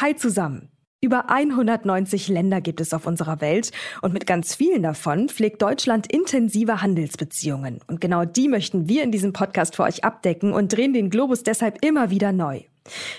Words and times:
Hi 0.00 0.16
zusammen. 0.16 0.70
Über 1.02 1.28
190 1.28 2.28
Länder 2.28 2.62
gibt 2.62 2.80
es 2.80 2.94
auf 2.94 3.06
unserer 3.06 3.42
Welt 3.42 3.70
und 4.00 4.14
mit 4.14 4.26
ganz 4.26 4.54
vielen 4.54 4.82
davon 4.82 5.28
pflegt 5.28 5.60
Deutschland 5.60 6.10
intensive 6.10 6.80
Handelsbeziehungen. 6.80 7.80
Und 7.86 8.00
genau 8.00 8.24
die 8.24 8.48
möchten 8.48 8.88
wir 8.88 9.02
in 9.02 9.12
diesem 9.12 9.34
Podcast 9.34 9.76
für 9.76 9.82
euch 9.82 10.02
abdecken 10.02 10.54
und 10.54 10.74
drehen 10.74 10.94
den 10.94 11.10
Globus 11.10 11.42
deshalb 11.42 11.84
immer 11.84 12.08
wieder 12.08 12.32
neu. 12.32 12.62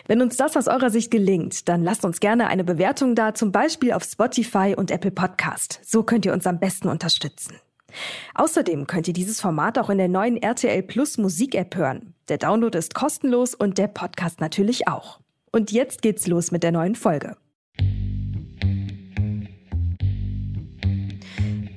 Wenn 0.07 0.23
uns 0.23 0.38
das 0.38 0.57
aus 0.57 0.67
eurer 0.67 0.89
Sicht 0.89 1.12
gelingt, 1.12 1.70
dann 1.70 1.83
lasst 1.83 2.04
uns 2.04 2.20
gerne 2.20 2.47
eine 2.47 2.63
Bewertung 2.63 3.13
da, 3.13 3.35
zum 3.35 3.51
Beispiel 3.51 3.93
auf 3.93 4.03
Spotify 4.03 4.73
und 4.75 4.89
Apple 4.89 5.11
Podcast. 5.11 5.81
So 5.83 6.01
könnt 6.01 6.25
ihr 6.25 6.33
uns 6.33 6.47
am 6.47 6.59
besten 6.59 6.87
unterstützen. 6.87 7.57
Außerdem 8.33 8.87
könnt 8.87 9.07
ihr 9.07 9.13
dieses 9.13 9.39
Format 9.39 9.77
auch 9.77 9.91
in 9.91 9.99
der 9.99 10.07
neuen 10.07 10.37
RTL 10.37 10.81
Plus 10.81 11.19
Musik 11.19 11.53
App 11.53 11.75
hören. 11.75 12.15
Der 12.27 12.39
Download 12.39 12.75
ist 12.75 12.95
kostenlos 12.95 13.53
und 13.53 13.77
der 13.77 13.87
Podcast 13.87 14.41
natürlich 14.41 14.87
auch. 14.87 15.19
Und 15.54 15.72
jetzt 15.72 16.02
geht's 16.02 16.27
los 16.27 16.52
mit 16.52 16.63
der 16.63 16.72
neuen 16.72 16.95
Folge. 16.95 17.36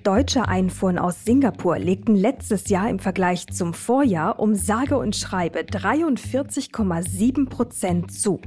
Deutsche 0.04 0.46
Einfuhren 0.46 0.98
aus 0.98 1.24
Singapur 1.24 1.78
legten 1.78 2.14
letztes 2.14 2.68
Jahr 2.68 2.88
im 2.90 2.98
Vergleich 2.98 3.46
zum 3.48 3.72
Vorjahr 3.72 4.38
um 4.38 4.54
sage 4.54 4.98
und 4.98 5.16
schreibe 5.16 5.60
43,7 5.60 7.48
Prozent 7.48 8.12
zu. 8.12 8.40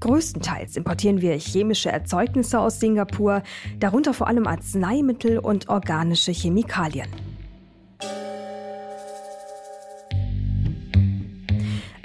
Größtenteils 0.00 0.76
importieren 0.76 1.20
wir 1.20 1.38
chemische 1.38 1.92
Erzeugnisse 1.92 2.58
aus 2.58 2.80
Singapur, 2.80 3.42
darunter 3.78 4.14
vor 4.14 4.28
allem 4.28 4.46
Arzneimittel 4.46 5.38
und 5.38 5.68
organische 5.68 6.32
Chemikalien. 6.32 7.27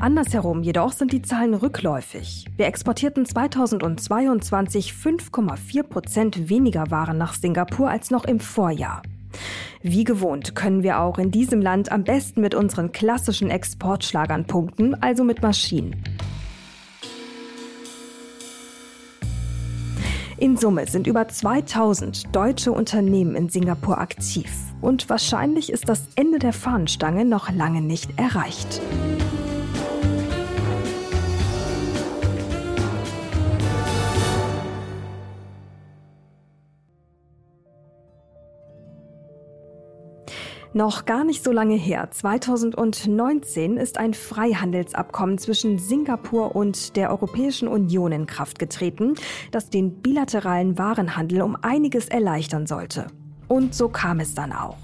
Andersherum 0.04 0.64
jedoch 0.64 0.92
sind 0.92 1.14
die 1.14 1.22
Zahlen 1.22 1.54
rückläufig. 1.54 2.44
Wir 2.58 2.66
exportierten 2.66 3.26
2022 3.26 4.92
5,4 4.92 5.84
Prozent 5.84 6.50
weniger 6.50 6.92
Waren 6.92 7.18
nach 7.18 7.34
Singapur 7.34 7.90
als 7.90 8.12
noch 8.12 8.26
im 8.26 8.42
Vorjahr. 8.42 9.02
Wie 9.82 10.04
gewohnt 10.04 10.56
können 10.56 10.84
wir 10.84 11.00
auch 11.00 11.20
in 11.20 11.32
diesem 11.32 11.62
Land 11.62 11.90
am 11.90 12.04
besten 12.04 12.42
mit 12.42 12.54
unseren 12.54 12.92
klassischen 12.92 13.50
Exportschlagern 13.50 14.46
punkten, 14.46 14.94
also 15.02 15.24
mit 15.24 15.42
Maschinen. 15.42 16.04
In 20.38 20.58
Summe 20.58 20.86
sind 20.88 21.08
über 21.08 21.30
2000 21.30 22.36
deutsche 22.36 22.74
Unternehmen 22.74 23.36
in 23.36 23.48
Singapur 23.48 24.00
aktiv. 24.00 24.52
Und 24.82 25.10
wahrscheinlich 25.10 25.72
ist 25.72 25.88
das 25.88 26.10
Ende 26.18 26.40
der 26.40 26.52
Fahnenstange 26.52 27.24
noch 27.24 27.50
lange 27.50 27.80
nicht 27.80 28.20
erreicht. 28.20 28.82
Noch 40.76 41.06
gar 41.06 41.24
nicht 41.24 41.44
so 41.44 41.52
lange 41.52 41.76
her, 41.76 42.10
2019, 42.10 43.78
ist 43.78 44.00
ein 44.00 44.16
Freihandelsabkommen 44.16 45.38
zwischen 45.38 45.78
Singapur 45.78 46.56
und 46.56 46.96
der 46.96 47.12
Europäischen 47.12 47.68
Union 47.68 48.12
in 48.12 48.26
Kraft 48.26 48.58
getreten, 48.58 49.14
das 49.52 49.70
den 49.70 50.02
bilateralen 50.02 50.80
Warenhandel 50.80 51.44
um 51.44 51.56
einiges 51.62 52.08
erleichtern 52.08 52.66
sollte. 52.66 53.06
Und 53.48 53.76
so 53.76 53.88
kam 53.88 54.20
es 54.20 54.34
dann 54.34 54.52
auch. 54.52 54.80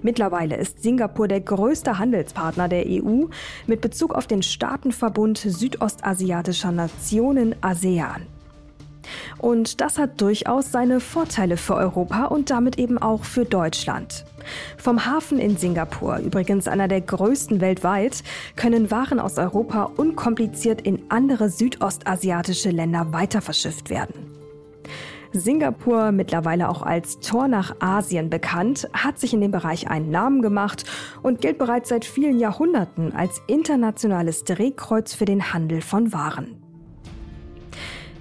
Mittlerweile 0.00 0.56
ist 0.56 0.82
Singapur 0.82 1.28
der 1.28 1.42
größte 1.42 1.98
Handelspartner 1.98 2.70
der 2.70 2.86
EU 2.86 3.26
mit 3.66 3.82
Bezug 3.82 4.14
auf 4.14 4.26
den 4.26 4.42
Staatenverbund 4.42 5.36
südostasiatischer 5.36 6.72
Nationen 6.72 7.54
ASEAN. 7.60 8.26
Und 9.36 9.82
das 9.82 9.98
hat 9.98 10.22
durchaus 10.22 10.72
seine 10.72 11.00
Vorteile 11.00 11.58
für 11.58 11.74
Europa 11.74 12.24
und 12.24 12.48
damit 12.48 12.78
eben 12.78 12.96
auch 12.96 13.24
für 13.24 13.44
Deutschland. 13.44 14.24
Vom 14.76 15.06
Hafen 15.06 15.38
in 15.38 15.56
Singapur, 15.56 16.18
übrigens 16.18 16.68
einer 16.68 16.88
der 16.88 17.00
größten 17.00 17.60
weltweit, 17.60 18.22
können 18.56 18.90
Waren 18.90 19.20
aus 19.20 19.38
Europa 19.38 19.84
unkompliziert 19.96 20.80
in 20.80 21.02
andere 21.08 21.50
südostasiatische 21.50 22.70
Länder 22.70 23.12
weiter 23.12 23.40
verschifft 23.40 23.90
werden. 23.90 24.38
Singapur, 25.32 26.12
mittlerweile 26.12 26.68
auch 26.68 26.82
als 26.82 27.20
Tor 27.20 27.48
nach 27.48 27.76
Asien 27.80 28.30
bekannt, 28.30 28.88
hat 28.92 29.18
sich 29.18 29.34
in 29.34 29.40
dem 29.40 29.50
Bereich 29.50 29.88
einen 29.88 30.10
Namen 30.10 30.42
gemacht 30.42 30.84
und 31.22 31.40
gilt 31.40 31.58
bereits 31.58 31.90
seit 31.90 32.04
vielen 32.04 32.38
Jahrhunderten 32.38 33.14
als 33.14 33.42
internationales 33.46 34.44
Drehkreuz 34.44 35.14
für 35.14 35.26
den 35.26 35.52
Handel 35.52 35.82
von 35.82 36.12
Waren. 36.12 36.67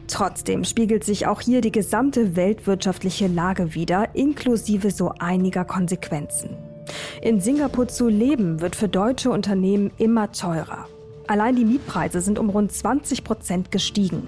Trotzdem 0.08 0.64
spiegelt 0.64 1.04
sich 1.04 1.28
auch 1.28 1.42
hier 1.42 1.62
die 1.62 1.72
gesamte 1.72 2.36
weltwirtschaftliche 2.36 3.28
Lage 3.28 3.76
wider, 3.76 4.16
inklusive 4.16 4.92
so 4.92 5.12
einiger 5.20 5.66
Konsequenzen. 5.66 6.56
In 7.22 7.42
Singapur 7.42 7.90
zu 7.90 8.08
leben 8.08 8.62
wird 8.62 8.76
für 8.76 8.88
deutsche 8.88 9.30
Unternehmen 9.30 9.92
immer 9.98 10.32
teurer. 10.32 10.88
Allein 11.28 11.58
die 11.58 11.66
Mietpreise 11.66 12.22
sind 12.22 12.40
um 12.40 12.50
rund 12.50 12.72
20 12.72 13.26
Prozent 13.26 13.70
gestiegen. 13.70 14.28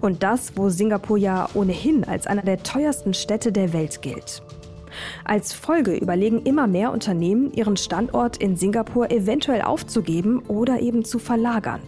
Und 0.00 0.22
das, 0.22 0.52
wo 0.56 0.68
Singapur 0.68 1.18
ja 1.18 1.48
ohnehin 1.54 2.04
als 2.04 2.28
einer 2.28 2.42
der 2.42 2.62
teuersten 2.62 3.14
Städte 3.14 3.50
der 3.50 3.72
Welt 3.72 4.00
gilt. 4.00 4.42
Als 5.24 5.52
Folge 5.52 5.96
überlegen 5.96 6.42
immer 6.42 6.68
mehr 6.68 6.92
Unternehmen, 6.92 7.52
ihren 7.52 7.76
Standort 7.76 8.36
in 8.36 8.56
Singapur 8.56 9.10
eventuell 9.10 9.62
aufzugeben 9.62 10.38
oder 10.46 10.80
eben 10.80 11.04
zu 11.04 11.18
verlagern. 11.18 11.80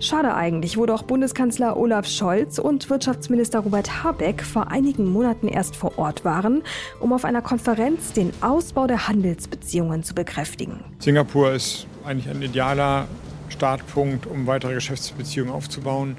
Schade 0.00 0.34
eigentlich, 0.34 0.76
wo 0.76 0.86
doch 0.86 1.02
Bundeskanzler 1.02 1.76
Olaf 1.76 2.06
Scholz 2.06 2.58
und 2.58 2.90
Wirtschaftsminister 2.90 3.60
Robert 3.60 4.04
Habeck 4.04 4.42
vor 4.42 4.70
einigen 4.70 5.06
Monaten 5.06 5.48
erst 5.48 5.76
vor 5.76 5.98
Ort 5.98 6.24
waren, 6.24 6.62
um 7.00 7.12
auf 7.12 7.24
einer 7.24 7.42
Konferenz 7.42 8.12
den 8.12 8.32
Ausbau 8.40 8.86
der 8.86 9.08
Handelsbeziehungen 9.08 10.02
zu 10.02 10.14
bekräftigen. 10.14 10.84
Singapur 10.98 11.52
ist 11.52 11.86
eigentlich 12.04 12.28
ein 12.28 12.42
idealer 12.42 13.06
Startpunkt, 13.48 14.26
um 14.26 14.46
weitere 14.46 14.74
Geschäftsbeziehungen 14.74 15.52
aufzubauen. 15.52 16.16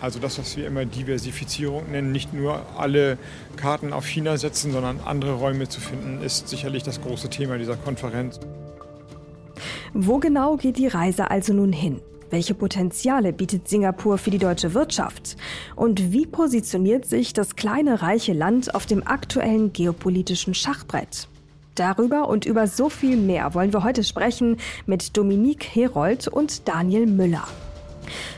Also 0.00 0.18
das, 0.18 0.38
was 0.38 0.56
wir 0.56 0.66
immer 0.66 0.84
Diversifizierung 0.84 1.90
nennen, 1.90 2.12
nicht 2.12 2.34
nur 2.34 2.60
alle 2.76 3.16
Karten 3.56 3.92
auf 3.92 4.06
China 4.06 4.36
setzen, 4.36 4.70
sondern 4.70 5.00
andere 5.04 5.32
Räume 5.32 5.68
zu 5.68 5.80
finden, 5.80 6.22
ist 6.22 6.48
sicherlich 6.48 6.82
das 6.82 7.00
große 7.00 7.30
Thema 7.30 7.56
dieser 7.56 7.76
Konferenz. 7.76 8.38
Wo 9.94 10.18
genau 10.18 10.56
geht 10.56 10.76
die 10.76 10.88
Reise 10.88 11.30
also 11.30 11.52
nun 11.54 11.72
hin? 11.72 12.00
Welche 12.30 12.54
Potenziale 12.54 13.32
bietet 13.32 13.68
Singapur 13.68 14.18
für 14.18 14.30
die 14.30 14.38
deutsche 14.38 14.74
Wirtschaft? 14.74 15.36
Und 15.76 16.12
wie 16.12 16.26
positioniert 16.26 17.06
sich 17.06 17.32
das 17.32 17.56
kleine 17.56 18.02
reiche 18.02 18.32
Land 18.32 18.74
auf 18.74 18.86
dem 18.86 19.06
aktuellen 19.06 19.72
geopolitischen 19.72 20.54
Schachbrett? 20.54 21.28
Darüber 21.74 22.28
und 22.28 22.46
über 22.46 22.66
so 22.66 22.88
viel 22.88 23.16
mehr 23.16 23.54
wollen 23.54 23.72
wir 23.72 23.82
heute 23.82 24.04
sprechen 24.04 24.58
mit 24.86 25.16
Dominique 25.16 25.64
Herold 25.64 26.28
und 26.28 26.68
Daniel 26.68 27.06
Müller. 27.06 27.46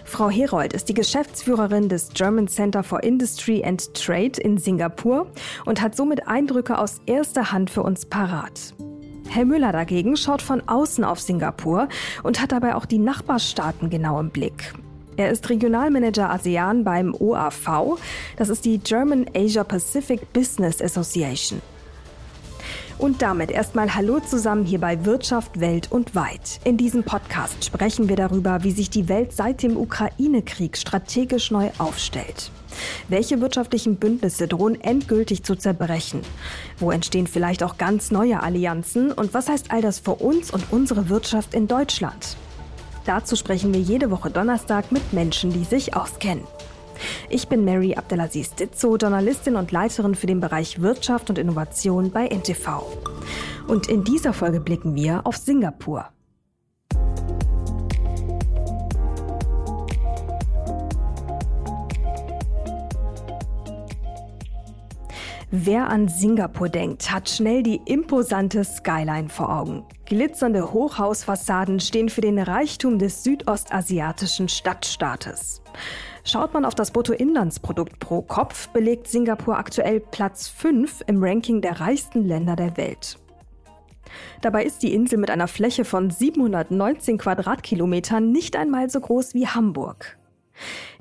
Frau 0.05 0.31
Herold 0.31 0.73
ist 0.73 0.89
die 0.89 0.95
Geschäftsführerin 0.95 1.89
des 1.89 2.11
German 2.15 2.49
Center 2.49 2.83
for 2.83 3.03
Industry 3.03 3.63
and 3.65 3.93
Trade 3.95 4.41
in 4.41 4.59
Singapur 4.59 5.27
und 5.65 5.83
hat 5.83 5.97
somit 5.97 6.27
Eindrücke 6.29 6.79
aus 6.79 7.01
erster 7.07 7.53
Hand 7.53 7.71
für 7.71 7.83
uns 7.83 8.07
parat. 8.07 8.75
Herr 9.29 9.45
Müller 9.45 9.73
dagegen 9.73 10.17
schaut 10.17 10.43
von 10.43 10.63
außen 10.67 11.05
auf 11.05 11.21
Singapur 11.21 11.89
und 12.23 12.41
hat 12.41 12.53
dabei 12.53 12.75
auch 12.75 12.87
die 12.87 12.99
Nachbarstaaten 12.99 13.91
genau 13.91 14.21
im 14.21 14.31
Blick. 14.31 14.75
Er 15.17 15.31
ist 15.31 15.49
Regionalmanager 15.49 16.31
ASEAN 16.31 16.85
beim 16.85 17.15
OAV, 17.15 17.99
das 18.37 18.49
ist 18.51 18.65
die 18.65 18.79
German 18.79 19.27
Asia 19.35 19.65
Pacific 19.65 20.33
Business 20.33 20.83
Association. 20.83 21.61
Und 22.99 23.21
damit 23.21 23.51
erstmal 23.51 23.95
Hallo 23.95 24.21
zusammen 24.21 24.65
hier 24.65 24.81
bei 24.81 25.05
Wirtschaft 25.05 25.61
Welt 25.61 25.93
und 25.93 26.15
Weit. 26.15 26.61
In 26.65 26.79
diesem 26.79 27.05
Podcast 27.05 27.67
sprechen 27.67 28.09
wir 28.09 28.17
darüber, 28.17 28.65
wie 28.65 28.71
sich 28.71 28.89
die 28.89 29.11
Welt 29.11 29.35
seit 29.35 29.63
dem 29.63 29.77
Ukraine-Krieg 29.77 30.79
strategisch 30.79 31.51
neu 31.51 31.69
aufstellt. 31.77 32.51
Welche 33.09 33.43
wirtschaftlichen 33.43 33.97
Bündnisse 33.97 34.49
drohen 34.49 34.81
endgültig 34.81 35.43
zu 35.43 35.57
zerbrechen? 35.57 36.23
Wo 36.79 36.91
entstehen 36.91 37.27
vielleicht 37.27 37.63
auch 37.63 37.77
ganz 37.77 38.11
neue 38.11 38.43
Allianzen? 38.43 39.13
Und 39.13 39.35
was 39.35 39.51
heißt 39.51 39.71
all 39.73 39.83
das 39.83 39.99
für 39.99 40.15
uns 40.15 40.51
und 40.51 40.65
unsere 40.71 41.11
Wirtschaft 41.11 41.53
in 41.53 41.69
Deutschland? 41.69 42.39
Dazu 43.05 43.37
sprechen 43.37 43.75
wir 43.75 43.81
jede 43.81 44.11
Woche 44.11 44.31
Donnerstag 44.31 44.91
mit 44.91 45.13
Menschen, 45.13 45.53
die 45.53 45.65
sich 45.65 45.95
auskennen. 45.95 46.45
Ich 47.29 47.49
bin 47.49 47.65
Mary 47.65 47.95
Abdelaziz 47.95 48.55
Ditzo, 48.55 48.97
Journalistin 48.97 49.57
und 49.57 49.73
Leiterin 49.73 50.15
für 50.15 50.27
den 50.27 50.41
Bereich 50.41 50.81
Wirtschaft 50.81 51.31
und 51.31 51.39
Innovation 51.39 52.11
bei 52.11 52.29
NTV. 52.29 52.83
Und 53.67 53.89
in 53.89 54.05
dieser 54.05 54.33
Folge 54.33 54.61
blicken 54.61 54.95
wir 54.95 55.23
auf 55.25 55.37
Singapur. 55.37 56.07
Wer 65.53 65.89
an 65.89 66.09
Singapur 66.09 66.69
denkt, 66.69 67.13
hat 67.13 67.29
schnell 67.29 67.63
die 67.63 67.81
imposante 67.85 68.65
Skyline 68.65 69.29
vor 69.29 69.49
Augen. 69.49 69.85
Glitzernde 70.05 70.73
Hochhausfassaden 70.73 71.79
stehen 71.79 72.09
für 72.09 72.21
den 72.21 72.41
Reichtum 72.41 72.99
des 72.99 73.23
südostasiatischen 73.23 74.49
Stadtstaates. 74.49 75.63
Schaut 76.27 76.53
man 76.55 76.65
auf 76.65 76.75
das 76.75 76.91
Bruttoinlandsprodukt 76.91 78.01
pro 78.01 78.21
Kopf, 78.21 78.69
belegt 78.71 79.07
Singapur 79.07 79.57
aktuell 79.57 80.01
Platz 80.01 80.49
5 80.49 81.05
im 81.07 81.23
Ranking 81.23 81.61
der 81.61 81.81
reichsten 81.81 82.25
Länder 82.25 82.57
der 82.57 82.77
Welt. 82.77 83.17
Dabei 84.43 84.65
ist 84.65 84.83
die 84.83 84.93
Insel 84.93 85.19
mit 85.21 85.31
einer 85.31 85.47
Fläche 85.47 85.85
von 85.85 86.11
719 86.11 87.19
Quadratkilometern 87.19 88.33
nicht 88.33 88.57
einmal 88.57 88.91
so 88.91 88.99
groß 88.99 89.35
wie 89.35 89.47
Hamburg. 89.47 90.19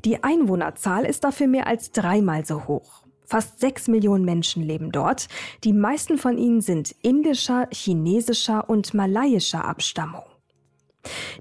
Die 0.05 0.23
Einwohnerzahl 0.23 1.05
ist 1.05 1.23
dafür 1.23 1.47
mehr 1.47 1.65
als 1.65 1.91
dreimal 1.91 2.45
so 2.45 2.67
hoch. 2.67 3.03
Fast 3.25 3.59
sechs 3.59 3.87
Millionen 3.87 4.25
Menschen 4.25 4.61
leben 4.61 4.91
dort. 4.91 5.27
Die 5.63 5.73
meisten 5.73 6.19
von 6.19 6.37
ihnen 6.37 6.61
sind 6.61 6.95
indischer, 7.01 7.67
chinesischer 7.71 8.69
und 8.69 8.93
malaiischer 8.93 9.65
Abstammung. 9.65 10.34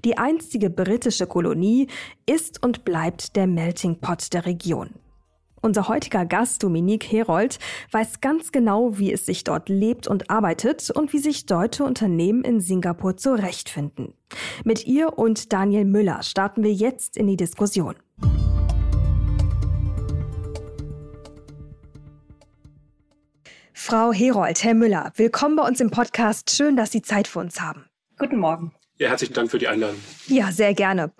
Die 0.03 0.17
einstige 0.17 0.69
britische 0.69 1.27
Kolonie 1.27 1.87
ist 2.25 2.63
und 2.63 2.85
bleibt 2.85 3.35
der 3.35 3.47
Melting 3.47 3.99
Pot 3.99 4.33
der 4.33 4.45
Region. 4.45 4.91
Unser 5.65 5.87
heutiger 5.87 6.27
Gast 6.27 6.61
Dominique 6.61 7.11
Herold 7.11 7.57
weiß 7.91 8.21
ganz 8.21 8.51
genau, 8.51 8.99
wie 8.99 9.11
es 9.11 9.25
sich 9.25 9.43
dort 9.43 9.67
lebt 9.67 10.07
und 10.07 10.29
arbeitet 10.29 10.91
und 10.91 11.11
wie 11.11 11.17
sich 11.17 11.47
deutsche 11.47 11.83
Unternehmen 11.83 12.43
in 12.43 12.61
Singapur 12.61 13.17
zurechtfinden. 13.17 14.13
Mit 14.63 14.85
ihr 14.85 15.17
und 15.17 15.53
Daniel 15.53 15.85
Müller 15.85 16.21
starten 16.21 16.61
wir 16.61 16.71
jetzt 16.71 17.17
in 17.17 17.25
die 17.25 17.35
Diskussion. 17.35 17.95
Frau 23.73 24.13
Herold, 24.13 24.63
Herr 24.63 24.75
Müller, 24.75 25.11
willkommen 25.15 25.55
bei 25.55 25.67
uns 25.67 25.79
im 25.79 25.89
Podcast. 25.89 26.51
Schön, 26.51 26.75
dass 26.75 26.91
Sie 26.91 27.01
Zeit 27.01 27.27
für 27.27 27.39
uns 27.39 27.59
haben. 27.59 27.85
Guten 28.17 28.37
Morgen. 28.37 28.71
Ja, 28.97 29.09
herzlichen 29.09 29.33
Dank 29.33 29.51
für 29.51 29.59
die 29.59 29.67
Einladung. 29.67 29.97
Ja, 30.27 30.53
sehr 30.53 30.73
gerne. 30.73 31.11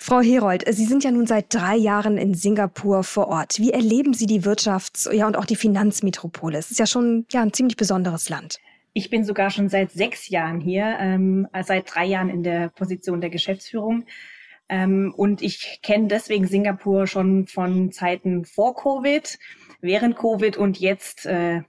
Frau 0.00 0.20
Herold, 0.20 0.64
Sie 0.68 0.84
sind 0.84 1.04
ja 1.04 1.12
nun 1.12 1.28
seit 1.28 1.54
drei 1.54 1.76
Jahren 1.76 2.18
in 2.18 2.34
Singapur 2.34 3.04
vor 3.04 3.28
Ort. 3.28 3.58
Wie 3.58 3.70
erleben 3.70 4.14
Sie 4.14 4.26
die 4.26 4.42
Wirtschafts- 4.42 5.12
ja, 5.12 5.28
und 5.28 5.36
auch 5.36 5.44
die 5.44 5.54
Finanzmetropole? 5.54 6.58
Es 6.58 6.72
ist 6.72 6.80
ja 6.80 6.86
schon 6.86 7.26
ja, 7.30 7.42
ein 7.42 7.52
ziemlich 7.52 7.76
besonderes 7.76 8.28
Land. 8.30 8.58
Ich 8.94 9.10
bin 9.10 9.24
sogar 9.24 9.50
schon 9.50 9.68
seit 9.68 9.92
sechs 9.92 10.28
Jahren 10.28 10.60
hier, 10.60 10.96
ähm, 10.98 11.46
seit 11.62 11.94
drei 11.94 12.04
Jahren 12.04 12.30
in 12.30 12.42
der 12.42 12.70
Position 12.70 13.20
der 13.20 13.30
Geschäftsführung. 13.30 14.06
Ähm, 14.68 15.14
und 15.16 15.40
ich 15.40 15.78
kenne 15.82 16.08
deswegen 16.08 16.48
Singapur 16.48 17.06
schon 17.06 17.46
von 17.46 17.92
Zeiten 17.92 18.44
vor 18.44 18.74
Covid, 18.74 19.38
während 19.80 20.16
Covid 20.16 20.56
und 20.56 20.80
jetzt 20.80 21.26
äh, 21.26 21.62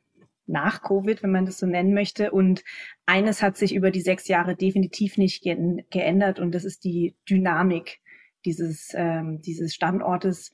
nach 0.47 0.81
Covid, 0.81 1.21
wenn 1.21 1.31
man 1.31 1.45
das 1.45 1.59
so 1.59 1.67
nennen 1.67 1.93
möchte. 1.93 2.31
Und 2.31 2.63
eines 3.11 3.43
hat 3.43 3.57
sich 3.57 3.75
über 3.75 3.91
die 3.91 3.99
sechs 3.99 4.29
Jahre 4.29 4.55
definitiv 4.55 5.17
nicht 5.17 5.43
ge 5.43 5.83
geändert 5.89 6.39
und 6.39 6.55
das 6.55 6.63
ist 6.63 6.85
die 6.85 7.17
Dynamik 7.29 7.99
dieses, 8.45 8.93
ähm, 8.95 9.41
dieses 9.41 9.73
Standortes. 9.73 10.53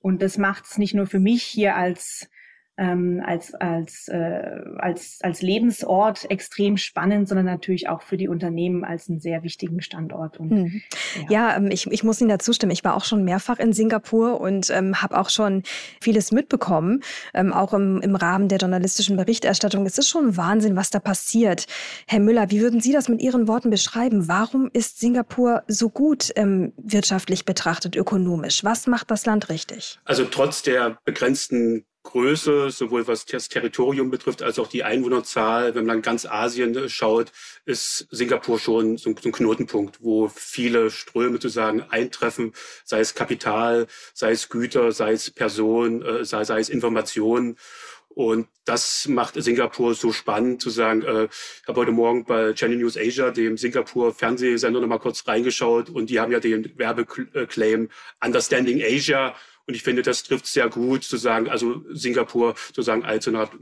Und 0.00 0.22
das 0.22 0.38
macht 0.38 0.64
es 0.64 0.78
nicht 0.78 0.94
nur 0.94 1.06
für 1.06 1.20
mich 1.20 1.42
hier 1.42 1.76
als 1.76 2.30
ähm, 2.78 3.20
als, 3.26 3.54
als, 3.54 4.06
äh, 4.08 4.60
als, 4.78 5.18
als 5.20 5.42
Lebensort 5.42 6.30
extrem 6.30 6.76
spannend, 6.76 7.28
sondern 7.28 7.46
natürlich 7.46 7.88
auch 7.88 8.02
für 8.02 8.16
die 8.16 8.28
Unternehmen 8.28 8.84
als 8.84 9.08
einen 9.08 9.18
sehr 9.18 9.42
wichtigen 9.42 9.82
Standort. 9.82 10.38
Und, 10.38 10.50
hm. 10.50 10.82
Ja, 11.28 11.50
ja 11.50 11.56
ähm, 11.56 11.70
ich, 11.72 11.88
ich 11.88 12.04
muss 12.04 12.20
Ihnen 12.20 12.30
da 12.30 12.38
zustimmen. 12.38 12.70
Ich 12.70 12.84
war 12.84 12.96
auch 12.96 13.04
schon 13.04 13.24
mehrfach 13.24 13.58
in 13.58 13.72
Singapur 13.72 14.40
und 14.40 14.70
ähm, 14.70 15.02
habe 15.02 15.18
auch 15.18 15.28
schon 15.28 15.64
vieles 16.00 16.30
mitbekommen, 16.30 17.02
ähm, 17.34 17.52
auch 17.52 17.74
im, 17.74 18.00
im 18.00 18.14
Rahmen 18.14 18.48
der 18.48 18.58
journalistischen 18.58 19.16
Berichterstattung. 19.16 19.84
Es 19.84 19.98
ist 19.98 20.08
schon 20.08 20.36
Wahnsinn, 20.36 20.76
was 20.76 20.90
da 20.90 21.00
passiert. 21.00 21.66
Herr 22.06 22.20
Müller, 22.20 22.52
wie 22.52 22.60
würden 22.60 22.80
Sie 22.80 22.92
das 22.92 23.08
mit 23.08 23.20
Ihren 23.20 23.48
Worten 23.48 23.70
beschreiben? 23.70 24.28
Warum 24.28 24.70
ist 24.72 25.00
Singapur 25.00 25.64
so 25.66 25.90
gut 25.90 26.30
ähm, 26.36 26.72
wirtschaftlich 26.76 27.44
betrachtet, 27.44 27.96
ökonomisch? 27.96 28.62
Was 28.62 28.86
macht 28.86 29.10
das 29.10 29.26
Land 29.26 29.48
richtig? 29.48 29.98
Also 30.04 30.24
trotz 30.24 30.62
der 30.62 30.98
begrenzten 31.04 31.84
Größe, 32.08 32.70
sowohl 32.70 33.06
was 33.06 33.26
das 33.26 33.50
Territorium 33.50 34.10
betrifft, 34.10 34.42
als 34.42 34.58
auch 34.58 34.66
die 34.66 34.82
Einwohnerzahl. 34.82 35.74
Wenn 35.74 35.84
man 35.84 36.00
ganz 36.00 36.24
Asien 36.24 36.88
schaut, 36.88 37.32
ist 37.66 38.08
Singapur 38.10 38.58
schon 38.58 38.96
so 38.96 39.10
ein 39.10 39.14
Knotenpunkt, 39.14 40.02
wo 40.02 40.28
viele 40.28 40.90
Ströme 40.90 41.34
sozusagen 41.34 41.82
eintreffen, 41.82 42.54
sei 42.84 43.00
es 43.00 43.14
Kapital, 43.14 43.86
sei 44.14 44.30
es 44.30 44.48
Güter, 44.48 44.92
sei 44.92 45.12
es 45.12 45.30
Person, 45.30 46.00
äh, 46.00 46.24
sei, 46.24 46.44
sei 46.44 46.60
es 46.60 46.70
Informationen. 46.70 47.56
Und 48.08 48.48
das 48.64 49.06
macht 49.06 49.34
Singapur 49.40 49.94
so 49.94 50.10
spannend 50.10 50.62
zu 50.62 50.70
sagen, 50.70 51.02
äh, 51.02 51.24
ich 51.26 51.68
habe 51.68 51.80
heute 51.80 51.92
Morgen 51.92 52.24
bei 52.24 52.54
Channel 52.54 52.78
News 52.78 52.96
Asia, 52.96 53.30
dem 53.30 53.58
Singapur-Fernsehsender, 53.58 54.80
noch 54.80 54.88
mal 54.88 54.98
kurz 54.98 55.28
reingeschaut 55.28 55.90
und 55.90 56.08
die 56.08 56.18
haben 56.18 56.32
ja 56.32 56.40
den 56.40 56.72
Werbeclaim 56.78 57.90
Understanding 58.24 58.82
Asia 58.82 59.34
und 59.68 59.74
ich 59.74 59.82
finde, 59.82 60.00
das 60.00 60.22
trifft 60.22 60.46
sehr 60.46 60.70
gut 60.70 61.04
zu 61.04 61.18
sagen, 61.18 61.48
also 61.48 61.84
Singapur 61.90 62.54
sozusagen 62.68 63.04
als 63.04 63.28
eine 63.28 63.40
Art 63.40 63.52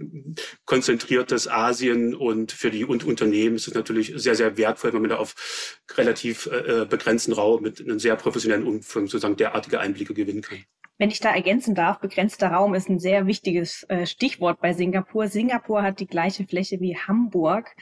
konzentriertes 0.64 1.49
Asien 1.49 2.14
und 2.14 2.53
für 2.53 2.70
die 2.70 2.85
Unternehmen 2.85 3.56
ist 3.56 3.67
es 3.67 3.75
natürlich 3.75 4.12
sehr, 4.14 4.37
sehr 4.37 4.56
wertvoll, 4.56 4.93
wenn 4.93 5.00
man 5.00 5.11
da 5.11 5.17
auf 5.17 5.81
relativ 5.97 6.47
äh, 6.47 6.82
äh, 6.82 6.87
begrenzten 6.87 7.32
Raum 7.32 7.62
mit 7.62 7.81
einem 7.81 7.99
sehr 7.99 8.14
professionellen 8.14 8.64
Umfang 8.64 9.08
sozusagen 9.08 9.37
derartige 9.37 9.81
Einblicke 9.81 10.14
gewinnen 10.14 10.43
kann. 10.43 10.58
Wenn 10.97 11.11
ich 11.11 11.19
da 11.19 11.35
ergänzen 11.35 11.75
darf, 11.75 11.99
begrenzter 11.99 12.49
Raum 12.49 12.75
ist 12.75 12.88
ein 12.88 13.00
sehr 13.00 13.26
wichtiges 13.26 13.82
äh, 13.88 14.06
Stichwort 14.06 14.61
bei 14.61 14.75
Singapur. 14.75 15.26
Singapur 15.26 15.82
hat 15.82 15.99
die 15.99 16.06
gleiche 16.06 16.47
Fläche 16.47 16.81
wie 16.81 16.97
Hamburg. 16.97 17.75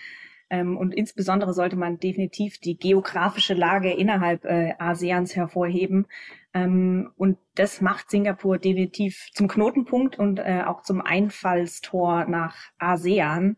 Ähm, 0.48 0.78
und 0.78 0.92
insbesondere 0.92 1.52
sollte 1.52 1.76
man 1.76 1.98
definitiv 1.98 2.58
die 2.58 2.76
geografische 2.76 3.54
Lage 3.54 3.92
innerhalb 3.92 4.44
äh, 4.46 4.72
ASEANs 4.78 5.36
hervorheben. 5.36 6.06
Ähm, 6.54 7.10
und 7.16 7.38
das 7.56 7.80
macht 7.80 8.10
Singapur 8.10 8.58
definitiv 8.58 9.28
zum 9.34 9.48
Knotenpunkt 9.48 10.18
und 10.18 10.38
äh, 10.38 10.62
auch 10.64 10.82
zum 10.82 11.00
Einfallstor 11.00 12.26
nach 12.26 12.56
ASEAN. 12.78 13.56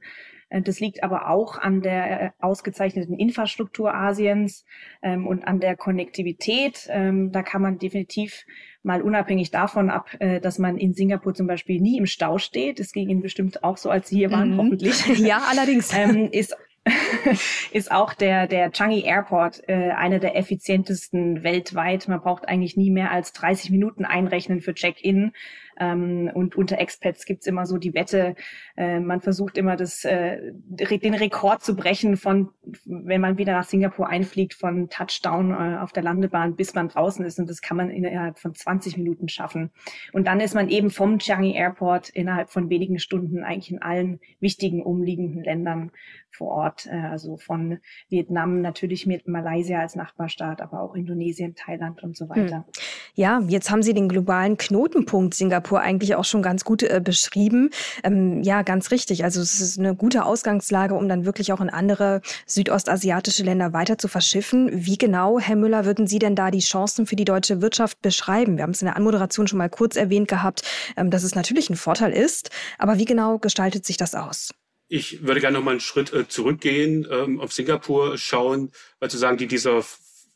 Äh, 0.49 0.63
das 0.63 0.81
liegt 0.81 1.03
aber 1.03 1.29
auch 1.29 1.59
an 1.59 1.83
der 1.83 2.23
äh, 2.23 2.31
ausgezeichneten 2.41 3.19
Infrastruktur 3.19 3.95
Asiens 3.95 4.65
ähm, 5.03 5.27
und 5.27 5.47
an 5.47 5.61
der 5.61 5.77
Konnektivität. 5.77 6.89
Ähm, 6.91 7.33
da 7.33 7.43
kann 7.43 7.63
man 7.63 7.79
definitiv 7.79 8.45
mal 8.83 9.03
unabhängig 9.03 9.51
davon 9.51 9.91
ab, 9.91 10.09
äh, 10.21 10.41
dass 10.41 10.59
man 10.59 10.79
in 10.79 10.95
Singapur 10.95 11.35
zum 11.35 11.47
Beispiel 11.47 11.81
nie 11.81 11.99
im 11.99 12.07
Stau 12.07 12.39
steht. 12.39 12.81
Das 12.81 12.93
ging 12.93 13.09
Ihnen 13.09 13.23
bestimmt 13.23 13.65
auch 13.65 13.77
so, 13.77 13.91
als 13.91 14.09
Sie 14.09 14.17
hier 14.17 14.31
waren, 14.31 14.53
mhm. 14.53 14.59
hoffentlich. 14.59 15.05
Ja, 15.27 15.43
allerdings. 15.51 15.93
ähm, 15.93 16.29
ist 16.31 16.57
ist 17.73 17.91
auch 17.91 18.15
der, 18.15 18.47
der 18.47 18.71
Changi 18.71 19.03
Airport 19.03 19.69
äh, 19.69 19.91
einer 19.91 20.19
der 20.19 20.37
effizientesten 20.37 21.43
weltweit. 21.43 22.09
Man 22.09 22.21
braucht 22.21 22.49
eigentlich 22.49 22.77
nie 22.77 22.91
mehr 22.91 23.11
als 23.11 23.33
30 23.33 23.71
Minuten 23.71 24.05
einrechnen 24.05 24.61
für 24.61 24.75
Check-in. 24.75 25.33
Ähm, 25.79 26.31
und 26.33 26.57
unter 26.57 26.79
Expats 26.79 27.25
gibt's 27.25 27.47
immer 27.47 27.67
so 27.67 27.79
die 27.79 27.95
Wette, 27.95 28.35
äh, 28.77 29.01
man 29.01 29.21
versucht 29.21 29.59
immer 29.59 29.77
das, 29.77 30.05
äh, 30.05 30.53
den 30.55 31.15
Rekord 31.15 31.63
zu 31.63 31.77
brechen 31.77 32.17
von, 32.17 32.51
wenn 32.85 33.21
man 33.21 33.39
wieder 33.39 33.53
nach 33.53 33.65
Singapur 33.65 34.09
einfliegt, 34.09 34.55
von 34.55 34.89
Touchdown 34.89 35.51
äh, 35.51 35.79
auf 35.79 35.93
der 35.93 36.03
Landebahn, 36.03 36.57
bis 36.57 36.75
man 36.75 36.89
draußen 36.89 37.25
ist. 37.25 37.39
Und 37.39 37.49
das 37.51 37.61
kann 37.61 37.77
man 37.77 37.91
innerhalb 37.91 38.39
von 38.39 38.55
20 38.55 38.97
Minuten 38.97 39.29
schaffen. 39.29 39.71
Und 40.13 40.27
dann 40.27 40.41
ist 40.41 40.55
man 40.55 40.69
eben 40.69 40.91
vom 40.91 41.19
Changi 41.19 41.53
Airport 41.53 42.09
innerhalb 42.09 42.51
von 42.51 42.71
wenigen 42.71 42.99
Stunden 42.99 43.45
eigentlich 43.45 43.71
in 43.71 43.83
allen 43.83 44.21
wichtigen 44.41 44.83
umliegenden 44.83 45.43
Ländern 45.43 45.93
vor 46.31 46.49
Ort. 46.49 46.87
Äh, 46.87 46.97
also 46.97 47.37
von 47.37 47.79
Vietnam 48.09 48.61
natürlich 48.61 49.07
mit 49.07 49.29
Malaysia 49.29 49.81
als 49.81 49.97
Nachbarstaat, 49.97 50.61
aber 50.61 50.81
auch 50.81 50.95
Indonesien, 50.95 51.55
Thailand 51.55 52.03
und 52.03 52.17
so 52.17 52.29
hm. 52.29 52.31
weiter. 52.31 52.67
Ja, 53.15 53.41
jetzt 53.49 53.71
haben 53.71 53.83
Sie 53.83 53.95
den 53.95 54.09
globalen 54.09 54.57
Knotenpunkt 54.57 55.35
Singapur 55.35 55.66
Singapur 55.67 55.81
eigentlich 55.81 56.15
auch 56.15 56.25
schon 56.25 56.43
ganz 56.43 56.65
gut 56.65 56.83
äh, 56.83 57.01
beschrieben. 57.03 57.71
Ähm, 58.05 58.43
ja, 58.43 58.63
ganz 58.63 58.91
richtig. 58.91 59.25
Also 59.25 59.41
es 59.41 59.61
ist 59.61 59.79
eine 59.79 59.95
gute 59.95 60.25
Ausgangslage, 60.25 60.95
um 60.95 61.09
dann 61.09 61.25
wirklich 61.25 61.53
auch 61.53 61.61
in 61.61 61.71
andere 61.71 62.23
südostasiatische 62.47 63.43
Länder 63.43 63.73
weiter 63.73 63.99
zu 63.99 64.09
verschiffen. 64.09 64.71
Wie 64.73 64.97
genau, 64.97 65.41
Herr 65.41 65.57
Müller, 65.57 65.85
würden 65.85 66.07
Sie 66.07 66.19
denn 66.19 66.37
da 66.37 66.51
die 66.51 66.61
Chancen 66.61 67.07
für 67.07 67.17
die 67.17 67.25
deutsche 67.25 67.61
Wirtschaft 67.63 68.01
beschreiben? 68.01 68.57
Wir 68.57 68.63
haben 68.63 68.71
es 68.71 68.83
in 68.83 68.87
der 68.87 68.97
Anmoderation 68.97 69.49
schon 69.49 69.59
mal 69.59 69.69
kurz 69.69 69.97
erwähnt 69.97 70.29
gehabt, 70.29 70.63
ähm, 70.97 71.11
dass 71.11 71.25
es 71.25 71.35
natürlich 71.35 71.69
ein 71.69 71.77
Vorteil 71.77 72.13
ist. 72.13 72.51
Aber 72.79 72.99
wie 72.99 73.05
genau 73.05 73.39
gestaltet 73.39 73.85
sich 73.85 73.97
das 73.97 74.15
aus? 74.15 74.53
Ich 74.89 75.27
würde 75.27 75.41
gerne 75.41 75.59
noch 75.59 75.65
mal 75.65 75.73
einen 75.73 75.81
Schritt 75.81 76.13
äh, 76.13 76.29
zurückgehen, 76.29 77.09
ähm, 77.11 77.41
auf 77.41 77.53
Singapur 77.53 78.17
schauen, 78.19 78.71
weil 79.01 79.11
zu 79.11 79.19
sagen, 79.19 79.37
die, 79.37 79.49
dieser 79.49 79.83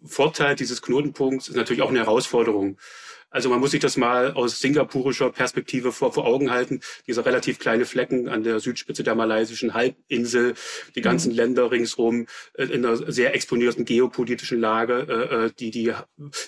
Vorteil 0.04 0.56
dieses 0.56 0.82
Knotenpunkts 0.82 1.49
ist 1.49 1.56
natürlich 1.56 1.82
auch 1.82 1.90
eine 1.90 2.00
Herausforderung. 2.00 2.78
Also 3.30 3.49
man 3.49 3.60
muss 3.60 3.70
sich 3.70 3.80
das 3.80 3.96
mal 3.96 4.32
aus 4.32 4.58
singapurischer 4.58 5.30
Perspektive 5.30 5.92
vor, 5.92 6.12
vor 6.12 6.26
Augen 6.26 6.50
halten. 6.50 6.80
Dieser 7.06 7.25
relativ 7.25 7.58
kleine 7.58 7.87
Flecken 7.87 8.28
an 8.28 8.42
der 8.42 8.58
Südspitze 8.58 9.04
der 9.04 9.14
malaysischen 9.14 9.72
Halbinsel, 9.72 10.54
die 10.96 11.00
ganzen 11.00 11.30
mhm. 11.30 11.37
Länder 11.37 11.70
ringsrum 11.70 12.26
äh, 12.54 12.64
in 12.64 12.84
einer 12.84 12.96
sehr 12.96 13.34
exponierten 13.34 13.84
geopolitischen 13.84 14.60
Lage, 14.60 15.06
äh, 15.08 15.46
äh, 15.46 15.50
die, 15.58 15.70
die 15.70 15.92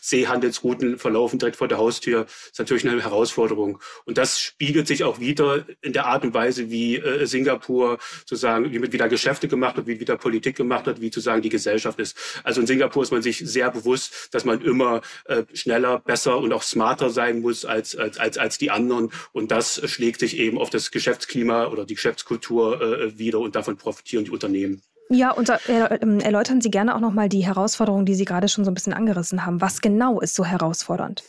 Seehandelsrouten 0.01 0.99
verlaufen 0.99 1.39
direkt 1.39 1.57
vor 1.57 1.69
der 1.69 1.79
Haustür, 1.79 2.27
ist 2.51 2.59
natürlich 2.59 2.87
eine 2.87 3.01
Herausforderung. 3.01 3.81
Und 4.05 4.19
das 4.19 4.41
spiegelt 4.41 4.89
sich 4.89 5.05
auch 5.05 5.21
wieder 5.21 5.65
in 5.83 5.93
der 5.93 6.07
Art 6.07 6.25
und 6.25 6.35
Weise, 6.35 6.71
wie 6.71 6.97
äh, 6.97 7.27
Singapur 7.27 7.99
sozusagen, 8.21 8.73
wie 8.73 8.79
mit 8.81 8.93
wieder 8.93 9.09
Geschäfte 9.09 9.47
gemacht 9.47 9.77
wird, 9.77 9.87
wie 9.87 10.01
wieder 10.01 10.17
Politik 10.17 10.57
gemacht 10.57 10.87
wird, 10.87 11.01
wie 11.01 11.07
sozusagen 11.07 11.43
die 11.43 11.49
Gesellschaft 11.49 12.01
ist. 12.01 12.17
Also 12.43 12.61
in 12.61 12.67
Singapur 12.67 13.05
ist 13.05 13.13
man 13.13 13.23
sich 13.23 13.39
sehr 13.39 13.71
bewusst, 13.71 14.29
dass 14.33 14.45
man 14.45 14.61
immer 14.63 15.01
äh, 15.27 15.45
schneller, 15.55 16.01
besser 16.01 16.39
und 16.39 16.53
auch 16.53 16.63
smarter 16.73 17.11
sein 17.11 17.41
muss 17.41 17.65
als, 17.65 17.97
als, 17.97 18.19
als, 18.19 18.39
als 18.39 18.59
die 18.59 18.71
anderen. 18.71 19.11
Und 19.33 19.51
das 19.51 19.81
schlägt 19.89 20.21
sich 20.21 20.37
eben 20.37 20.59
auf 20.59 20.71
das 20.71 20.91
Geschäftsklima 20.91 21.67
oder 21.67 21.87
die 21.87 21.95
Geschäftskultur 21.95 22.83
äh, 22.83 23.19
wieder 23.19 23.39
und 23.39 23.55
davon 23.55 23.77
profitieren 23.77 24.25
die 24.25 24.31
Unternehmen. 24.31 24.83
Ja, 25.09 25.31
und 25.31 25.49
äh, 25.51 25.59
ähm, 26.01 26.21
erläutern 26.21 26.61
Sie 26.61 26.71
gerne 26.71 26.95
auch 26.95 27.01
nochmal 27.01 27.29
die 27.29 27.45
Herausforderungen, 27.45 28.07
die 28.07 28.15
Sie 28.15 28.25
gerade 28.25 28.49
schon 28.49 28.65
so 28.65 28.71
ein 28.71 28.75
bisschen 28.75 28.95
angerissen 28.95 29.45
haben. 29.45 29.61
Was 29.61 29.81
genau 29.81 30.21
ist 30.21 30.35
so 30.35 30.45
herausfordernd? 30.45 31.23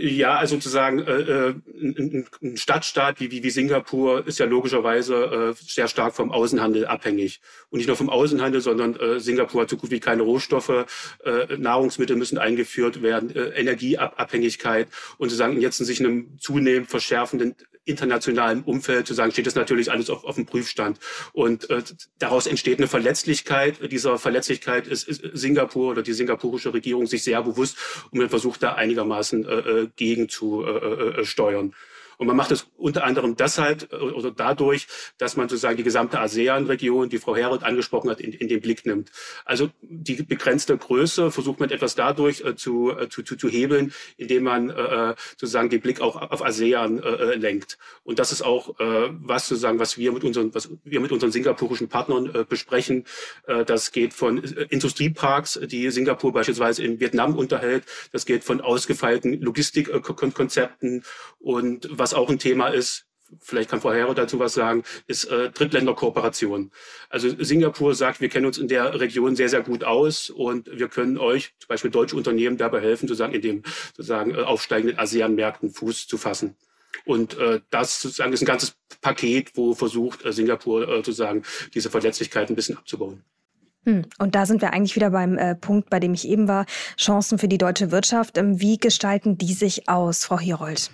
Ja, 0.00 0.36
also 0.36 0.54
sozusagen 0.56 1.00
äh, 1.00 1.12
äh 1.12 1.54
ein, 1.80 2.26
Stadtstaat 2.56 3.18
wie, 3.20 3.30
wie, 3.30 3.42
wie 3.42 3.50
Singapur 3.50 4.26
ist 4.26 4.38
ja 4.38 4.46
logischerweise 4.46 5.54
äh, 5.54 5.54
sehr 5.60 5.88
stark 5.88 6.14
vom 6.14 6.30
Außenhandel 6.30 6.86
abhängig. 6.86 7.40
Und 7.70 7.78
nicht 7.78 7.88
nur 7.88 7.96
vom 7.96 8.08
Außenhandel, 8.08 8.60
sondern 8.60 8.94
äh, 8.96 9.18
Singapur 9.18 9.62
hat 9.62 9.70
so 9.70 9.76
gut 9.76 9.90
wie 9.90 9.98
keine 9.98 10.22
Rohstoffe, 10.22 10.86
äh, 11.24 11.56
Nahrungsmittel 11.56 12.16
müssen 12.16 12.38
eingeführt 12.38 13.02
werden, 13.02 13.34
äh, 13.34 13.48
Energieabhängigkeit 13.58 14.88
und 15.18 15.30
sozusagen 15.30 15.60
jetzt 15.60 15.80
in 15.80 15.86
sich 15.86 16.00
einem 16.00 16.38
zunehmend 16.38 16.88
verschärfenden 16.88 17.56
internationalen 17.88 18.62
Umfeld 18.62 19.06
zu 19.06 19.14
sagen, 19.14 19.32
steht 19.32 19.46
das 19.46 19.54
natürlich 19.54 19.90
alles 19.90 20.10
auf, 20.10 20.24
auf 20.24 20.34
dem 20.34 20.46
Prüfstand. 20.46 20.98
Und 21.32 21.68
äh, 21.70 21.82
daraus 22.18 22.46
entsteht 22.46 22.78
eine 22.78 22.88
Verletzlichkeit. 22.88 23.90
Dieser 23.90 24.18
Verletzlichkeit 24.18 24.86
ist, 24.86 25.08
ist 25.08 25.22
Singapur 25.32 25.90
oder 25.90 26.02
die 26.02 26.12
singapurische 26.12 26.72
Regierung 26.74 27.06
sich 27.06 27.22
sehr 27.22 27.42
bewusst 27.42 27.76
und 28.10 28.18
man 28.18 28.28
versucht 28.28 28.62
da 28.62 28.74
einigermaßen 28.74 29.44
äh, 29.44 29.52
äh 29.52 29.88
gegen 29.96 30.28
zu 30.28 30.64
äh, 30.64 31.20
äh, 31.20 31.24
steuern. 31.24 31.74
Und 32.18 32.26
man 32.26 32.36
macht 32.36 32.50
es 32.50 32.66
unter 32.76 33.04
anderem 33.04 33.36
deshalb 33.36 33.92
äh, 33.92 33.96
oder 33.96 34.30
dadurch, 34.30 34.86
dass 35.16 35.36
man 35.36 35.48
sozusagen 35.48 35.76
die 35.76 35.84
gesamte 35.84 36.20
ASEAN-Region, 36.20 37.08
die 37.08 37.18
Frau 37.18 37.34
Herold 37.34 37.62
angesprochen 37.62 38.10
hat, 38.10 38.20
in, 38.20 38.32
in 38.32 38.48
den 38.48 38.60
Blick 38.60 38.84
nimmt. 38.84 39.10
Also 39.44 39.70
die 39.80 40.22
begrenzte 40.22 40.76
Größe 40.76 41.30
versucht 41.30 41.60
man 41.60 41.70
etwas 41.70 41.94
dadurch 41.94 42.42
äh, 42.42 42.56
zu, 42.56 42.90
äh, 42.90 43.08
zu, 43.08 43.22
zu, 43.22 43.36
zu 43.36 43.48
hebeln, 43.48 43.92
indem 44.16 44.42
man 44.42 44.70
äh, 44.70 45.14
sozusagen 45.32 45.70
den 45.70 45.80
Blick 45.80 46.00
auch 46.00 46.16
auf 46.16 46.44
ASEAN 46.44 47.02
äh, 47.02 47.34
lenkt. 47.36 47.78
Und 48.02 48.18
das 48.18 48.32
ist 48.32 48.42
auch 48.42 48.78
äh, 48.80 49.10
was 49.10 49.48
sozusagen, 49.48 49.78
was 49.78 49.96
wir 49.96 50.12
mit 50.12 50.24
unseren, 50.24 50.52
was 50.54 50.70
wir 50.84 51.00
mit 51.00 51.12
unseren 51.12 51.30
singapurischen 51.30 51.88
Partnern 51.88 52.34
äh, 52.34 52.44
besprechen. 52.44 53.04
Äh, 53.46 53.64
das 53.64 53.92
geht 53.92 54.12
von 54.12 54.38
Industrieparks, 54.38 55.60
die 55.66 55.90
Singapur 55.90 56.32
beispielsweise 56.32 56.82
in 56.82 56.98
Vietnam 56.98 57.36
unterhält. 57.36 57.84
Das 58.10 58.26
geht 58.26 58.42
von 58.42 58.60
ausgefeilten 58.60 59.40
Logistikkonzepten 59.40 61.04
und 61.38 61.88
was 61.90 62.07
was 62.08 62.14
auch 62.14 62.30
ein 62.30 62.38
Thema 62.38 62.68
ist, 62.68 63.04
vielleicht 63.40 63.68
kann 63.68 63.82
Frau 63.82 63.92
Herre 63.92 64.14
dazu 64.14 64.38
was 64.38 64.54
sagen, 64.54 64.82
ist 65.06 65.24
äh, 65.26 65.50
Drittländerkooperation. 65.50 66.70
Also 67.10 67.28
Singapur 67.44 67.94
sagt, 67.94 68.22
wir 68.22 68.30
kennen 68.30 68.46
uns 68.46 68.56
in 68.56 68.68
der 68.68 68.98
Region 68.98 69.36
sehr, 69.36 69.50
sehr 69.50 69.60
gut 69.60 69.84
aus 69.84 70.30
und 70.30 70.70
wir 70.72 70.88
können 70.88 71.18
euch, 71.18 71.52
zum 71.58 71.68
Beispiel 71.68 71.90
deutsche 71.90 72.16
Unternehmen, 72.16 72.56
dabei 72.56 72.80
helfen, 72.80 73.06
sozusagen 73.06 73.34
in 73.34 73.42
dem 73.42 73.62
sozusagen 73.94 74.34
äh, 74.34 74.38
aufsteigenden 74.38 74.98
ASEAN-Märkten 74.98 75.70
Fuß 75.70 76.06
zu 76.06 76.16
fassen. 76.16 76.56
Und 77.04 77.36
äh, 77.36 77.60
das 77.68 78.00
sozusagen 78.00 78.32
ist 78.32 78.40
ein 78.40 78.46
ganzes 78.46 78.76
Paket, 79.02 79.50
wo 79.54 79.74
versucht 79.74 80.24
äh, 80.24 80.32
Singapur 80.32 80.88
äh, 80.88 80.96
sozusagen 80.96 81.42
diese 81.74 81.90
Verletzlichkeit 81.90 82.48
ein 82.48 82.56
bisschen 82.56 82.78
abzubauen. 82.78 83.22
Hm, 83.84 84.06
und 84.18 84.34
da 84.34 84.46
sind 84.46 84.62
wir 84.62 84.72
eigentlich 84.72 84.96
wieder 84.96 85.10
beim 85.10 85.36
äh, 85.36 85.54
Punkt, 85.54 85.90
bei 85.90 86.00
dem 86.00 86.14
ich 86.14 86.26
eben 86.26 86.48
war. 86.48 86.64
Chancen 86.96 87.38
für 87.38 87.48
die 87.48 87.58
deutsche 87.58 87.90
Wirtschaft. 87.90 88.38
Ähm, 88.38 88.58
wie 88.58 88.78
gestalten 88.78 89.36
die 89.36 89.52
sich 89.52 89.86
aus, 89.86 90.24
Frau 90.24 90.38
Hierold? 90.38 90.90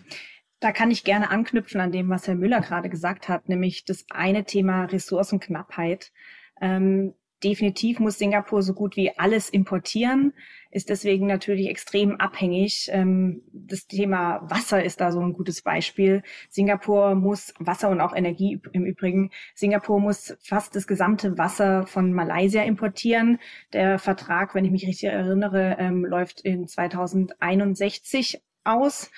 Da 0.65 0.73
kann 0.73 0.91
ich 0.91 1.05
gerne 1.05 1.31
anknüpfen 1.31 1.79
an 1.79 1.93
dem, 1.93 2.09
was 2.09 2.27
Herr 2.27 2.37
Müller 2.37 2.63
gerade 2.63 2.89
gesagt 2.89 3.29
hat, 3.29 3.51
nämlich 3.51 3.85
das 3.85 4.07
eine 4.09 4.45
Thema 4.45 4.87
Ressourcenknappheit. 4.87 6.11
Ähm, 6.59 7.13
definitiv 7.43 8.01
muss 8.01 8.17
Singapur 8.17 8.63
so 8.63 8.73
gut 8.73 8.97
wie 8.97 9.15
alles 9.19 9.51
importieren, 9.51 10.33
ist 10.71 10.89
deswegen 10.89 11.27
natürlich 11.27 11.69
extrem 11.69 12.19
abhängig. 12.19 12.89
Ähm, 12.93 13.43
das 13.53 13.89
Thema 13.89 14.41
Wasser 14.49 14.83
ist 14.83 15.03
da 15.03 15.13
so 15.13 15.21
ein 15.21 15.35
gutes 15.35 15.61
Beispiel. 15.61 16.23
Singapur 16.49 17.15
muss 17.15 17.53
Wasser 17.59 17.91
und 17.91 18.01
auch 18.01 18.17
Energie 18.17 18.59
im 18.73 18.87
Übrigen. 18.87 19.33
Singapur 19.55 20.01
muss 20.01 20.35
fast 20.41 20.75
das 20.77 20.87
gesamte 20.87 21.37
Wasser 21.37 21.87
von 21.87 22.15
Malaysia 22.15 22.63
importieren. 22.63 23.39
Der 23.75 23.99
Vertrag, 23.99 24.55
wenn 24.55 24.65
ich 24.65 24.71
mich 24.71 24.87
richtig 24.87 25.11
erinnere, 25.11 25.77
ähm, 25.79 26.07
läuft 26.07 26.41
in 26.41 26.67
2061 26.67 28.41
aus. 28.65 29.11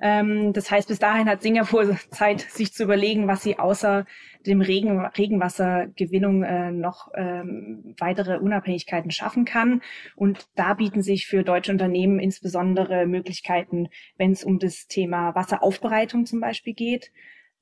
Ähm, 0.00 0.52
das 0.52 0.70
heißt, 0.70 0.88
bis 0.88 0.98
dahin 0.98 1.28
hat 1.28 1.42
Singapur 1.42 1.96
Zeit, 2.10 2.40
sich 2.40 2.72
zu 2.72 2.82
überlegen, 2.82 3.28
was 3.28 3.42
sie 3.42 3.58
außer 3.58 4.06
dem 4.44 4.60
Regen, 4.60 5.00
Regenwassergewinnung 5.00 6.42
äh, 6.42 6.72
noch 6.72 7.08
ähm, 7.14 7.94
weitere 7.98 8.38
Unabhängigkeiten 8.38 9.10
schaffen 9.10 9.44
kann. 9.44 9.82
Und 10.16 10.48
da 10.56 10.74
bieten 10.74 11.02
sich 11.02 11.26
für 11.26 11.44
deutsche 11.44 11.72
Unternehmen 11.72 12.18
insbesondere 12.18 13.06
Möglichkeiten, 13.06 13.88
wenn 14.18 14.32
es 14.32 14.44
um 14.44 14.58
das 14.58 14.86
Thema 14.86 15.34
Wasseraufbereitung 15.34 16.26
zum 16.26 16.40
Beispiel 16.40 16.74
geht. 16.74 17.12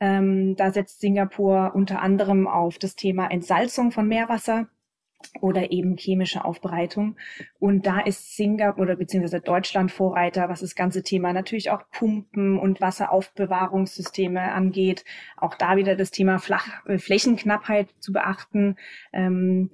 Ähm, 0.01 0.57
da 0.57 0.73
setzt 0.73 1.01
Singapur 1.01 1.73
unter 1.75 2.03
anderem 2.03 2.49
auf 2.49 2.79
das 2.79 2.97
Thema 2.97 3.31
Entsalzung 3.31 3.93
von 3.93 4.09
Meerwasser 4.09 4.69
oder 5.41 5.73
eben 5.73 5.97
chemische 5.97 6.45
Aufbereitung. 6.45 7.17
Und 7.59 7.87
da 7.87 8.01
ist 8.01 8.37
Singapur 8.37 8.83
oder 8.83 8.97
beziehungsweise 8.97 9.41
Deutschland 9.41 9.93
Vorreiter, 9.93 10.49
was 10.49 10.61
das 10.61 10.75
ganze 10.75 11.03
Thema 11.03 11.33
natürlich 11.33 11.71
auch 11.71 11.83
Pumpen 11.91 12.59
und 12.59 12.81
Wasseraufbewahrungssysteme 12.81 14.53
angeht. 14.53 15.05
Auch 15.37 15.55
da 15.55 15.77
wieder 15.77 15.97
das 15.97 16.11
Thema 16.11 16.39
Flach, 16.39 16.85
äh, 16.87 16.99
Flächenknappheit 16.99 17.89
zu 18.01 18.13
beachten. 18.13 18.77
Ähm, 19.13 19.71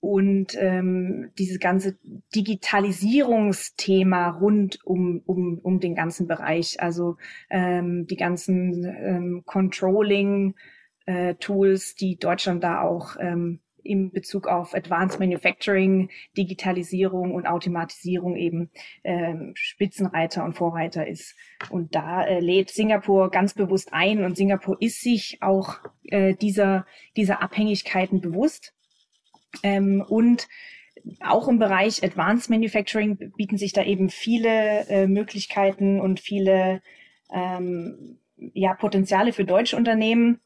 und 0.00 0.56
ähm, 0.60 1.30
dieses 1.38 1.58
ganze 1.58 1.96
Digitalisierungsthema 2.34 4.28
rund 4.30 4.78
um, 4.84 5.22
um, 5.26 5.58
um 5.58 5.80
den 5.80 5.96
ganzen 5.96 6.28
Bereich, 6.28 6.80
also 6.80 7.16
ähm, 7.50 8.06
die 8.06 8.16
ganzen 8.16 8.84
ähm, 8.84 9.42
Controlling-Tools, 9.46 11.92
äh, 11.92 11.94
die 11.98 12.18
Deutschland 12.18 12.62
da 12.62 12.82
auch 12.82 13.16
ähm, 13.18 13.60
in 13.86 14.10
Bezug 14.10 14.46
auf 14.46 14.74
Advanced 14.74 15.20
Manufacturing, 15.20 16.10
Digitalisierung 16.36 17.34
und 17.34 17.46
Automatisierung 17.46 18.36
eben 18.36 18.70
ähm, 19.04 19.52
Spitzenreiter 19.54 20.44
und 20.44 20.54
Vorreiter 20.54 21.06
ist. 21.06 21.34
Und 21.70 21.94
da 21.94 22.24
äh, 22.24 22.40
lädt 22.40 22.70
Singapur 22.70 23.30
ganz 23.30 23.54
bewusst 23.54 23.92
ein 23.92 24.24
und 24.24 24.36
Singapur 24.36 24.76
ist 24.80 25.00
sich 25.00 25.38
auch 25.40 25.78
äh, 26.04 26.34
dieser, 26.34 26.86
dieser 27.16 27.42
Abhängigkeiten 27.42 28.20
bewusst. 28.20 28.74
Ähm, 29.62 30.04
und 30.06 30.48
auch 31.20 31.48
im 31.48 31.58
Bereich 31.58 32.02
Advanced 32.02 32.50
Manufacturing 32.50 33.32
bieten 33.36 33.58
sich 33.58 33.72
da 33.72 33.84
eben 33.84 34.10
viele 34.10 34.88
äh, 34.88 35.06
Möglichkeiten 35.06 36.00
und 36.00 36.20
viele 36.20 36.82
ähm, 37.32 38.18
ja, 38.36 38.74
Potenziale 38.74 39.32
für 39.32 39.44
deutsche 39.44 39.76
Unternehmen 39.76 40.40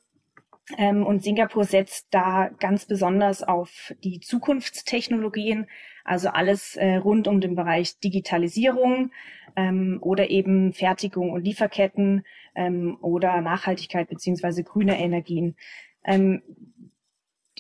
und 0.79 1.23
Singapur 1.23 1.65
setzt 1.65 2.09
da 2.11 2.51
ganz 2.59 2.87
besonders 2.87 3.43
auf 3.43 3.95
die 4.05 4.21
Zukunftstechnologien, 4.21 5.67
also 6.05 6.29
alles 6.29 6.77
äh, 6.77 6.97
rund 6.97 7.29
um 7.29 7.41
den 7.41 7.55
Bereich 7.55 7.99
Digitalisierung 7.99 9.11
ähm, 9.57 9.99
oder 10.01 10.31
eben 10.31 10.73
Fertigung 10.73 11.31
und 11.31 11.45
Lieferketten 11.45 12.25
ähm, 12.55 12.99
oder 13.01 13.41
Nachhaltigkeit 13.41 14.09
beziehungsweise 14.09 14.65
grüne 14.65 14.99
Energien. 14.99 15.57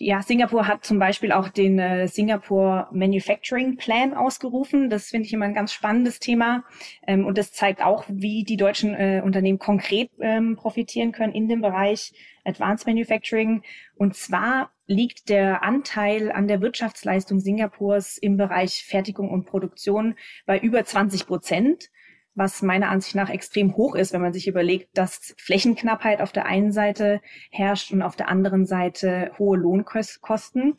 Ja, 0.02 0.23
Singapur 0.23 0.66
hat 0.66 0.83
zum 0.83 0.99
Beispiel 0.99 1.30
auch 1.30 1.50
den 1.50 1.78
äh, 1.78 2.09
Singapore 2.09 2.88
Manufacturing 2.90 3.76
Plan 3.76 4.14
ausgerufen. 4.14 4.88
Das 4.88 5.09
finde 5.09 5.26
ich 5.26 5.35
immer 5.35 5.45
ein 5.45 5.52
ganz 5.52 5.75
spannendes 5.75 6.21
Thema. 6.21 6.64
Ähm, 7.07 7.26
und 7.26 7.37
das 7.37 7.52
zeigt 7.52 7.83
auch, 7.83 8.07
wie 8.09 8.42
die 8.42 8.57
deutschen 8.57 8.95
äh, 8.95 9.21
Unternehmen 9.23 9.59
konkret 9.59 10.11
ähm, 10.19 10.57
profitieren 10.57 11.12
können 11.12 11.35
in 11.35 11.49
dem 11.49 11.61
Bereich 11.61 12.14
Advanced 12.47 12.87
Manufacturing. 12.87 13.62
Und 13.95 14.16
zwar 14.16 14.71
liegt 14.87 15.28
der 15.28 15.62
Anteil 15.62 16.33
an 16.33 16.49
der 16.49 16.62
Wirtschaftsleistung 16.62 17.38
Singapurs 17.38 18.16
im 18.16 18.38
Bereich 18.38 18.87
Fertigung 18.87 19.30
und 19.30 19.45
Produktion 19.45 20.14
bei 20.47 20.59
über 20.59 20.83
20 20.83 21.26
Prozent 21.26 21.90
was 22.34 22.62
meiner 22.62 22.88
Ansicht 22.90 23.14
nach 23.14 23.30
extrem 23.30 23.76
hoch 23.76 23.94
ist, 23.94 24.12
wenn 24.12 24.22
man 24.22 24.32
sich 24.32 24.46
überlegt, 24.46 24.96
dass 24.96 25.34
Flächenknappheit 25.38 26.20
auf 26.20 26.32
der 26.32 26.46
einen 26.46 26.72
Seite 26.72 27.20
herrscht 27.50 27.92
und 27.92 28.02
auf 28.02 28.16
der 28.16 28.28
anderen 28.28 28.66
Seite 28.66 29.32
hohe 29.38 29.58
Lohnkosten. 29.58 30.76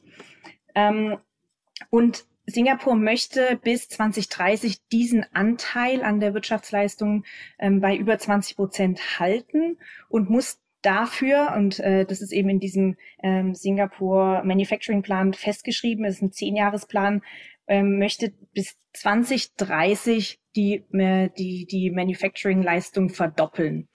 Ähm, 0.75 1.17
und 1.89 2.25
Singapur 2.46 2.96
möchte 2.96 3.60
bis 3.62 3.88
2030 3.89 4.88
diesen 4.91 5.25
Anteil 5.34 6.03
an 6.03 6.20
der 6.20 6.34
Wirtschaftsleistung 6.34 7.24
ähm, 7.60 7.81
bei 7.81 7.96
über 7.96 8.17
20 8.17 8.55
Prozent 8.55 9.20
halten 9.20 9.77
und 10.10 10.29
muss 10.29 10.60
dafür, 10.81 11.53
und 11.55 11.79
äh, 11.79 12.05
das 12.05 12.22
ist 12.22 12.31
eben 12.31 12.50
in 12.50 12.60
diesem 12.60 12.98
ähm, 13.22 13.53
Singapur 13.53 14.41
Manufacturing 14.43 15.03
Plan 15.03 15.34
festgeschrieben, 15.34 16.05
ist 16.05 16.22
ein 16.22 16.31
Zehnjahresplan, 16.31 17.22
ähm, 17.67 18.00
möchte 18.00 18.34
bis 18.53 18.77
2030 18.93 20.41
die, 20.55 20.84
äh, 20.93 21.29
die, 21.38 21.65
die 21.65 21.91
Manufacturing-Leistung 21.91 23.10
verdoppeln. 23.10 23.88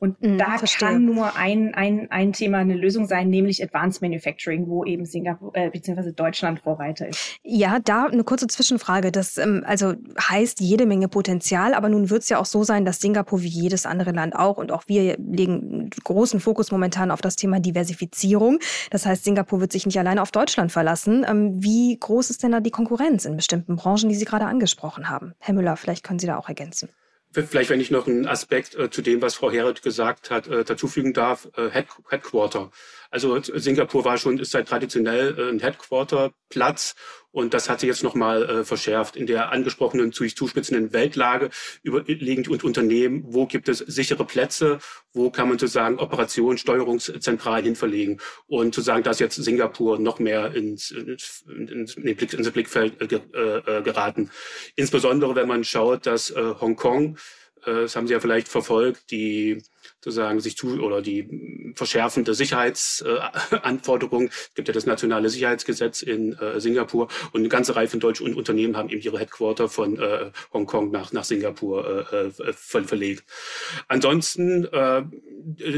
Und 0.00 0.20
mhm, 0.22 0.38
da 0.38 0.56
verstehe. 0.56 0.88
kann 0.88 1.04
nur 1.04 1.36
ein, 1.36 1.74
ein, 1.74 2.10
ein 2.10 2.32
Thema 2.32 2.58
eine 2.58 2.74
Lösung 2.74 3.06
sein, 3.06 3.28
nämlich 3.28 3.62
Advanced 3.62 4.00
Manufacturing, 4.00 4.66
wo 4.66 4.82
eben 4.82 5.04
Singapur 5.04 5.54
äh, 5.54 5.68
bzw. 5.68 6.12
Deutschland 6.12 6.60
Vorreiter 6.60 7.08
ist. 7.08 7.38
Ja, 7.42 7.78
da 7.78 8.06
eine 8.06 8.24
kurze 8.24 8.46
Zwischenfrage. 8.46 9.12
Das 9.12 9.36
ähm, 9.36 9.62
also 9.66 9.92
heißt 10.18 10.60
jede 10.60 10.86
Menge 10.86 11.08
Potenzial, 11.08 11.74
aber 11.74 11.90
nun 11.90 12.08
wird 12.08 12.22
es 12.22 12.30
ja 12.30 12.38
auch 12.38 12.46
so 12.46 12.64
sein, 12.64 12.86
dass 12.86 13.00
Singapur 13.00 13.42
wie 13.42 13.48
jedes 13.48 13.84
andere 13.84 14.12
Land 14.12 14.34
auch 14.34 14.56
und 14.56 14.72
auch 14.72 14.84
wir 14.86 15.18
legen 15.18 15.90
großen 16.02 16.40
Fokus 16.40 16.72
momentan 16.72 17.10
auf 17.10 17.20
das 17.20 17.36
Thema 17.36 17.60
Diversifizierung. 17.60 18.58
Das 18.90 19.04
heißt, 19.04 19.22
Singapur 19.22 19.60
wird 19.60 19.70
sich 19.70 19.84
nicht 19.84 19.98
alleine 19.98 20.22
auf 20.22 20.30
Deutschland 20.30 20.72
verlassen. 20.72 21.26
Ähm, 21.28 21.62
wie 21.62 21.98
groß 22.00 22.30
ist 22.30 22.42
denn 22.42 22.52
da 22.52 22.60
die 22.60 22.70
Konkurrenz 22.70 23.26
in 23.26 23.36
bestimmten 23.36 23.76
Branchen, 23.76 24.08
die 24.08 24.14
Sie 24.14 24.24
gerade 24.24 24.46
angesprochen 24.46 25.10
haben? 25.10 25.34
Herr 25.40 25.52
Müller, 25.52 25.76
vielleicht 25.76 26.04
können 26.04 26.18
Sie 26.18 26.26
da 26.26 26.38
auch 26.38 26.48
ergänzen. 26.48 26.88
Vielleicht, 27.32 27.70
wenn 27.70 27.80
ich 27.80 27.92
noch 27.92 28.08
einen 28.08 28.26
Aspekt 28.26 28.74
äh, 28.74 28.90
zu 28.90 29.02
dem, 29.02 29.22
was 29.22 29.36
Frau 29.36 29.52
Heret 29.52 29.82
gesagt 29.82 30.30
hat, 30.30 30.48
äh, 30.48 30.64
dazufügen 30.64 31.12
darf, 31.12 31.48
äh, 31.56 31.70
Head 31.70 31.86
Headquarter. 32.08 32.72
Also 33.10 33.40
Singapur 33.42 34.04
war 34.04 34.18
schon, 34.18 34.38
ist 34.38 34.52
seit 34.52 34.68
traditionell 34.68 35.36
äh, 35.36 35.50
ein 35.50 35.58
Headquarter-Platz 35.58 36.94
und 37.32 37.54
das 37.54 37.68
hat 37.68 37.80
sich 37.80 37.88
jetzt 37.88 38.02
nochmal 38.02 38.42
äh, 38.42 38.64
verschärft. 38.64 39.16
In 39.16 39.26
der 39.26 39.52
angesprochenen, 39.52 40.12
zuspitzenden 40.12 40.92
Weltlage 40.92 41.50
überlegen 41.82 42.42
die 42.42 42.50
Unternehmen, 42.50 43.24
wo 43.26 43.46
gibt 43.46 43.68
es 43.68 43.78
sichere 43.78 44.24
Plätze, 44.24 44.78
wo 45.12 45.30
kann 45.30 45.48
man 45.48 45.58
sozusagen 45.58 45.98
Operationen, 45.98 46.58
Steuerungszentralen 46.58 47.64
hinverlegen. 47.64 48.20
Und 48.46 48.74
zu 48.74 48.80
sagen, 48.80 49.04
dass 49.04 49.20
jetzt 49.20 49.36
Singapur 49.36 49.98
noch 49.98 50.18
mehr 50.18 50.54
ins, 50.54 50.90
ins, 50.90 51.44
ins, 51.46 51.94
ins 51.94 52.50
Blickfeld 52.50 53.00
äh, 53.00 53.16
äh, 53.16 53.82
geraten. 53.82 54.30
Insbesondere, 54.74 55.34
wenn 55.36 55.48
man 55.48 55.62
schaut, 55.62 56.06
dass 56.06 56.30
äh, 56.30 56.54
Hongkong, 56.60 57.16
äh, 57.16 57.18
das 57.64 57.96
haben 57.96 58.06
Sie 58.06 58.12
ja 58.12 58.20
vielleicht 58.20 58.48
verfolgt, 58.48 59.10
die 59.10 59.62
sozusagen 60.02 60.40
sich 60.40 60.56
zu 60.56 60.80
oder 60.80 61.02
die 61.02 61.72
verschärfende 61.74 62.34
Sicherheitsanforderungen. 62.34 64.28
Äh, 64.28 64.30
es 64.30 64.54
gibt 64.54 64.68
ja 64.68 64.74
das 64.74 64.86
nationale 64.86 65.28
Sicherheitsgesetz 65.28 66.02
in 66.02 66.32
äh, 66.34 66.60
Singapur 66.60 67.08
und 67.32 67.40
eine 67.40 67.48
ganze 67.48 67.76
Reihe 67.76 67.88
von 67.88 68.00
deutschen 68.00 68.34
Unternehmen 68.34 68.76
haben 68.76 68.88
eben 68.88 69.02
ihre 69.02 69.18
Headquarter 69.18 69.68
von 69.68 69.98
äh, 69.98 70.30
Hongkong 70.52 70.90
nach, 70.90 71.12
nach 71.12 71.24
Singapur 71.24 72.12
äh, 72.12 72.26
äh 72.26 72.52
ver 72.52 72.84
verlegt. 72.84 73.24
Ansonsten, 73.88 74.64
äh, 74.64 75.02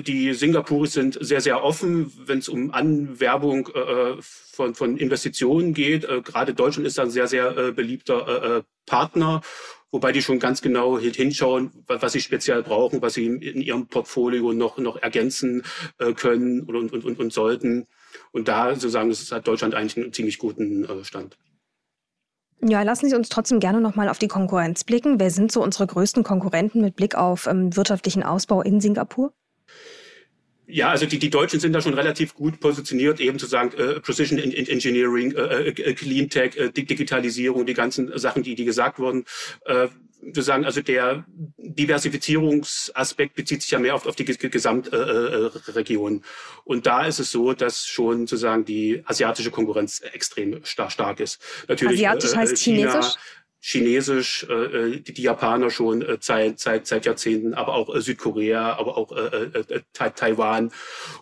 die 0.03 0.35
Singapuris 0.35 0.93
sind 0.93 1.19
sehr, 1.21 1.41
sehr 1.41 1.63
offen, 1.65 2.13
wenn 2.27 2.39
es 2.39 2.49
um 2.49 2.71
Anwerbung 2.73 3.69
äh, 3.75 4.15
von, 4.21 4.75
von 4.75 4.97
Investitionen 4.97 5.75
geht. 5.75 6.05
Äh, 6.05 6.23
gerade 6.23 6.55
Deutschland 6.55 6.87
ist 6.87 6.99
ein 6.99 7.11
sehr, 7.11 7.27
sehr 7.27 7.57
äh, 7.57 7.73
beliebter 7.73 8.59
äh, 8.59 8.63
Partner 8.87 9.43
wobei 9.93 10.11
die 10.11 10.23
schon 10.23 10.41
ganz 10.41 10.63
genau 10.63 10.99
hinschauen, 10.99 11.71
was 11.87 12.13
sie 12.13 12.21
speziell 12.21 12.63
brauchen, 12.63 13.01
was 13.03 13.15
sie 13.15 13.27
in 13.27 13.61
ihrem 13.61 13.87
Portfolio 13.87 14.53
noch, 14.53 14.79
noch 14.79 14.97
ergänzen 14.97 15.63
äh, 15.99 16.13
können 16.15 16.63
und, 16.63 16.93
und, 16.93 17.05
und, 17.05 17.21
und 17.21 17.33
sollten. 17.33 17.87
Und 18.33 18.49
da 18.49 18.75
sozusagen 18.75 19.13
hat 19.13 19.47
Deutschland 19.47 19.75
eigentlich 19.75 19.97
einen 19.97 20.13
ziemlich 20.13 20.39
guten 20.39 20.85
äh, 20.85 21.05
Stand. 21.05 21.39
Ja, 22.65 22.83
lassen 22.83 23.09
Sie 23.09 23.17
uns 23.17 23.29
trotzdem 23.29 23.59
gerne 23.59 23.81
noch 23.81 23.97
mal 23.97 24.09
auf 24.09 24.19
die 24.19 24.29
Konkurrenz 24.29 24.85
blicken. 24.85 25.19
Wer 25.19 25.31
sind 25.31 25.51
so 25.51 25.63
unsere 25.63 25.87
größten 25.87 26.23
Konkurrenten 26.23 26.81
mit 26.81 26.95
Blick 26.95 27.17
auf 27.17 27.47
ähm, 27.47 27.77
wirtschaftlichen 27.77 28.23
Ausbau 28.23 28.63
in 28.63 28.81
Singapur? 28.81 29.33
Ja, 30.73 30.89
also 30.89 31.05
die, 31.05 31.19
die 31.19 31.29
Deutschen 31.29 31.61
sind 31.61 31.75
da 31.75 31.83
schon 31.83 31.93
relativ 31.93 32.35
gut 32.35 32.59
positioniert, 32.59 33.21
eben 33.21 33.39
zu 33.39 33.45
sagen, 33.45 33.73
äh, 33.77 34.01
Precision 34.01 34.39
Engineering, 34.39 35.33
äh, 35.33 35.69
äh, 35.69 35.93
Clean 35.93 36.31
Tech, 36.31 36.57
äh, 36.57 36.71
Digitalisierung, 36.71 37.67
die 37.67 37.75
ganzen 37.75 38.19
Sachen, 38.19 38.43
die, 38.43 38.55
die 38.55 38.65
gesagt 38.65 38.99
wurden. 38.99 39.27
Äh, 39.67 39.89
wir 40.23 40.43
sagen, 40.43 40.65
also 40.65 40.81
der 40.81 41.27
Diversifizierungsaspekt 41.59 43.35
bezieht 43.35 43.61
sich 43.61 43.71
ja 43.71 43.81
mehr 43.81 43.95
auf, 43.95 44.07
auf 44.07 44.17
die 44.17 44.25
Gesamtregion. 44.25 46.13
Äh, 46.13 46.17
äh 46.17 46.21
und 46.65 46.87
da 46.87 47.05
ist 47.07 47.19
es 47.19 47.31
so, 47.31 47.53
dass 47.53 47.87
schon 47.87 48.27
sozusagen 48.27 48.65
die 48.65 49.03
asiatische 49.05 49.51
Konkurrenz 49.51 50.01
extrem 50.01 50.65
stark, 50.65 50.93
stark 50.93 51.21
ist. 51.21 51.39
Natürlich, 51.69 51.99
Asiatisch 51.99 52.33
äh, 52.33 52.37
heißt 52.37 52.59
China, 52.59 52.93
Chinesisch? 52.93 53.15
Chinesisch, 53.65 54.45
äh, 54.51 54.53
äh, 54.53 55.01
die, 55.01 55.15
die 55.15 55.23
Japaner 55.23 55.71
schon 55.71 56.03
äh, 56.03 56.19
seit, 56.21 56.59
seit, 56.59 56.89
seit 56.89 57.07
Jahrzehnten, 57.07 57.55
aber 57.55 57.75
auch 57.75 57.95
äh, 57.95 58.01
Südkorea, 58.01 58.77
aber 58.77 58.99
auch 58.99 59.13
äh, 59.13 59.21
äh, 59.21 59.75
äh 59.75 59.81
Taiwan. 59.93 60.73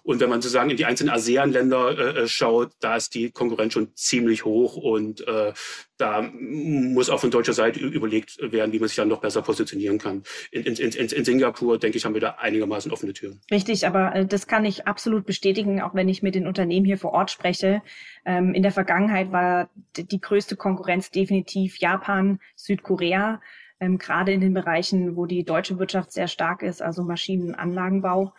Und 0.03 0.21
wenn 0.21 0.31
man 0.31 0.41
sozusagen 0.41 0.71
in 0.71 0.79
die 0.79 0.87
einzelnen 0.87 1.13
ASEAN-Länder 1.13 2.17
äh, 2.17 2.29
schaut, 2.29 2.73
da 2.81 2.97
ist 2.97 3.15
die 3.15 3.31
Konkurrenz 3.31 3.75
schon 3.75 3.95
ziemlich 3.95 4.47
hoch 4.47 4.77
und 4.77 5.27
äh, 5.29 5.53
da 6.01 6.23
muss 6.23 7.11
auch 7.11 7.21
von 7.21 7.31
deutscher 7.31 7.53
Seite 7.53 7.79
überlegt 7.81 8.39
werden, 8.41 8.73
wie 8.73 8.79
man 8.79 8.89
sich 8.89 8.97
dann 8.97 9.09
noch 9.09 9.21
besser 9.21 9.43
positionieren 9.43 9.99
kann. 9.99 10.23
In, 10.51 10.63
in, 10.63 10.77
in, 10.77 11.09
in 11.09 11.25
Singapur, 11.25 11.79
denke 11.79 11.99
ich, 11.99 12.05
haben 12.05 12.15
wir 12.15 12.23
da 12.23 12.37
einigermaßen 12.39 12.91
offene 12.91 13.13
Türen. 13.13 13.41
Richtig, 13.51 13.87
aber 13.87 14.15
äh, 14.15 14.27
das 14.27 14.47
kann 14.47 14.65
ich 14.65 14.87
absolut 14.87 15.27
bestätigen, 15.27 15.83
auch 15.83 15.95
wenn 15.95 16.09
ich 16.09 16.23
mit 16.23 16.35
den 16.35 16.47
Unternehmen 16.47 16.87
hier 16.87 16.97
vor 16.97 17.13
Ort 17.13 17.31
spreche. 17.31 17.83
Ähm, 18.25 18.55
in 18.55 18.63
der 18.63 18.73
Vergangenheit 18.73 19.31
war 19.31 19.69
die 19.97 20.21
größte 20.21 20.57
Konkurrenz 20.57 21.11
definitiv 21.11 21.77
Japan, 21.79 22.30
Südkorea, 22.55 23.41
ähm, 23.81 23.99
gerade 23.99 24.33
in 24.33 24.41
den 24.41 24.55
Bereichen, 24.55 25.17
wo 25.17 25.27
die 25.27 25.45
deutsche 25.45 25.79
Wirtschaft 25.79 26.13
sehr 26.13 26.29
stark 26.29 26.63
ist, 26.63 26.83
also 26.83 27.03
Maschinenanlagenbau. 27.03 28.35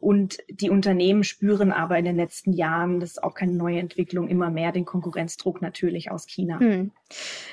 Und 0.00 0.38
die 0.48 0.70
Unternehmen 0.70 1.22
spüren 1.22 1.70
aber 1.70 1.98
in 1.98 2.06
den 2.06 2.16
letzten 2.16 2.54
Jahren, 2.54 2.98
das 3.00 3.10
ist 3.10 3.22
auch 3.22 3.34
keine 3.34 3.52
neue 3.52 3.78
Entwicklung, 3.78 4.28
immer 4.28 4.50
mehr 4.50 4.72
den 4.72 4.86
Konkurrenzdruck 4.86 5.60
natürlich 5.60 6.10
aus 6.10 6.26
China. 6.26 6.58
Hm. 6.60 6.92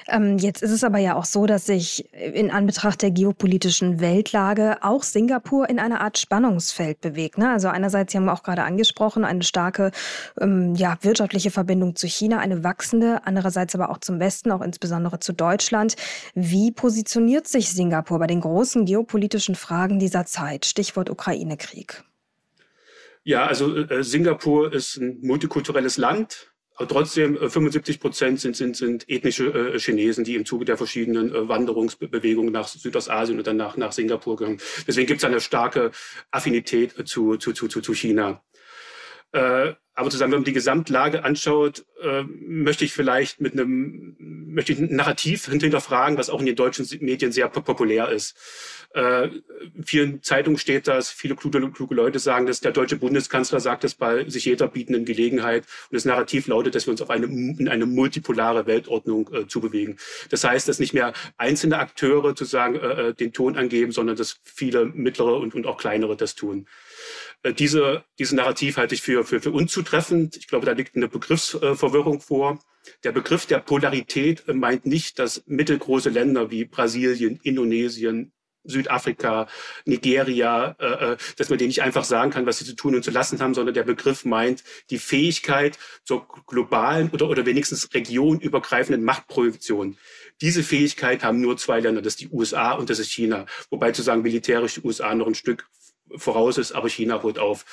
Ähm, 0.07 0.37
jetzt 0.37 0.63
ist 0.63 0.71
es 0.71 0.83
aber 0.83 0.99
ja 0.99 1.15
auch 1.15 1.25
so, 1.25 1.45
dass 1.45 1.65
sich 1.65 2.11
in 2.13 2.49
Anbetracht 2.49 3.01
der 3.01 3.11
geopolitischen 3.11 3.99
Weltlage 3.99 4.77
auch 4.81 5.03
Singapur 5.03 5.69
in 5.69 5.79
einer 5.79 6.01
Art 6.01 6.17
Spannungsfeld 6.17 7.01
bewegt. 7.01 7.37
Ne? 7.37 7.49
Also 7.49 7.67
einerseits, 7.67 8.11
Sie 8.11 8.17
haben 8.17 8.29
auch 8.29 8.43
gerade 8.43 8.63
angesprochen, 8.63 9.25
eine 9.25 9.43
starke 9.43 9.91
ähm, 10.39 10.75
ja, 10.75 10.97
wirtschaftliche 11.01 11.51
Verbindung 11.51 11.95
zu 11.95 12.07
China, 12.07 12.39
eine 12.39 12.63
wachsende, 12.63 13.21
andererseits 13.25 13.75
aber 13.75 13.89
auch 13.89 13.99
zum 13.99 14.19
Westen, 14.19 14.51
auch 14.51 14.61
insbesondere 14.61 15.19
zu 15.19 15.33
Deutschland. 15.33 15.95
Wie 16.33 16.71
positioniert 16.71 17.47
sich 17.47 17.69
Singapur 17.69 18.19
bei 18.19 18.27
den 18.27 18.41
großen 18.41 18.85
geopolitischen 18.85 19.55
Fragen 19.55 19.99
dieser 19.99 20.25
Zeit? 20.25 20.65
Stichwort 20.65 21.09
Ukraine-Krieg. 21.09 21.80
Krieg? 21.85 22.03
Ja, 23.23 23.45
also 23.45 23.75
äh, 23.75 24.03
Singapur 24.03 24.73
ist 24.73 24.97
ein 24.97 25.19
multikulturelles 25.21 25.97
Land. 25.97 26.51
Aber 26.75 26.87
trotzdem, 26.87 27.35
äh, 27.35 27.49
75 27.49 27.99
Prozent 27.99 28.39
sind, 28.39 28.55
sind, 28.55 28.75
sind 28.75 29.07
ethnische 29.07 29.73
äh, 29.73 29.79
Chinesen, 29.79 30.23
die 30.23 30.35
im 30.35 30.45
Zuge 30.45 30.65
der 30.65 30.77
verschiedenen 30.77 31.33
äh, 31.33 31.47
Wanderungsbewegungen 31.47 32.51
nach 32.51 32.67
Südostasien 32.67 33.37
und 33.37 33.45
dann 33.45 33.57
nach, 33.57 33.77
nach 33.77 33.91
Singapur 33.91 34.37
gehören. 34.37 34.57
Deswegen 34.87 35.07
gibt 35.07 35.19
es 35.19 35.25
eine 35.25 35.41
starke 35.41 35.91
Affinität 36.31 37.07
zu, 37.07 37.37
zu, 37.37 37.53
zu, 37.53 37.67
zu 37.67 37.93
China. 37.93 38.43
Äh, 39.33 39.73
aber 39.93 40.09
zusammen, 40.09 40.31
wenn 40.31 40.39
man 40.39 40.45
die 40.45 40.53
Gesamtlage 40.53 41.23
anschaut, 41.23 41.85
äh, 42.01 42.23
möchte 42.23 42.85
ich 42.85 42.93
vielleicht 42.93 43.39
mit 43.41 43.53
einem, 43.53 44.15
möchte 44.19 44.73
ich 44.73 44.79
ein 44.79 44.95
Narrativ 44.95 45.45
hinterfragen, 45.49 46.17
was 46.17 46.29
auch 46.29 46.39
in 46.39 46.45
den 46.47 46.55
deutschen 46.55 46.87
Medien 47.01 47.31
sehr 47.31 47.49
populär 47.49 48.09
ist. 48.09 48.35
Äh, 48.93 49.29
vielen 49.85 50.21
Zeitungen 50.21 50.57
steht 50.57 50.87
das, 50.87 51.09
viele 51.09 51.35
kluge, 51.35 51.71
kluge 51.71 51.95
Leute 51.95 52.19
sagen 52.19 52.45
das, 52.45 52.59
der 52.59 52.71
deutsche 52.71 52.97
Bundeskanzler 52.97 53.61
sagt 53.61 53.85
das 53.85 53.95
bei 53.95 54.27
sich 54.29 54.45
jeder 54.45 54.67
bietenden 54.67 55.05
Gelegenheit. 55.05 55.63
Und 55.89 55.95
das 55.95 56.05
Narrativ 56.05 56.47
lautet, 56.47 56.75
dass 56.75 56.87
wir 56.87 56.91
uns 56.91 57.01
auf 57.01 57.09
eine, 57.09 57.25
in 57.25 57.69
eine 57.69 57.85
multipolare 57.85 58.65
Weltordnung 58.65 59.29
äh, 59.33 59.47
zubewegen. 59.47 59.97
Das 60.29 60.43
heißt, 60.43 60.67
dass 60.67 60.79
nicht 60.79 60.93
mehr 60.93 61.13
einzelne 61.37 61.79
Akteure 61.79 62.35
zu 62.35 62.43
sagen, 62.43 62.75
äh, 62.75 63.09
äh, 63.09 63.13
den 63.13 63.31
Ton 63.31 63.55
angeben, 63.55 63.93
sondern 63.93 64.17
dass 64.17 64.39
viele 64.43 64.85
mittlere 64.85 65.37
und, 65.37 65.55
und 65.55 65.65
auch 65.67 65.77
kleinere 65.77 66.17
das 66.17 66.35
tun. 66.35 66.67
Äh, 67.43 67.53
diese, 67.53 68.03
diese 68.19 68.35
Narrativ 68.35 68.75
halte 68.75 68.95
ich 68.95 69.01
für, 69.01 69.23
für, 69.23 69.39
für 69.39 69.51
unzutreffend. 69.51 70.35
Ich 70.35 70.47
glaube, 70.47 70.65
da 70.65 70.73
liegt 70.73 70.97
eine 70.97 71.07
Begriffsverwirrung 71.07 72.19
vor. 72.19 72.59
Der 73.03 73.11
Begriff 73.13 73.45
der 73.45 73.59
Polarität 73.59 74.43
meint 74.47 74.85
nicht, 74.85 75.17
dass 75.19 75.43
mittelgroße 75.45 76.09
Länder 76.09 76.51
wie 76.51 76.65
Brasilien, 76.65 77.39
Indonesien, 77.43 78.33
Südafrika, 78.63 79.47
Nigeria, 79.85 80.75
äh, 80.79 81.13
äh, 81.13 81.17
dass 81.37 81.49
man 81.49 81.57
denen 81.57 81.69
nicht 81.69 81.81
einfach 81.81 82.03
sagen 82.03 82.31
kann, 82.31 82.45
was 82.45 82.59
sie 82.59 82.65
zu 82.65 82.75
tun 82.75 82.95
und 82.95 83.03
zu 83.03 83.11
lassen 83.11 83.39
haben, 83.39 83.53
sondern 83.53 83.73
der 83.73 83.83
Begriff 83.83 84.25
meint 84.25 84.63
die 84.89 84.99
Fähigkeit 84.99 85.77
zur 86.03 86.27
globalen 86.47 87.09
oder, 87.11 87.29
oder 87.29 87.45
wenigstens 87.45 87.93
regionübergreifenden 87.93 89.03
Machtprojektion. 89.03 89.97
Diese 90.41 90.63
Fähigkeit 90.63 91.23
haben 91.23 91.39
nur 91.39 91.57
zwei 91.57 91.79
Länder, 91.79 92.01
das 92.01 92.13
ist 92.13 92.21
die 92.21 92.29
USA 92.29 92.73
und 92.73 92.89
das 92.89 92.99
ist 92.99 93.11
China. 93.11 93.45
Wobei 93.69 93.91
zu 93.91 94.01
sagen, 94.01 94.21
militärisch 94.21 94.75
die 94.75 94.81
USA 94.81 95.13
noch 95.13 95.27
ein 95.27 95.35
Stück 95.35 95.67
voraus 96.15 96.57
ist, 96.57 96.71
aber 96.71 96.89
China 96.89 97.21
holt 97.23 97.39
auf. 97.39 97.65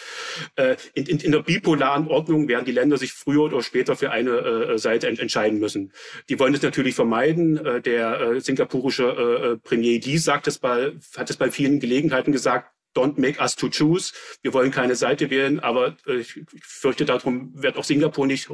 Äh, 0.57 0.77
in, 0.94 1.07
in, 1.07 1.18
in 1.20 1.33
der 1.33 1.40
bipolaren 1.40 2.09
Ordnung 2.09 2.48
werden 2.48 2.64
die 2.64 2.72
Länder 2.72 2.96
sich 2.96 3.12
früher 3.12 3.44
oder 3.44 3.62
später 3.62 3.96
für 3.96 4.11
eine 4.11 4.31
äh, 4.31 4.79
Seite 4.79 5.09
ent 5.09 5.18
entscheiden 5.18 5.59
müssen. 5.59 5.92
Die 6.29 6.38
wollen 6.38 6.55
es 6.55 6.62
natürlich 6.62 6.94
vermeiden. 6.94 7.64
Äh, 7.64 7.81
der 7.81 8.20
äh, 8.20 8.40
singapurische 8.40 9.05
äh, 9.05 9.57
Premier 9.57 10.01
Lee 10.01 10.16
sagt 10.16 10.46
es 10.46 10.59
bei, 10.59 10.92
hat 11.16 11.31
es 11.31 11.37
bei 11.37 11.51
vielen 11.51 11.81
Gelegenheiten 11.81 12.33
gesagt, 12.33 12.72
don't 12.94 13.18
make 13.18 13.40
us 13.40 13.55
to 13.57 13.68
choose. 13.68 14.12
Wir 14.42 14.53
wollen 14.53 14.70
keine 14.70 14.94
Seite 14.96 15.31
wählen, 15.31 15.61
aber 15.61 15.96
äh, 16.07 16.18
ich 16.18 16.40
fürchte, 16.62 17.05
darum 17.05 17.53
wird 17.55 17.77
auch 17.77 17.85
Singapur 17.85 18.27
nicht 18.27 18.48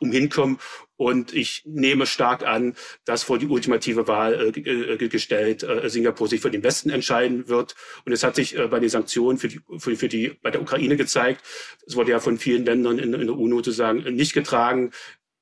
umhinkommen. 0.00 0.58
Und 0.96 1.32
ich 1.32 1.62
nehme 1.64 2.06
stark 2.06 2.46
an, 2.46 2.74
dass 3.04 3.22
vor 3.22 3.38
die 3.38 3.46
ultimative 3.46 4.06
Wahl 4.06 4.52
äh, 4.54 4.60
äh, 4.60 5.08
gestellt 5.08 5.62
äh, 5.62 5.88
Singapur 5.88 6.28
sich 6.28 6.40
für 6.40 6.50
den 6.50 6.62
Westen 6.62 6.90
entscheiden 6.90 7.48
wird. 7.48 7.74
Und 8.04 8.12
es 8.12 8.22
hat 8.22 8.36
sich 8.36 8.56
äh, 8.56 8.68
bei 8.68 8.80
den 8.80 8.90
Sanktionen 8.90 9.38
für 9.38 9.48
die, 9.48 9.60
für, 9.78 9.96
für, 9.96 10.08
die, 10.08 10.38
bei 10.42 10.50
der 10.50 10.60
Ukraine 10.60 10.96
gezeigt, 10.96 11.42
es 11.86 11.96
wurde 11.96 12.10
ja 12.10 12.20
von 12.20 12.38
vielen 12.38 12.64
Ländern 12.64 12.98
in, 12.98 13.14
in 13.14 13.26
der 13.26 13.36
UNO 13.36 13.56
sozusagen 13.56 14.02
nicht 14.14 14.32
getragen, 14.32 14.90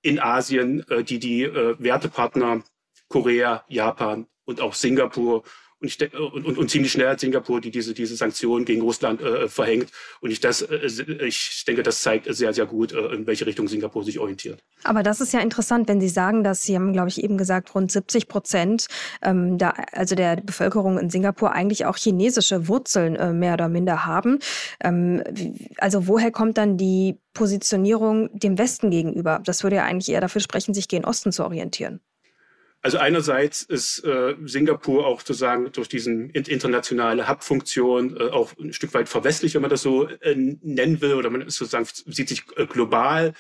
in 0.03 0.21
Asien, 0.21 0.89
äh, 0.89 1.03
die 1.03 1.19
die 1.19 1.45
Wertepartner 1.53 2.63
Korea, 3.09 3.65
Japan 3.69 4.27
und 4.45 4.61
auch 4.61 4.75
Singapur 4.75 5.43
und, 5.81 5.89
ich, 5.89 6.15
und, 6.15 6.45
und, 6.45 6.59
und 6.59 6.71
ziemlich 6.71 6.91
schnell 6.91 7.09
hat 7.09 7.21
Singapur 7.21 7.61
die 7.61 7.71
diese, 7.71 7.95
diese 7.95 8.17
Sanktionen 8.17 8.65
gegen 8.65 8.83
Russland 8.83 9.21
äh, 9.21 9.49
verhängt. 9.49 9.91
Und 10.21 10.31
ich, 10.31 10.41
das, 10.41 10.63
äh, 10.63 10.87
ich 11.25 11.65
denke, 11.67 11.85
das 11.85 12.03
zeigt 12.03 12.27
sehr, 12.35 12.53
sehr 12.53 12.67
gut, 12.67 12.93
äh, 12.93 13.15
in 13.15 13.27
welche 13.27 13.47
Richtung 13.47 13.69
Singapur 13.69 14.03
sich 14.03 14.19
orientiert. 14.19 14.63
Aber 14.83 15.05
das 15.05 15.21
ist 15.21 15.33
ja 15.33 15.41
interessant, 15.41 15.89
wenn 15.89 16.01
Sie 16.01 16.09
sagen, 16.09 16.43
dass 16.43 16.63
Sie 16.63 16.75
haben, 16.75 16.93
glaube 16.93 17.11
ich, 17.11 17.23
eben 17.23 17.39
gesagt, 17.39 17.75
rund 17.75 17.93
70 17.93 18.27
Prozent 18.27 18.87
ähm, 19.23 19.57
da, 19.57 19.73
also 19.93 20.17
der 20.17 20.37
Bevölkerung 20.37 20.99
in 20.99 21.11
Singapur 21.11 21.53
eigentlich 21.53 21.87
auch 21.87 21.97
chinesische 21.97 22.67
Wurzeln 22.67 23.15
äh, 23.15 23.33
mehr 23.33 23.55
oder 23.55 23.69
minder 23.69 24.05
haben. 24.05 24.41
Ähm, 24.83 25.23
also 25.79 26.09
woher 26.09 26.33
kommt 26.33 26.59
dann 26.59 26.77
die 26.77 27.19
Positionierung 27.35 28.37
dem 28.37 28.59
Westen 28.59 28.91
gegenüber? 28.91 29.41
Das 29.45 29.63
würde 29.63 29.77
ja 29.77 29.85
eigentlich 29.85 30.09
eher 30.09 30.21
dafür 30.21 30.41
sprechen, 30.41 30.75
sich 30.75 30.89
gegen 30.89 31.05
Osten 31.05 31.31
zu 31.31 31.45
orientieren. 31.45 32.01
Also 32.81 32.99
einerseits 32.99 33.63
ist 33.63 34.05
äh, 34.05 34.37
Singapur 34.45 35.07
auch 35.07 35.21
sozusagen 35.21 35.73
durch 35.73 35.89
diesen 35.89 36.31
internationale 36.31 37.29
Hub-Funktion 37.29 38.17
äh, 38.17 38.31
auch 38.31 38.57
ein 38.57 38.73
Stück 38.73 38.95
weit 38.95 39.09
verwestlich, 39.09 39.55
wenn 39.55 39.63
man 39.63 39.71
das 39.71 39.83
so 39.83 40.07
äh, 40.07 40.35
nennen 40.37 41.01
will, 41.01 41.15
oder 41.15 41.29
man 41.31 41.43
ist 41.43 41.57
sozusagen 41.57 41.89
sieht 42.07 42.29
sich 42.29 42.45
äh, 42.57 42.67
global. 42.67 43.35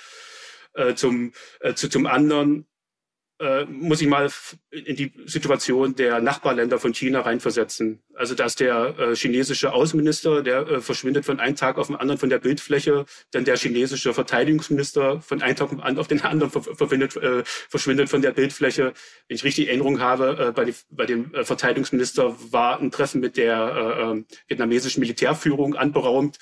Äh, 0.74 0.94
zum, 0.94 1.32
äh, 1.60 1.74
zu, 1.74 1.88
zum 1.88 2.06
anderen 2.06 2.66
äh, 3.40 3.64
muss 3.66 4.00
ich 4.00 4.08
mal 4.08 4.28
in 4.70 4.96
die 4.96 5.12
Situation 5.26 5.94
der 5.94 6.20
Nachbarländer 6.20 6.78
von 6.78 6.92
China 6.92 7.20
reinversetzen. 7.20 8.02
Also 8.14 8.34
dass 8.34 8.56
der 8.56 8.98
äh, 8.98 9.14
chinesische 9.14 9.72
Außenminister, 9.72 10.42
der 10.42 10.66
äh, 10.66 10.80
verschwindet 10.80 11.24
von 11.24 11.38
einem 11.38 11.54
Tag 11.54 11.78
auf 11.78 11.86
den 11.86 11.96
anderen 11.96 12.18
von 12.18 12.30
der 12.30 12.38
Bildfläche, 12.38 13.04
dann 13.30 13.44
der 13.44 13.56
chinesische 13.56 14.12
Verteidigungsminister 14.12 15.20
von 15.20 15.40
einem 15.40 15.56
Tag 15.56 15.70
auf 15.72 16.08
den 16.08 16.20
anderen 16.22 16.50
verschwindet, 16.50 17.16
äh, 17.16 17.44
verschwindet 17.44 18.08
von 18.08 18.22
der 18.22 18.32
Bildfläche. 18.32 18.92
Wenn 19.28 19.34
ich 19.36 19.44
richtig 19.44 19.68
Erinnerung 19.68 20.00
habe, 20.00 20.48
äh, 20.48 20.52
bei, 20.52 20.64
die, 20.64 20.74
bei 20.90 21.06
dem 21.06 21.32
äh, 21.34 21.44
Verteidigungsminister 21.44 22.36
war 22.52 22.80
ein 22.80 22.90
Treffen 22.90 23.20
mit 23.20 23.36
der 23.36 24.16
äh, 24.18 24.34
vietnamesischen 24.48 25.00
Militärführung 25.00 25.76
anberaumt. 25.76 26.38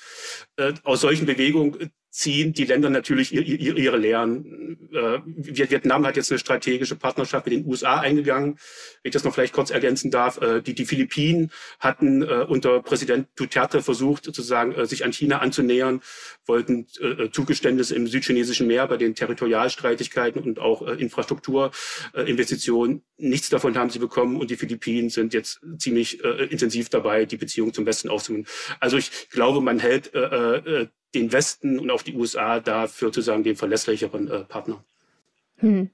Aus 0.83 1.01
solchen 1.01 1.25
Bewegungen 1.25 1.91
ziehen 2.17 2.51
die 2.51 2.65
Länder 2.65 2.89
natürlich 2.89 3.31
ihre, 3.31 3.45
ihre 3.45 3.97
Lehren. 3.97 4.89
Äh, 4.91 5.19
Vietnam 5.23 6.03
hat 6.03 6.17
jetzt 6.17 6.31
eine 6.31 6.39
strategische 6.39 6.95
Partnerschaft 6.95 7.45
mit 7.45 7.53
den 7.53 7.67
USA 7.67 7.99
eingegangen. 7.99 8.57
Wenn 9.03 9.09
ich 9.09 9.13
das 9.13 9.23
noch 9.23 9.35
vielleicht 9.35 9.53
kurz 9.53 9.69
ergänzen 9.69 10.09
darf, 10.09 10.41
äh, 10.41 10.63
die, 10.63 10.73
die 10.73 10.87
Philippinen 10.87 11.51
hatten 11.79 12.23
äh, 12.23 12.45
unter 12.47 12.81
Präsident 12.81 13.27
Duterte 13.35 13.83
versucht, 13.83 14.25
sozusagen 14.25 14.87
sich 14.87 15.05
an 15.05 15.13
China 15.13 15.37
anzunähern, 15.39 16.01
wollten 16.47 16.87
Zugeständnisse 17.31 17.95
im 17.95 18.07
südchinesischen 18.07 18.65
Meer 18.65 18.87
bei 18.87 18.97
den 18.97 19.13
Territorialstreitigkeiten 19.13 20.41
und 20.41 20.57
auch 20.59 20.81
Infrastrukturinvestitionen. 20.81 23.03
Nichts 23.17 23.49
davon 23.49 23.77
haben 23.77 23.89
sie 23.89 23.99
bekommen 23.99 24.37
und 24.37 24.49
die 24.49 24.55
Philippinen 24.55 25.09
sind 25.09 25.33
jetzt 25.33 25.59
ziemlich 25.77 26.23
intensiv 26.23 26.87
dabei, 26.89 27.25
die 27.25 27.37
Beziehung 27.37 27.73
zum 27.73 27.85
Westen 27.85 28.09
aufzunehmen. 28.09 28.47
Also 28.79 28.97
ich 28.97 29.29
glaube, 29.29 29.61
man 29.61 29.79
hält 29.79 30.11
den 31.13 31.31
Westen 31.31 31.79
und 31.79 31.89
auch 31.91 32.01
die 32.01 32.15
USA 32.15 32.59
dafür 32.59 33.07
sozusagen 33.07 33.43
den 33.43 33.55
verlässlicheren 33.55 34.29
äh, 34.29 34.43
Partner. 34.43 34.83
Hm. 35.57 35.89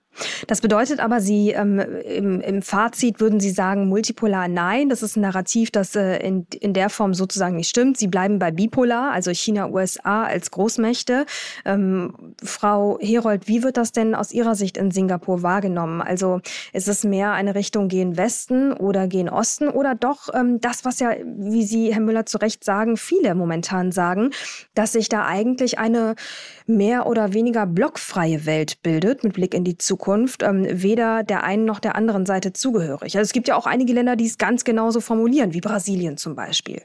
Das 0.48 0.62
bedeutet 0.62 1.00
aber, 1.00 1.20
Sie 1.20 1.52
ähm, 1.52 1.80
im, 1.80 2.40
im, 2.42 2.62
Fazit 2.62 3.20
würden 3.20 3.40
Sie 3.40 3.50
sagen, 3.50 3.88
multipolar 3.88 4.48
nein. 4.48 4.90
Das 4.90 5.02
ist 5.02 5.16
ein 5.16 5.22
Narrativ, 5.22 5.72
das 5.72 5.96
äh, 5.96 6.18
in, 6.18 6.46
in 6.60 6.74
der 6.74 6.90
Form 6.90 7.14
sozusagen 7.14 7.56
nicht 7.56 7.70
stimmt. 7.70 7.98
Sie 7.98 8.08
bleiben 8.08 8.40
bei 8.40 8.52
bipolar, 8.52 9.12
also 9.12 9.32
China, 9.32 9.70
USA 9.70 10.24
als 10.24 10.52
Großmächte. 10.52 11.26
Ähm, 11.66 12.34
Frau 12.44 13.00
Herold, 13.02 13.48
wie 13.48 13.64
wird 13.64 13.78
das 13.78 13.92
denn 13.92 14.16
aus 14.16 14.32
Ihrer 14.32 14.56
Sicht 14.56 14.78
in 14.78 14.92
Singapur 14.92 15.42
wahrgenommen? 15.42 16.02
Also 16.02 16.42
ist 16.74 16.88
es 16.88 17.04
mehr 17.04 17.32
eine 17.34 17.56
Richtung 17.56 17.88
gehen 17.88 18.18
Westen 18.18 18.74
oder 18.74 19.08
gehen 19.08 19.30
Osten 19.30 19.70
oder 19.70 19.96
doch 19.96 20.30
ähm, 20.34 20.60
das, 20.62 20.86
was 20.86 21.00
ja, 21.00 21.12
wie 21.26 21.64
Sie, 21.64 21.94
Herr 21.94 22.02
Müller, 22.02 22.26
zu 22.26 22.38
Recht 22.38 22.64
sagen, 22.64 22.98
viele 22.98 23.36
momentan 23.36 23.92
sagen, 23.92 24.32
dass 24.76 24.94
sich 24.94 25.10
da 25.10 25.26
eigentlich 25.26 25.80
eine 25.80 26.16
mehr 26.68 27.08
oder 27.08 27.34
weniger 27.34 27.66
blockfreie 27.66 28.46
Welt 28.46 28.82
bildet 28.84 29.24
mit 29.24 29.34
Blick 29.34 29.54
in 29.54 29.64
die 29.64 29.78
Zukunft? 29.78 30.03
Zukunft 30.04 30.44
ähm, 30.44 30.66
weder 30.70 31.24
der 31.24 31.46
einen 31.46 31.64
noch 31.64 31.80
der 31.80 31.96
anderen 31.96 32.26
Seite 32.26 32.52
zugehörig. 32.52 33.16
Also 33.16 33.20
es 33.20 33.32
gibt 33.32 33.48
ja 33.48 33.56
auch 33.56 33.66
einige 33.66 33.94
Länder, 33.94 34.18
die 34.18 34.26
es 34.26 34.38
ganz 34.38 34.66
genauso 34.66 35.00
formulieren, 35.00 35.54
wie 35.54 35.62
Brasilien 35.62 36.18
zum 36.18 36.36
Beispiel. 36.36 36.82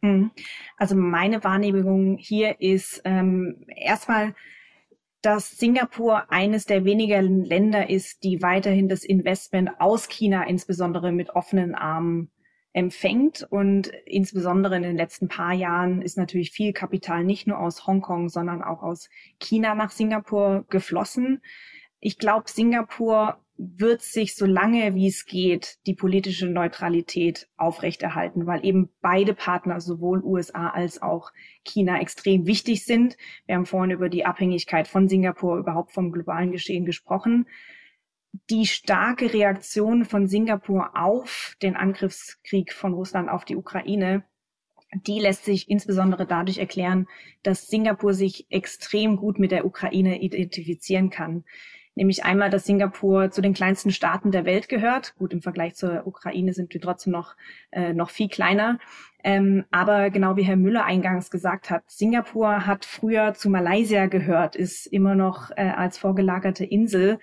Hm. 0.00 0.30
Also 0.78 0.96
meine 0.96 1.44
Wahrnehmung 1.44 2.16
hier 2.16 2.58
ist 2.58 3.02
ähm, 3.04 3.66
erstmal, 3.68 4.34
dass 5.20 5.58
Singapur 5.58 6.32
eines 6.32 6.64
der 6.64 6.86
wenigen 6.86 7.44
Länder 7.44 7.90
ist, 7.90 8.24
die 8.24 8.40
weiterhin 8.40 8.88
das 8.88 9.04
Investment 9.04 9.72
aus 9.78 10.08
China 10.08 10.44
insbesondere 10.44 11.12
mit 11.12 11.30
offenen 11.30 11.74
Armen 11.74 12.30
empfängt. 12.72 13.46
Und 13.50 13.88
insbesondere 14.06 14.76
in 14.76 14.82
den 14.84 14.96
letzten 14.96 15.28
paar 15.28 15.52
Jahren 15.52 16.00
ist 16.00 16.16
natürlich 16.16 16.50
viel 16.50 16.72
Kapital 16.72 17.24
nicht 17.24 17.46
nur 17.46 17.58
aus 17.58 17.86
Hongkong, 17.86 18.30
sondern 18.30 18.62
auch 18.62 18.82
aus 18.82 19.10
China 19.38 19.74
nach 19.74 19.90
Singapur 19.90 20.64
geflossen. 20.70 21.42
Ich 22.06 22.18
glaube, 22.18 22.50
Singapur 22.50 23.38
wird 23.56 24.02
sich 24.02 24.34
so 24.34 24.44
lange 24.44 24.94
wie 24.94 25.08
es 25.08 25.24
geht 25.24 25.78
die 25.86 25.94
politische 25.94 26.46
Neutralität 26.46 27.48
aufrechterhalten, 27.56 28.46
weil 28.46 28.62
eben 28.62 28.90
beide 29.00 29.32
Partner, 29.32 29.80
sowohl 29.80 30.22
USA 30.22 30.68
als 30.68 31.00
auch 31.00 31.32
China, 31.64 31.98
extrem 31.98 32.44
wichtig 32.44 32.84
sind. 32.84 33.16
Wir 33.46 33.54
haben 33.54 33.64
vorhin 33.64 33.90
über 33.90 34.10
die 34.10 34.26
Abhängigkeit 34.26 34.86
von 34.86 35.08
Singapur 35.08 35.56
überhaupt 35.56 35.92
vom 35.92 36.12
globalen 36.12 36.52
Geschehen 36.52 36.84
gesprochen. 36.84 37.48
Die 38.50 38.66
starke 38.66 39.32
Reaktion 39.32 40.04
von 40.04 40.28
Singapur 40.28 40.90
auf 41.00 41.56
den 41.62 41.74
Angriffskrieg 41.74 42.74
von 42.74 42.92
Russland 42.92 43.30
auf 43.30 43.46
die 43.46 43.56
Ukraine 43.56 44.24
die 45.08 45.18
lässt 45.18 45.44
sich 45.44 45.68
insbesondere 45.68 46.24
dadurch 46.24 46.58
erklären, 46.58 47.08
dass 47.42 47.66
Singapur 47.66 48.14
sich 48.14 48.46
extrem 48.50 49.16
gut 49.16 49.40
mit 49.40 49.50
der 49.50 49.66
Ukraine 49.66 50.22
identifizieren 50.22 51.10
kann 51.10 51.42
nämlich 51.94 52.24
einmal, 52.24 52.50
dass 52.50 52.64
Singapur 52.64 53.30
zu 53.30 53.40
den 53.40 53.54
kleinsten 53.54 53.90
Staaten 53.90 54.30
der 54.30 54.44
Welt 54.44 54.68
gehört. 54.68 55.14
Gut, 55.16 55.32
im 55.32 55.42
Vergleich 55.42 55.74
zur 55.74 56.06
Ukraine 56.06 56.52
sind 56.52 56.72
wir 56.74 56.80
trotzdem 56.80 57.12
noch, 57.12 57.36
äh, 57.70 57.92
noch 57.92 58.10
viel 58.10 58.28
kleiner. 58.28 58.78
Ähm, 59.22 59.64
aber 59.70 60.10
genau 60.10 60.36
wie 60.36 60.42
Herr 60.42 60.56
Müller 60.56 60.84
eingangs 60.84 61.30
gesagt 61.30 61.70
hat, 61.70 61.82
Singapur 61.86 62.66
hat 62.66 62.84
früher 62.84 63.32
zu 63.32 63.48
Malaysia 63.48 64.06
gehört, 64.06 64.54
ist 64.54 64.86
immer 64.86 65.14
noch 65.14 65.50
äh, 65.56 65.70
als 65.70 65.96
vorgelagerte 65.96 66.64
Insel 66.64 67.18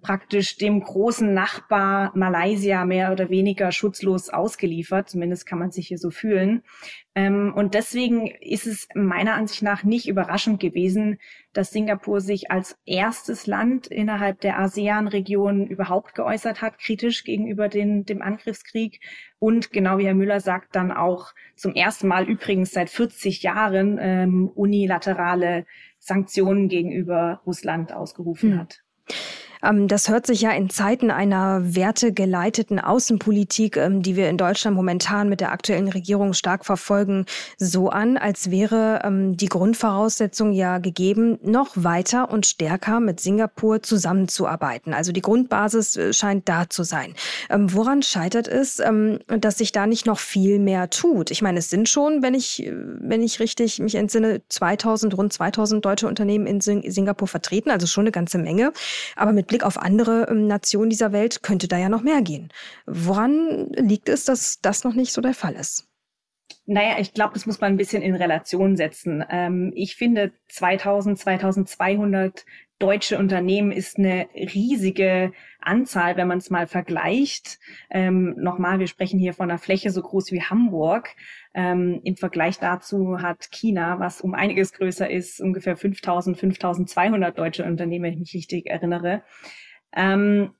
praktisch 0.00 0.56
dem 0.56 0.80
großen 0.80 1.32
Nachbar 1.32 2.12
Malaysia 2.14 2.84
mehr 2.84 3.12
oder 3.12 3.30
weniger 3.30 3.72
schutzlos 3.72 4.28
ausgeliefert. 4.28 5.08
Zumindest 5.08 5.46
kann 5.46 5.58
man 5.58 5.70
sich 5.70 5.88
hier 5.88 5.98
so 5.98 6.10
fühlen. 6.10 6.62
Ähm, 7.14 7.54
und 7.56 7.74
deswegen 7.74 8.26
ist 8.26 8.66
es 8.66 8.88
meiner 8.94 9.34
Ansicht 9.34 9.62
nach 9.62 9.84
nicht 9.84 10.06
überraschend 10.06 10.60
gewesen, 10.60 11.18
dass 11.54 11.70
Singapur 11.70 12.20
sich 12.20 12.50
als 12.50 12.78
erstes 12.84 13.46
Land 13.46 13.86
innerhalb 13.86 14.40
der 14.42 14.58
ASEAN-Region 14.58 15.66
überhaupt 15.66 16.14
geäußert 16.14 16.60
hat, 16.60 16.78
kritisch 16.78 17.24
gegenüber 17.24 17.68
den, 17.68 18.04
dem 18.04 18.20
Angriffskrieg. 18.20 19.00
Und 19.38 19.72
genau 19.72 19.96
wie 19.96 20.06
Herr 20.06 20.14
Müller 20.14 20.40
sagt, 20.40 20.76
dann 20.76 20.92
auch 20.92 21.32
zum 21.54 21.74
ersten 21.74 22.06
Mal 22.06 22.28
übrigens 22.28 22.72
seit 22.72 22.90
40 22.90 23.42
Jahren 23.42 23.98
ähm, 23.98 24.48
unilaterale 24.54 25.64
Sanktionen 25.98 26.68
gegenüber 26.68 27.40
Russland 27.46 27.92
ausgerufen 27.92 28.52
hm. 28.52 28.58
hat. 28.58 28.82
Ähm, 29.66 29.88
das 29.88 30.08
hört 30.08 30.26
sich 30.26 30.42
ja 30.42 30.50
in 30.52 30.70
Zeiten 30.70 31.10
einer 31.10 31.74
wertegeleiteten 31.74 32.78
Außenpolitik, 32.78 33.76
ähm, 33.76 34.02
die 34.02 34.16
wir 34.16 34.28
in 34.28 34.36
Deutschland 34.36 34.76
momentan 34.76 35.28
mit 35.28 35.40
der 35.40 35.52
aktuellen 35.52 35.88
Regierung 35.88 36.32
stark 36.32 36.64
verfolgen, 36.64 37.26
so 37.58 37.88
an, 37.88 38.16
als 38.16 38.50
wäre 38.50 39.00
ähm, 39.04 39.36
die 39.36 39.48
Grundvoraussetzung 39.48 40.52
ja 40.52 40.78
gegeben, 40.78 41.38
noch 41.42 41.70
weiter 41.74 42.30
und 42.30 42.46
stärker 42.46 43.00
mit 43.00 43.20
Singapur 43.20 43.82
zusammenzuarbeiten. 43.82 44.94
Also 44.94 45.12
die 45.12 45.22
Grundbasis 45.22 45.96
äh, 45.96 46.12
scheint 46.12 46.48
da 46.48 46.68
zu 46.68 46.82
sein. 46.82 47.14
Woran 47.48 48.02
scheitert 48.02 48.48
es, 48.48 48.82
dass 49.26 49.58
sich 49.58 49.72
da 49.72 49.86
nicht 49.86 50.06
noch 50.06 50.18
viel 50.18 50.58
mehr 50.58 50.90
tut? 50.90 51.30
Ich 51.30 51.42
meine, 51.42 51.58
es 51.58 51.70
sind 51.70 51.88
schon, 51.88 52.22
wenn 52.22 52.34
ich, 52.34 52.64
äh, 52.64 52.72
wenn 52.74 53.22
ich 53.22 53.40
richtig 53.40 53.78
mich 53.78 53.94
entsinne, 53.94 54.42
2000, 54.48 55.16
rund 55.16 55.32
2000 55.32 55.84
deutsche 55.84 56.06
Unternehmen 56.06 56.46
in 56.46 56.60
Singapur 56.60 57.28
vertreten, 57.28 57.70
also 57.70 57.86
schon 57.86 58.02
eine 58.02 58.12
ganze 58.12 58.38
Menge. 58.38 58.72
Aber 59.16 59.32
mit 59.32 59.46
Blick 59.46 59.55
auf 59.64 59.78
andere 59.78 60.28
ähm, 60.30 60.46
Nationen 60.46 60.90
dieser 60.90 61.12
Welt 61.12 61.42
könnte 61.42 61.68
da 61.68 61.78
ja 61.78 61.88
noch 61.88 62.02
mehr 62.02 62.22
gehen. 62.22 62.48
Woran 62.86 63.68
liegt 63.70 64.08
es, 64.08 64.24
dass 64.24 64.60
das 64.60 64.84
noch 64.84 64.94
nicht 64.94 65.12
so 65.12 65.20
der 65.20 65.34
Fall 65.34 65.54
ist? 65.54 65.88
Naja, 66.66 66.96
ich 66.98 67.14
glaube, 67.14 67.34
das 67.34 67.46
muss 67.46 67.60
man 67.60 67.72
ein 67.72 67.76
bisschen 67.76 68.02
in 68.02 68.16
Relation 68.16 68.76
setzen. 68.76 69.24
Ähm, 69.30 69.72
ich 69.74 69.96
finde 69.96 70.32
2000, 70.48 71.18
2200 71.18 72.44
deutsche 72.78 73.18
Unternehmen 73.18 73.72
ist 73.72 73.98
eine 73.98 74.28
riesige 74.34 75.32
Anzahl, 75.60 76.16
wenn 76.16 76.28
man 76.28 76.38
es 76.38 76.50
mal 76.50 76.66
vergleicht. 76.66 77.58
Ähm, 77.90 78.34
Nochmal, 78.36 78.78
wir 78.78 78.86
sprechen 78.86 79.18
hier 79.18 79.32
von 79.32 79.50
einer 79.50 79.58
Fläche 79.58 79.90
so 79.90 80.02
groß 80.02 80.32
wie 80.32 80.42
Hamburg. 80.42 81.08
Ähm, 81.58 82.02
Im 82.04 82.18
Vergleich 82.18 82.58
dazu 82.58 83.22
hat 83.22 83.50
China, 83.50 83.98
was 83.98 84.20
um 84.20 84.34
einiges 84.34 84.74
größer 84.74 85.10
ist, 85.10 85.40
ungefähr 85.40 85.74
5000, 85.74 86.38
5200 86.38 87.38
deutsche 87.38 87.64
Unternehmen, 87.64 88.04
wenn 88.04 88.12
ich 88.12 88.20
mich 88.20 88.34
richtig 88.34 88.66
erinnere. 88.66 89.22
Ähm, 89.96 90.50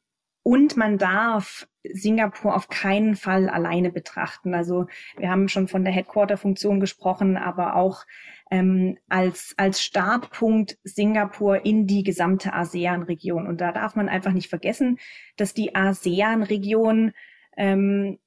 und 0.43 0.79
man 0.79 0.97
darf 0.97 1.69
Singapur 1.85 2.57
auf 2.57 2.69
keinen 2.69 3.15
Fall 3.15 3.51
alleine 3.51 3.93
betrachten. 3.93 4.55
Also 4.55 4.87
wir 5.19 5.29
haben 5.29 5.49
schon 5.49 5.69
von 5.69 5.85
der 5.85 5.93
Headquarter-Funktion 5.93 6.81
gesprochen, 6.81 7.37
aber 7.37 7.77
auch 7.77 8.05
ähm, 8.51 8.97
als, 9.11 9.53
als 9.59 9.83
Startpunkt 9.83 10.79
Singapur 10.83 11.67
in 11.67 11.87
die 11.87 12.05
gesamte 12.05 12.55
ASEAN-Region. 12.55 13.47
Und 13.47 13.61
da 13.61 13.71
darf 13.71 13.97
man 13.97 14.09
einfach 14.09 14.33
nicht 14.33 14.49
vergessen, 14.49 14.99
dass 15.37 15.53
die 15.53 15.75
ASEAN-Region 15.75 17.13
ähm, 17.59 18.19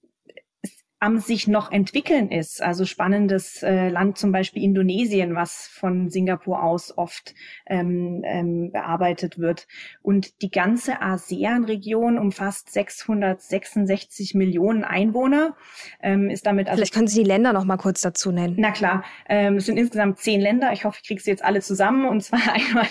am 1.00 1.20
sich 1.20 1.48
noch 1.48 1.72
entwickeln 1.72 2.30
ist. 2.30 2.62
Also 2.62 2.86
spannendes 2.86 3.64
äh, 3.64 3.88
Land 3.88 4.18
zum 4.18 4.34
Beispiel 4.34 4.64
Indonesien, 4.64 5.34
was 5.34 5.68
von 5.68 6.10
Singapur 6.10 6.62
aus 6.62 6.98
oft 6.98 7.34
ähm, 7.68 8.22
ähm, 8.26 8.72
bearbeitet 8.72 9.40
wird. 9.40 9.68
Und 10.02 10.42
die 10.42 10.52
ganze 10.52 11.02
ASEAN-Region 11.02 12.18
umfasst 12.18 12.74
666 12.74 14.36
Millionen 14.36 14.84
Einwohner. 14.84 15.56
Ähm, 16.02 16.30
ist 16.30 16.46
damit 16.46 16.68
also 16.68 16.80
Vielleicht 16.80 16.94
können 16.94 17.08
Sie 17.08 17.24
die 17.24 17.28
Länder 17.28 17.54
noch 17.54 17.66
mal 17.66 17.78
kurz 17.78 18.02
dazu 18.02 18.34
nennen. 18.34 18.56
Na 18.58 18.72
klar, 18.72 19.06
ähm, 19.30 19.56
es 19.56 19.68
sind 19.68 19.78
insgesamt 19.78 20.20
zehn 20.20 20.42
Länder. 20.42 20.74
Ich 20.74 20.84
hoffe, 20.84 21.00
ich 21.02 21.08
kriege 21.08 21.22
sie 21.22 21.32
jetzt 21.32 21.46
alle 21.46 21.62
zusammen. 21.62 22.06
Und 22.06 22.22
zwar 22.22 22.42
einmal 22.54 22.88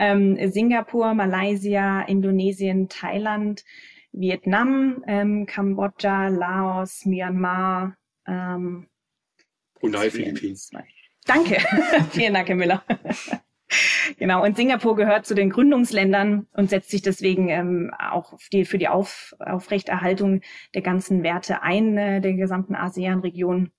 ähm, 0.00 0.50
Singapur, 0.50 1.14
Malaysia, 1.14 2.02
Indonesien, 2.02 2.88
Thailand, 2.88 3.64
Vietnam, 4.12 5.02
ähm, 5.06 5.46
Kambodscha, 5.46 6.28
Laos, 6.28 7.04
Myanmar. 7.06 7.96
Ähm, 8.26 8.86
Brunei, 9.74 10.10
Philippinen. 10.10 10.58
Danke. 11.24 11.58
Vielen 12.10 12.34
Dank, 12.34 12.48
Herr 12.48 12.56
Müller. 12.56 12.84
genau, 14.18 14.44
und 14.44 14.56
Singapur 14.56 14.96
gehört 14.96 15.26
zu 15.26 15.34
den 15.34 15.50
Gründungsländern 15.50 16.46
und 16.52 16.70
setzt 16.70 16.90
sich 16.90 17.02
deswegen 17.02 17.48
ähm, 17.48 17.92
auch 17.98 18.38
die, 18.52 18.64
für 18.64 18.78
die 18.78 18.88
Auf, 18.88 19.34
Aufrechterhaltung 19.38 20.42
der 20.74 20.82
ganzen 20.82 21.22
Werte 21.22 21.62
ein, 21.62 21.96
äh, 21.96 22.20
der 22.20 22.34
gesamten 22.34 22.74
ASEAN-Region 22.74 23.70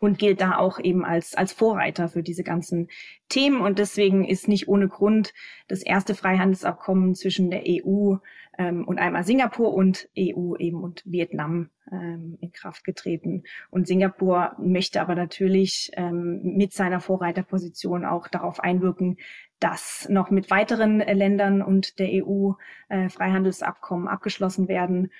und 0.00 0.18
gilt 0.18 0.40
da 0.40 0.56
auch 0.56 0.80
eben 0.80 1.04
als, 1.04 1.34
als 1.34 1.52
Vorreiter 1.52 2.08
für 2.08 2.22
diese 2.22 2.42
ganzen 2.42 2.88
Themen. 3.28 3.60
Und 3.60 3.78
deswegen 3.78 4.24
ist 4.24 4.48
nicht 4.48 4.68
ohne 4.68 4.88
Grund 4.88 5.32
das 5.68 5.82
erste 5.82 6.14
Freihandelsabkommen 6.14 7.14
zwischen 7.14 7.50
der 7.50 7.62
EU 7.66 8.16
ähm, 8.58 8.86
und 8.86 8.98
einmal 8.98 9.24
Singapur 9.24 9.74
und 9.74 10.08
EU 10.18 10.56
eben 10.56 10.82
und 10.82 11.02
Vietnam 11.04 11.70
ähm, 11.90 12.38
in 12.40 12.52
Kraft 12.52 12.84
getreten. 12.84 13.44
Und 13.70 13.86
Singapur 13.86 14.54
möchte 14.58 15.00
aber 15.00 15.14
natürlich 15.14 15.90
ähm, 15.94 16.40
mit 16.42 16.72
seiner 16.72 17.00
Vorreiterposition 17.00 18.04
auch 18.04 18.28
darauf 18.28 18.60
einwirken, 18.60 19.16
dass 19.58 20.08
noch 20.08 20.30
mit 20.30 20.50
weiteren 20.50 20.98
Ländern 20.98 21.62
und 21.62 22.00
der 22.00 22.24
EU 22.24 22.52
äh, 22.88 23.08
Freihandelsabkommen 23.08 24.08
abgeschlossen 24.08 24.66
werden 24.66 25.12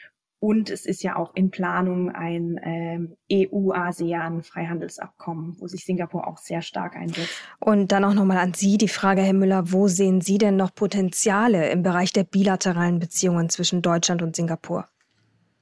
und 0.43 0.71
es 0.71 0.87
ist 0.87 1.05
ja 1.05 1.15
auch 1.15 1.37
in 1.37 1.53
Planung 1.53 2.11
ein 2.11 2.59
ähm, 2.65 3.17
EU-ASEAN-Freihandelsabkommen, 3.33 5.55
wo 5.61 5.69
sich 5.69 5.85
Singapur 5.85 6.27
auch 6.27 6.39
sehr 6.39 6.63
stark 6.63 6.97
einsetzt. 6.97 7.31
Und 7.61 7.93
dann 7.93 8.05
auch 8.05 8.15
nochmal 8.15 8.39
an 8.39 8.53
Sie 8.53 8.77
die 8.77 8.89
Frage, 8.89 9.21
Herr 9.21 9.35
Müller, 9.35 9.71
wo 9.71 9.87
sehen 9.87 10.21
Sie 10.21 10.39
denn 10.39 10.57
noch 10.57 10.75
Potenziale 10.75 11.71
im 11.71 11.85
Bereich 11.85 12.13
der 12.13 12.25
bilateralen 12.25 12.99
Beziehungen 12.99 13.51
zwischen 13.51 13.83
Deutschland 13.83 14.21
und 14.21 14.35
Singapur? 14.35 14.89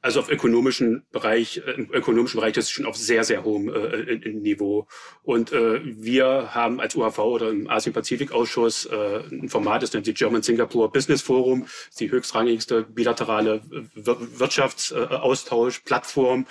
Also 0.03 0.21
auf 0.21 0.31
ökonomischen 0.31 1.05
Bereich, 1.13 1.61
äh, 1.67 1.73
im 1.73 1.93
ökonomischen 1.93 2.41
Bereich 2.41 2.57
ist 2.57 2.71
schon 2.71 2.87
auf 2.87 2.97
sehr, 2.97 3.23
sehr 3.25 3.45
hohem 3.45 3.69
äh, 3.69 4.31
Niveau. 4.31 4.87
Und 5.23 5.53
äh, 5.53 5.83
wir 5.85 6.55
haben 6.55 6.81
als 6.81 6.97
UHV 6.97 7.19
oder 7.19 7.51
im 7.51 7.69
Asien-Pazifik-Ausschuss 7.69 8.87
äh, 8.87 9.25
ein 9.31 9.51
Format, 9.51 9.83
das 9.83 9.93
nennt 9.93 10.07
sich 10.07 10.15
German 10.15 10.41
Singapore 10.43 10.91
Business 10.91 11.21
Forum, 11.21 11.65
das 11.65 11.89
ist 11.91 12.01
die 12.01 12.11
höchstrangigste 12.11 12.85
bilaterale 12.85 13.61
äh, 13.71 13.83
Wirtschaftsaustausch-Plattform. 13.95 16.47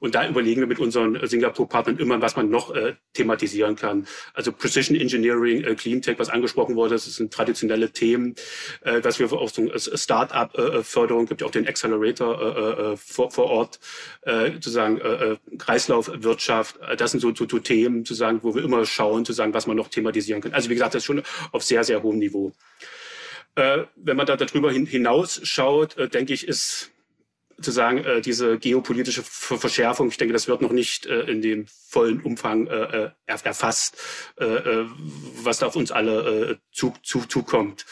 Und 0.00 0.14
da 0.14 0.28
überlegen 0.28 0.60
wir 0.60 0.68
mit 0.68 0.78
unseren 0.78 1.18
Singapur-Partnern 1.26 1.98
immer, 1.98 2.20
was 2.20 2.36
man 2.36 2.50
noch 2.50 2.74
äh, 2.74 2.94
thematisieren 3.14 3.74
kann. 3.74 4.06
Also 4.32 4.52
Precision 4.52 4.96
Engineering, 4.98 5.64
äh, 5.64 5.74
Cleantech, 5.74 6.18
was 6.18 6.28
angesprochen 6.28 6.76
wurde, 6.76 6.94
das 6.94 7.04
sind 7.04 7.32
traditionelle 7.32 7.90
Themen, 7.90 8.34
äh, 8.82 9.00
was 9.02 9.18
wir 9.18 9.32
auch 9.32 9.48
so 9.48 9.70
Start-up-Förderung 9.76 11.26
gibt, 11.26 11.40
ja 11.40 11.46
auch 11.46 11.50
den 11.50 11.66
Accelerator 11.66 12.40
äh, 12.40 12.92
äh, 12.92 12.96
vor, 12.96 13.30
vor 13.30 13.46
Ort, 13.46 13.80
äh, 14.22 14.52
sozusagen 14.52 14.98
äh, 15.00 15.36
Kreislaufwirtschaft. 15.58 16.78
Das 16.96 17.10
sind 17.10 17.20
so, 17.20 17.34
so, 17.34 17.46
so 17.48 17.58
Themen, 17.58 18.04
zu 18.04 18.14
sagen, 18.14 18.40
wo 18.42 18.54
wir 18.54 18.62
immer 18.62 18.84
schauen, 18.84 19.24
zu 19.24 19.32
sagen, 19.32 19.52
was 19.54 19.66
man 19.66 19.76
noch 19.76 19.88
thematisieren 19.88 20.40
kann. 20.40 20.54
Also 20.54 20.70
wie 20.70 20.74
gesagt, 20.74 20.94
das 20.94 21.02
ist 21.02 21.06
schon 21.06 21.22
auf 21.52 21.64
sehr, 21.64 21.82
sehr 21.84 22.02
hohem 22.02 22.18
Niveau. 22.18 22.52
Äh, 23.56 23.84
wenn 23.96 24.16
man 24.16 24.26
da 24.26 24.36
darüber 24.36 24.70
hin, 24.70 24.86
hinaus 24.86 25.40
schaut, 25.42 25.96
äh, 25.96 26.08
denke 26.08 26.32
ich, 26.32 26.46
ist 26.46 26.92
sozusagen 27.58 27.98
äh, 27.98 28.20
diese 28.20 28.58
geopolitische 28.58 29.22
Verschärfung, 29.24 30.08
ich 30.08 30.16
denke, 30.16 30.32
das 30.32 30.46
wird 30.46 30.62
noch 30.62 30.70
nicht 30.70 31.06
äh, 31.06 31.22
in 31.22 31.42
dem 31.42 31.66
vollen 31.66 32.22
Umfang 32.22 32.68
äh, 32.68 33.06
äh 33.06 33.10
erfasst, 33.26 33.96
äh, 34.38 34.44
äh, 34.44 34.86
was 35.42 35.58
da 35.58 35.66
auf 35.66 35.76
uns 35.76 35.90
alle 35.90 36.50
äh, 36.50 36.56
zu, 36.72 36.94
zu, 37.02 37.26
zukommt. 37.26 37.84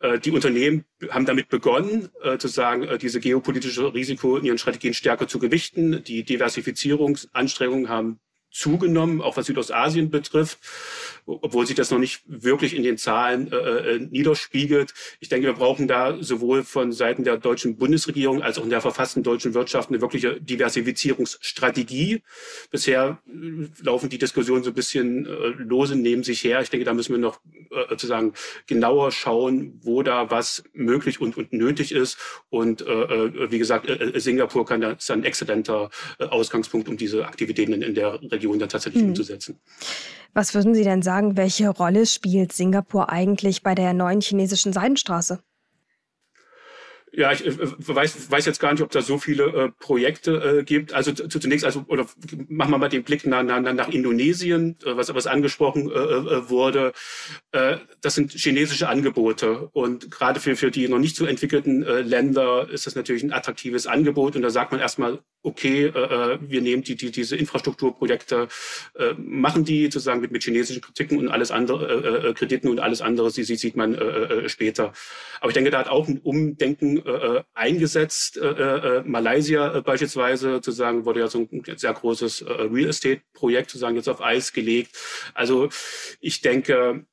Äh, 0.00 0.18
die 0.18 0.30
Unternehmen 0.30 0.84
haben 1.10 1.24
damit 1.24 1.48
begonnen, 1.48 2.10
äh, 2.22 2.36
zu 2.36 2.48
sagen, 2.48 2.82
äh, 2.84 2.98
diese 2.98 3.18
geopolitische 3.18 3.94
Risiko 3.94 4.36
in 4.36 4.44
ihren 4.44 4.58
Strategien 4.58 4.92
stärker 4.92 5.26
zu 5.26 5.38
gewichten. 5.38 6.04
Die 6.04 6.22
Diversifizierungsanstrengungen 6.24 7.88
haben 7.88 8.20
zugenommen, 8.50 9.20
auch 9.22 9.36
was 9.36 9.46
Südostasien 9.46 10.10
betrifft 10.10 10.58
obwohl 11.28 11.66
sich 11.66 11.76
das 11.76 11.90
noch 11.90 11.98
nicht 11.98 12.22
wirklich 12.26 12.74
in 12.74 12.82
den 12.82 12.96
Zahlen 12.96 13.52
äh, 13.52 13.56
äh, 13.56 13.98
niederspiegelt. 13.98 14.94
Ich 15.20 15.28
denke, 15.28 15.46
wir 15.48 15.54
brauchen 15.54 15.86
da 15.86 16.16
sowohl 16.20 16.64
von 16.64 16.92
Seiten 16.92 17.22
der 17.22 17.36
deutschen 17.36 17.76
Bundesregierung 17.76 18.42
als 18.42 18.58
auch 18.58 18.64
in 18.64 18.70
der 18.70 18.80
verfassten 18.80 19.22
deutschen 19.22 19.52
Wirtschaft 19.52 19.90
eine 19.90 20.00
wirkliche 20.00 20.40
Diversifizierungsstrategie. 20.40 22.22
Bisher 22.70 23.18
äh, 23.26 23.68
laufen 23.82 24.08
die 24.08 24.18
Diskussionen 24.18 24.64
so 24.64 24.70
ein 24.70 24.74
bisschen 24.74 25.26
äh, 25.26 25.48
lose 25.58 25.96
neben 25.96 26.24
sich 26.24 26.42
her. 26.44 26.62
Ich 26.62 26.70
denke, 26.70 26.86
da 26.86 26.94
müssen 26.94 27.12
wir 27.12 27.18
noch 27.18 27.40
äh, 27.70 27.88
sozusagen 27.90 28.32
genauer 28.66 29.12
schauen, 29.12 29.78
wo 29.82 30.02
da 30.02 30.30
was 30.30 30.64
möglich 30.72 31.20
und, 31.20 31.36
und 31.36 31.52
nötig 31.52 31.92
ist. 31.92 32.18
Und 32.48 32.80
äh, 32.80 32.92
äh 32.92 33.50
wie 33.50 33.58
gesagt, 33.58 33.88
äh, 33.88 34.18
Singapur 34.18 34.64
kann 34.64 34.80
da, 34.80 34.92
ist 34.92 35.10
ein 35.10 35.24
exzellenter 35.24 35.90
Ausgangspunkt, 36.18 36.88
um 36.88 36.96
diese 36.96 37.26
Aktivitäten 37.26 37.74
in, 37.74 37.82
in 37.82 37.94
der 37.94 38.20
Region 38.22 38.58
dann 38.58 38.68
tatsächlich 38.68 39.02
hm. 39.02 39.10
umzusetzen. 39.10 39.58
Was 40.34 40.54
würden 40.54 40.74
Sie 40.74 40.84
denn 40.84 41.02
sagen, 41.02 41.36
welche 41.36 41.68
Rolle 41.68 42.06
spielt 42.06 42.52
Singapur 42.52 43.10
eigentlich 43.10 43.62
bei 43.62 43.74
der 43.74 43.92
neuen 43.92 44.20
chinesischen 44.20 44.72
Seidenstraße? 44.72 45.40
Ja, 47.18 47.32
ich 47.32 47.44
äh, 47.44 47.56
weiß, 47.58 48.30
weiß 48.30 48.46
jetzt 48.46 48.60
gar 48.60 48.72
nicht, 48.72 48.80
ob 48.80 48.92
da 48.92 49.02
so 49.02 49.18
viele 49.18 49.46
äh, 49.46 49.70
Projekte 49.80 50.60
äh, 50.60 50.62
gibt. 50.62 50.92
Also 50.92 51.10
zunächst, 51.10 51.64
also 51.64 51.84
oder 51.88 52.06
machen 52.46 52.70
wir 52.70 52.78
mal 52.78 52.88
den 52.88 53.02
Blick 53.02 53.26
nach, 53.26 53.42
nach, 53.42 53.60
nach 53.60 53.88
Indonesien, 53.88 54.76
äh, 54.84 54.96
was 54.96 55.12
was 55.12 55.26
angesprochen 55.26 55.90
äh, 55.90 55.94
äh, 55.94 56.48
wurde. 56.48 56.92
Das 58.00 58.14
sind 58.14 58.32
chinesische 58.32 58.88
Angebote 58.88 59.68
und 59.72 60.10
gerade 60.10 60.38
für 60.38 60.54
für 60.54 60.70
die 60.70 60.86
noch 60.86 60.98
nicht 60.98 61.16
so 61.16 61.26
entwickelten 61.26 61.82
Länder 61.82 62.68
ist 62.70 62.86
das 62.86 62.94
natürlich 62.94 63.22
ein 63.22 63.32
attraktives 63.32 63.86
Angebot 63.86 64.36
und 64.36 64.42
da 64.42 64.50
sagt 64.50 64.70
man 64.70 64.80
erstmal 64.80 65.20
okay, 65.42 65.92
wir 65.94 66.60
nehmen 66.60 66.82
die, 66.82 66.96
die, 66.96 67.10
diese 67.10 67.36
Infrastrukturprojekte, 67.36 68.48
machen 69.16 69.64
die 69.64 69.84
sozusagen 69.84 70.20
mit, 70.20 70.30
mit 70.30 70.42
chinesischen 70.42 70.82
Kritiken 70.82 71.18
und 71.18 71.28
alles 71.28 71.50
andere, 71.50 72.34
Krediten 72.34 72.68
und 72.68 72.80
alles 72.80 73.00
andere, 73.00 73.30
sie, 73.30 73.44
sie 73.44 73.56
sieht 73.56 73.76
man 73.76 73.96
später. 74.46 74.92
Aber 75.40 75.50
ich 75.50 75.54
denke, 75.54 75.70
da 75.70 75.78
hat 75.78 75.88
auch 75.88 76.06
ein 76.08 76.18
Umdenken 76.18 77.02
äh, 77.08 77.42
eingesetzt. 77.54 78.36
Äh, 78.36 78.48
äh, 78.48 79.02
Malaysia 79.04 79.76
äh, 79.76 79.82
beispielsweise 79.82 80.54
sozusagen 80.54 81.04
wurde 81.04 81.20
ja 81.20 81.28
so 81.28 81.48
ein 81.50 81.62
sehr 81.76 81.92
großes 81.92 82.42
äh, 82.42 82.52
Real 82.52 82.90
Estate 82.90 83.22
Projekt 83.32 83.70
sozusagen 83.70 83.96
jetzt 83.96 84.08
auf 84.08 84.22
Eis 84.22 84.52
gelegt. 84.52 84.96
Also 85.34 85.68
ich 86.20 86.40
denke, 86.40 87.06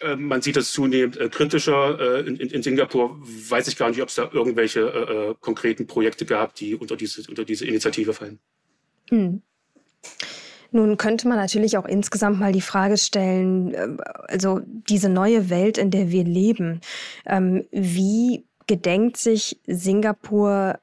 äh, 0.00 0.16
man 0.16 0.42
sieht 0.42 0.56
es 0.56 0.72
zunehmend 0.72 1.16
äh, 1.16 1.28
kritischer. 1.28 1.98
Äh, 1.98 2.20
in, 2.26 2.36
in, 2.36 2.62
Singapur 2.62 3.18
weiß 3.20 3.68
ich 3.68 3.76
gar 3.76 3.88
nicht, 3.90 4.02
ob 4.02 4.08
es 4.08 4.14
da 4.14 4.30
irgendwelche 4.32 4.80
äh, 4.80 5.30
äh, 5.30 5.34
konkreten 5.40 5.86
Projekte 5.86 6.24
gab, 6.24 6.54
die 6.54 6.74
unter 6.74 6.96
diese, 6.96 7.28
unter 7.28 7.44
diese 7.44 7.66
Initiative 7.66 8.12
fallen. 8.12 8.38
Hm. 9.10 9.42
Nun 10.70 10.96
könnte 10.96 11.28
man 11.28 11.38
natürlich 11.38 11.78
auch 11.78 11.84
insgesamt 11.84 12.40
mal 12.40 12.50
die 12.50 12.60
Frage 12.60 12.98
stellen, 12.98 14.00
also 14.26 14.60
diese 14.64 15.08
neue 15.08 15.48
Welt, 15.48 15.78
in 15.78 15.92
der 15.92 16.10
wir 16.10 16.24
leben, 16.24 16.80
ähm, 17.26 17.64
wie 17.70 18.44
gedenkt 18.66 19.16
sich 19.16 19.60
Singapur, 19.66 20.78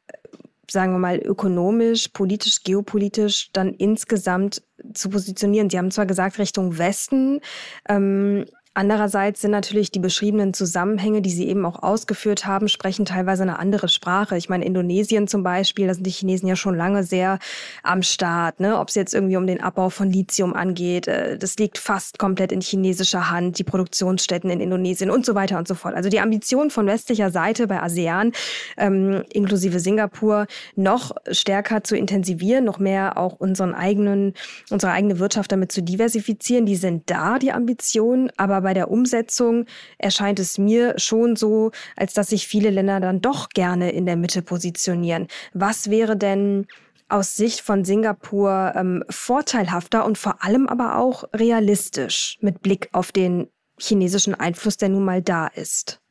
sagen 0.70 0.94
wir 0.94 1.00
mal, 1.00 1.18
ökonomisch, 1.18 2.10
politisch, 2.10 2.64
geopolitisch 2.64 3.52
dann 3.54 3.74
insgesamt 3.74 4.62
zu 4.94 5.10
positionieren? 5.10 5.70
Sie 5.70 5.78
haben 5.78 5.92
zwar 5.92 6.06
gesagt 6.06 6.40
Richtung 6.40 6.78
Westen, 6.78 7.42
ähm, 7.88 8.46
Andererseits 8.74 9.42
sind 9.42 9.52
natürlich 9.52 9.92
die 9.92 10.00
beschriebenen 10.00 10.54
Zusammenhänge, 10.54 11.22
die 11.22 11.30
Sie 11.30 11.50
eben 11.50 11.66
auch 11.66 11.84
ausgeführt 11.84 12.46
haben, 12.46 12.70
sprechen 12.70 13.04
teilweise 13.04 13.44
eine 13.44 13.60
andere 13.60 13.90
Sprache. 13.90 14.38
Ich 14.38 14.48
meine, 14.48 14.64
Indonesien 14.64 15.28
zum 15.28 15.44
Beispiel, 15.44 15.88
da 15.88 15.94
sind 15.94 16.08
die 16.08 16.12
Chinesen 16.12 16.48
ja 16.48 16.56
schon 16.56 16.78
lange 16.78 17.04
sehr 17.04 17.40
am 17.84 18.02
Start. 18.02 18.62
Ne? 18.62 18.80
Ob 18.80 18.88
es 18.88 18.96
jetzt 18.96 19.14
irgendwie 19.14 19.36
um 19.36 19.46
den 19.46 19.60
Abbau 19.60 19.90
von 19.90 20.10
Lithium 20.10 20.54
angeht, 20.54 21.10
äh, 21.10 21.38
das 21.38 21.58
liegt 21.58 21.80
fast 21.80 22.18
komplett 22.18 22.54
in 22.54 22.62
chinesischer 22.62 23.30
Hand, 23.30 23.60
die 23.60 23.66
Produktionsstätten 23.66 24.50
in 24.50 24.62
Indonesien 24.62 25.12
und 25.12 25.26
so 25.26 25.36
weiter 25.36 25.58
und 25.58 25.68
so 25.68 25.76
fort. 25.76 25.94
Also 25.94 26.08
die 26.08 26.22
Ambition 26.22 26.70
von 26.70 26.88
westlicher 26.88 27.30
Seite 27.30 27.68
bei 27.68 27.82
ASEAN, 27.82 28.32
ähm, 28.78 29.26
inklusive 29.34 29.82
Singapur, 29.82 30.48
noch 30.78 31.12
stärker 31.30 31.84
zu 31.84 31.98
intensivieren, 31.98 32.64
noch 32.64 32.80
mehr 32.80 33.18
auch 33.18 33.34
unseren 33.34 33.76
eigenen, 33.76 34.34
unsere 34.70 34.94
eigene 34.94 35.20
Wirtschaft 35.20 35.52
damit 35.52 35.74
zu 35.74 35.84
diversifizieren, 35.84 36.66
die 36.66 36.78
sind 36.78 37.10
da, 37.10 37.38
die 37.38 37.52
Ambitionen, 37.52 38.32
aber 38.38 38.61
bei 38.62 38.74
der 38.74 38.90
Umsetzung 38.90 39.66
erscheint 39.98 40.40
es 40.40 40.58
mir 40.58 40.98
schon 40.98 41.36
so, 41.36 41.72
als 41.96 42.14
dass 42.14 42.30
sich 42.30 42.48
viele 42.48 42.70
Länder 42.70 43.00
dann 43.00 43.22
doch 43.22 43.50
gerne 43.50 43.92
in 43.92 44.06
der 44.06 44.16
Mitte 44.16 44.42
positionieren. 44.42 45.28
Was 45.54 45.90
wäre 45.90 46.18
denn 46.18 46.68
aus 47.10 47.36
Sicht 47.36 47.62
von 47.62 47.84
Singapur 47.84 48.74
ähm, 48.76 49.04
vorteilhafter 49.10 50.06
und 50.06 50.18
vor 50.18 50.44
allem 50.44 50.68
aber 50.68 50.98
auch 50.98 51.26
realistisch 51.34 52.38
mit 52.42 52.62
Blick 52.62 52.90
auf 52.94 53.12
den 53.12 53.50
chinesischen 53.78 54.34
Einfluss, 54.34 54.78
der 54.78 54.90
nun 54.90 55.04
mal 55.04 55.22
da 55.22 55.48
ist? 55.48 56.02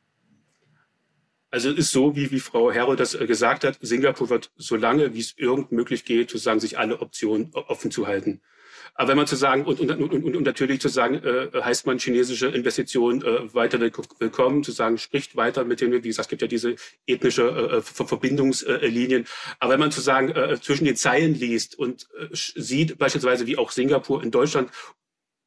Also 1.49 1.69
es 1.69 1.77
ist 1.77 1.91
so, 1.91 2.15
wie, 2.15 2.31
wie 2.31 2.39
Frau 2.39 2.71
Herro 2.71 2.95
das 2.95 3.13
äh, 3.13 3.25
gesagt 3.25 3.65
hat, 3.65 3.77
Singapur 3.81 4.29
wird 4.29 4.51
so 4.55 4.77
lange, 4.77 5.13
wie 5.13 5.19
es 5.19 5.33
irgend 5.37 5.71
möglich 5.71 6.05
geht, 6.05 6.29
sozusagen 6.29 6.61
sich 6.61 6.79
alle 6.79 7.01
Optionen 7.01 7.51
offen 7.53 7.91
zu 7.91 8.07
halten. 8.07 8.41
Aber 8.95 9.09
wenn 9.09 9.17
man 9.17 9.27
zu 9.27 9.35
sagen, 9.35 9.65
und, 9.65 9.79
und, 9.79 9.91
und, 9.91 10.35
und 10.35 10.43
natürlich 10.43 10.81
zu 10.81 10.89
sagen, 10.89 11.15
äh, 11.23 11.49
heißt 11.61 11.85
man 11.85 11.97
chinesische 11.99 12.47
Investitionen 12.47 13.21
äh, 13.23 13.53
weiter 13.53 13.79
willkommen, 13.79 14.63
zu 14.63 14.71
sagen, 14.71 14.97
spricht 14.97 15.35
weiter 15.35 15.63
mit 15.63 15.81
denen, 15.81 16.03
wie 16.03 16.07
gesagt, 16.07 16.25
es 16.25 16.29
gibt 16.29 16.41
ja 16.41 16.47
diese 16.47 16.75
ethnische 17.07 17.43
äh, 17.43 17.77
äh 17.77 17.81
Verbindungslinien. 17.81 19.25
Aber 19.59 19.73
wenn 19.73 19.79
man 19.79 19.91
zu 19.91 20.01
sagen, 20.01 20.29
äh, 20.29 20.59
zwischen 20.61 20.85
den 20.85 20.95
Zeilen 20.95 21.33
liest 21.33 21.77
und 21.77 22.07
äh, 22.19 22.27
sieht 22.31 22.97
beispielsweise, 22.97 23.47
wie 23.47 23.57
auch 23.57 23.71
Singapur 23.71 24.23
in 24.23 24.31
Deutschland 24.31 24.69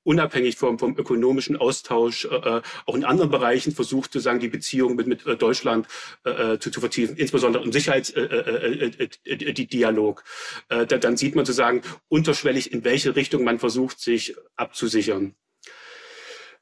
unabhängig 0.04 0.56
vom, 0.56 0.78
vom 0.78 0.96
ökonomischen 0.96 1.56
Austausch 1.56 2.26
äh, 2.26 2.28
äh, 2.28 2.62
auch 2.86 2.94
in 2.94 3.04
anderen 3.04 3.30
Bereichen 3.30 3.72
versucht, 3.72 4.12
sozusagen 4.12 4.38
die 4.38 4.48
Beziehung 4.48 4.94
mit, 4.94 5.06
mit 5.06 5.26
äh, 5.26 5.36
Deutschland 5.36 5.88
äh, 6.24 6.58
zu, 6.58 6.70
zu 6.70 6.80
vertiefen, 6.80 7.16
insbesondere 7.16 7.64
im 7.64 7.72
Sicherheitsdialog. 7.72 10.24
Äh, 10.68 10.82
äh, 10.82 10.86
dann 10.86 11.16
sieht 11.16 11.34
man 11.34 11.44
sozusagen 11.44 11.82
unterschwellig, 12.08 12.72
in 12.72 12.84
welche 12.84 13.16
Richtung 13.16 13.44
man 13.44 13.58
versucht, 13.58 13.98
sich 13.98 14.36
abzusichern. 14.56 15.34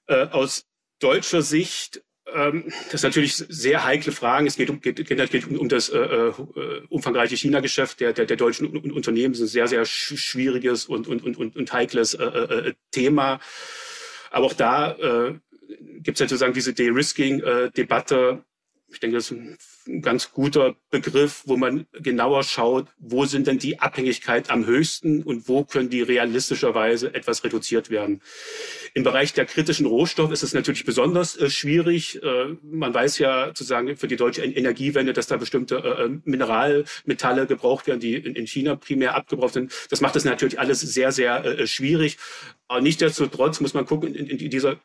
aus 0.07 0.65
deutscher 0.99 1.43
Sicht 1.43 2.03
das 2.91 3.01
sind 3.01 3.11
natürlich 3.11 3.37
sehr 3.37 3.85
heikle 3.85 4.13
Fragen. 4.13 4.47
Es 4.47 4.57
geht 4.57 4.71
um, 4.71 4.81
geht, 4.81 4.97
geht 5.07 5.47
um, 5.47 5.59
um 5.59 5.69
das 5.69 5.89
äh, 5.89 5.99
äh, 5.99 6.33
umfangreiche 6.89 7.37
China-Geschäft 7.37 8.01
der, 8.01 8.13
der, 8.13 8.27
der 8.27 8.37
deutschen 8.37 8.67
Unternehmen. 8.67 9.35
Das 9.35 9.41
ist 9.41 9.51
ein 9.51 9.53
sehr, 9.53 9.69
sehr 9.69 9.85
schwieriges 9.85 10.87
und, 10.87 11.07
und, 11.09 11.23
und, 11.25 11.57
und 11.57 11.73
heikles 11.73 12.15
äh, 12.15 12.25
äh, 12.25 12.69
äh, 12.69 12.75
Thema. 12.91 13.41
Aber 14.31 14.47
auch 14.47 14.55
da 14.55 14.93
äh, 14.93 15.35
gibt 16.01 16.17
es 16.17 16.21
ja 16.21 16.29
sozusagen 16.29 16.55
diese 16.55 16.73
De-Risking-Debatte. 16.73 18.45
Ich 18.89 19.01
denke, 19.01 19.17
das 19.17 19.31
ist 19.31 19.82
ein 19.87 20.03
ganz 20.03 20.33
guter 20.33 20.77
Begriff, 20.91 21.43
wo 21.47 21.57
man 21.57 21.87
genauer 21.93 22.45
schaut, 22.45 22.89
wo 22.99 23.25
sind 23.25 23.47
denn 23.47 23.59
die 23.59 23.81
Abhängigkeit 23.81 24.51
am 24.51 24.67
höchsten 24.67 25.23
und 25.23 25.49
wo 25.49 25.65
können 25.65 25.91
die 25.91 26.03
realistischerweise 26.03 27.15
etwas 27.15 27.45
reduziert 27.45 27.91
werden. 27.91 28.23
Im 28.95 29.03
Bereich 29.03 29.33
der 29.33 29.47
kritischen 29.47 29.87
Rohstoffe 29.87 30.33
ist 30.33 30.43
es 30.43 30.55
natürlich 30.55 30.85
besonders 30.85 31.37
äh, 31.37 31.51
schwierig. 31.51 32.23
Äh, 32.23 32.57
man 32.63 32.93
weiß 32.93 33.19
ja 33.19 33.49
sozusagen 33.49 33.97
für 33.97 34.09
die 34.09 34.17
deutsche 34.17 34.43
Energiewende, 34.45 35.13
dass 35.13 35.27
da 35.27 35.37
bestimmte 35.37 35.77
äh, 35.77 36.05
äh 36.05 36.11
Mineralmetalle 36.25 37.47
gebraucht 37.47 37.87
werden, 37.87 38.01
die 38.01 38.15
in, 38.15 38.35
in, 38.35 38.47
China 38.47 38.77
primär 38.77 39.15
abgebraucht 39.15 39.55
sind. 39.55 39.73
Das 39.91 40.01
macht 40.01 40.17
das 40.17 40.25
natürlich 40.25 40.59
alles 40.59 40.81
sehr, 40.81 41.13
sehr 41.13 41.45
äh, 41.45 41.67
schwierig. 41.67 42.19
Aber 42.69 42.81
nichtsdestotrotz 42.81 43.61
muss 43.61 43.75
man 43.75 43.87
gucken, 43.87 44.15
in, 44.15 44.27
in 44.27 44.51
dieser 44.51 44.81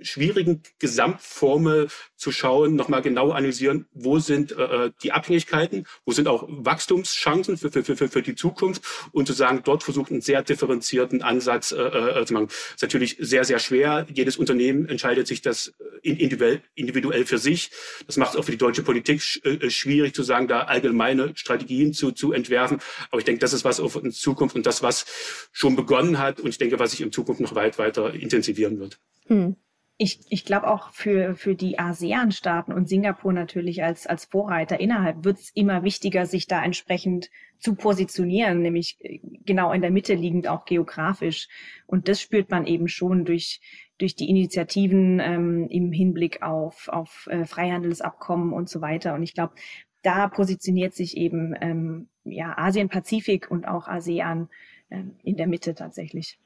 schwierigen 0.00 0.62
Gesamtformel 0.78 1.88
zu 2.16 2.32
schauen, 2.32 2.74
nochmal 2.74 3.02
genau 3.02 3.30
analysieren, 3.30 3.86
wo 3.92 4.16
sind 4.20 4.52
äh, 4.52 4.86
äh, 4.86 4.92
die 5.02 5.12
Abhängigkeiten, 5.12 5.86
wo 6.04 6.12
sind 6.12 6.28
auch 6.28 6.44
Wachstumschancen 6.48 7.56
für, 7.56 7.70
für, 7.70 7.82
für, 7.82 8.08
für 8.08 8.22
die 8.22 8.34
Zukunft 8.34 8.82
und 9.12 9.26
zu 9.26 9.32
sagen, 9.32 9.62
dort 9.64 9.82
versucht 9.82 10.10
einen 10.10 10.20
sehr 10.20 10.42
differenzierten 10.42 11.22
Ansatz 11.22 11.72
äh, 11.72 11.80
äh, 11.80 12.24
zu 12.24 12.34
machen. 12.34 12.48
Das 12.48 12.74
ist 12.76 12.82
natürlich 12.82 13.16
sehr, 13.18 13.44
sehr 13.44 13.58
schwer. 13.58 14.06
Jedes 14.12 14.36
Unternehmen 14.36 14.88
entscheidet 14.88 15.26
sich 15.26 15.42
das 15.42 15.72
individuell, 16.02 16.62
individuell 16.74 17.26
für 17.26 17.38
sich. 17.38 17.70
Das 18.06 18.16
macht 18.16 18.30
es 18.30 18.36
auch 18.36 18.44
für 18.44 18.52
die 18.52 18.58
deutsche 18.58 18.82
Politik 18.82 19.22
sch 19.22 19.44
äh, 19.44 19.70
schwierig 19.70 20.14
zu 20.14 20.22
sagen, 20.22 20.48
da 20.48 20.60
allgemeine 20.62 21.32
Strategien 21.36 21.92
zu, 21.92 22.12
zu 22.12 22.32
entwerfen. 22.32 22.78
Aber 23.10 23.18
ich 23.18 23.24
denke, 23.24 23.40
das 23.40 23.52
ist 23.52 23.64
was 23.64 23.80
auf 23.80 23.96
in 23.96 24.12
Zukunft 24.12 24.56
und 24.56 24.66
das, 24.66 24.82
was 24.82 25.06
schon 25.52 25.76
begonnen 25.76 26.18
hat 26.18 26.40
und 26.40 26.48
ich 26.48 26.58
denke, 26.58 26.78
was 26.78 26.92
sich 26.92 27.00
in 27.00 27.12
Zukunft 27.12 27.40
noch 27.40 27.54
weit 27.54 27.78
weiter 27.78 28.14
intensivieren 28.14 28.78
wird. 28.78 28.98
Hm 29.26 29.56
ich, 30.02 30.20
ich 30.30 30.46
glaube 30.46 30.66
auch 30.66 30.92
für, 30.92 31.36
für 31.36 31.54
die 31.54 31.78
ASEAN-Staaten 31.78 32.72
und 32.72 32.88
Singapur 32.88 33.34
natürlich 33.34 33.84
als, 33.84 34.06
als 34.06 34.24
Vorreiter 34.24 34.80
innerhalb 34.80 35.26
wird 35.26 35.38
es 35.38 35.50
immer 35.50 35.82
wichtiger, 35.82 36.24
sich 36.24 36.46
da 36.46 36.64
entsprechend 36.64 37.28
zu 37.58 37.74
positionieren, 37.74 38.62
nämlich 38.62 38.96
äh, 39.00 39.20
genau 39.44 39.72
in 39.72 39.82
der 39.82 39.90
Mitte 39.90 40.14
liegend 40.14 40.48
auch 40.48 40.64
geografisch. 40.64 41.48
Und 41.86 42.08
das 42.08 42.18
spürt 42.18 42.50
man 42.50 42.66
eben 42.66 42.88
schon 42.88 43.26
durch, 43.26 43.60
durch 43.98 44.16
die 44.16 44.30
Initiativen 44.30 45.20
ähm, 45.20 45.68
im 45.68 45.92
Hinblick 45.92 46.40
auf, 46.40 46.88
auf 46.88 47.28
äh, 47.30 47.44
Freihandelsabkommen 47.44 48.54
und 48.54 48.70
so 48.70 48.80
weiter. 48.80 49.14
Und 49.14 49.22
ich 49.22 49.34
glaube, 49.34 49.52
da 50.00 50.28
positioniert 50.28 50.94
sich 50.94 51.14
eben 51.18 51.54
ähm, 51.60 52.08
ja, 52.24 52.56
Asien-Pazifik 52.56 53.50
und 53.50 53.68
auch 53.68 53.86
ASEAN 53.86 54.48
ähm, 54.90 55.16
in 55.22 55.36
der 55.36 55.46
Mitte 55.46 55.74
tatsächlich. 55.74 56.38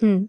Hm. 0.00 0.28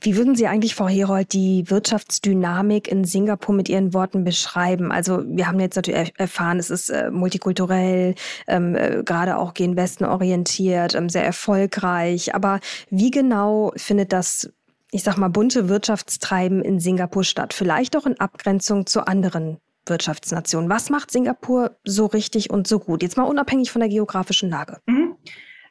Wie 0.00 0.16
würden 0.16 0.36
Sie 0.36 0.46
eigentlich, 0.46 0.74
Frau 0.76 0.86
Herold, 0.86 1.32
die 1.32 1.68
Wirtschaftsdynamik 1.68 2.86
in 2.86 3.04
Singapur 3.04 3.54
mit 3.54 3.68
Ihren 3.68 3.92
Worten 3.94 4.22
beschreiben? 4.22 4.92
Also 4.92 5.24
wir 5.26 5.48
haben 5.48 5.58
jetzt 5.58 5.74
natürlich 5.74 6.12
erfahren, 6.16 6.58
es 6.58 6.70
ist 6.70 6.90
äh, 6.90 7.10
multikulturell, 7.10 8.14
ähm, 8.46 8.76
äh, 8.76 9.02
gerade 9.04 9.38
auch 9.38 9.54
gen 9.54 9.76
Westen 9.76 10.04
orientiert, 10.04 10.94
ähm, 10.94 11.08
sehr 11.08 11.24
erfolgreich. 11.24 12.34
Aber 12.34 12.60
wie 12.90 13.10
genau 13.10 13.72
findet 13.76 14.12
das, 14.12 14.52
ich 14.92 15.02
sag 15.02 15.16
mal, 15.16 15.28
bunte 15.28 15.68
Wirtschaftstreiben 15.68 16.62
in 16.62 16.78
Singapur 16.78 17.24
statt? 17.24 17.52
Vielleicht 17.52 17.96
auch 17.96 18.06
in 18.06 18.20
Abgrenzung 18.20 18.86
zu 18.86 19.04
anderen 19.06 19.58
Wirtschaftsnationen. 19.84 20.70
Was 20.70 20.90
macht 20.90 21.10
Singapur 21.10 21.76
so 21.84 22.06
richtig 22.06 22.50
und 22.50 22.68
so 22.68 22.78
gut? 22.78 23.02
Jetzt 23.02 23.16
mal 23.16 23.24
unabhängig 23.24 23.72
von 23.72 23.80
der 23.80 23.88
geografischen 23.88 24.48
Lage. 24.48 24.78
Mhm. 24.86 25.16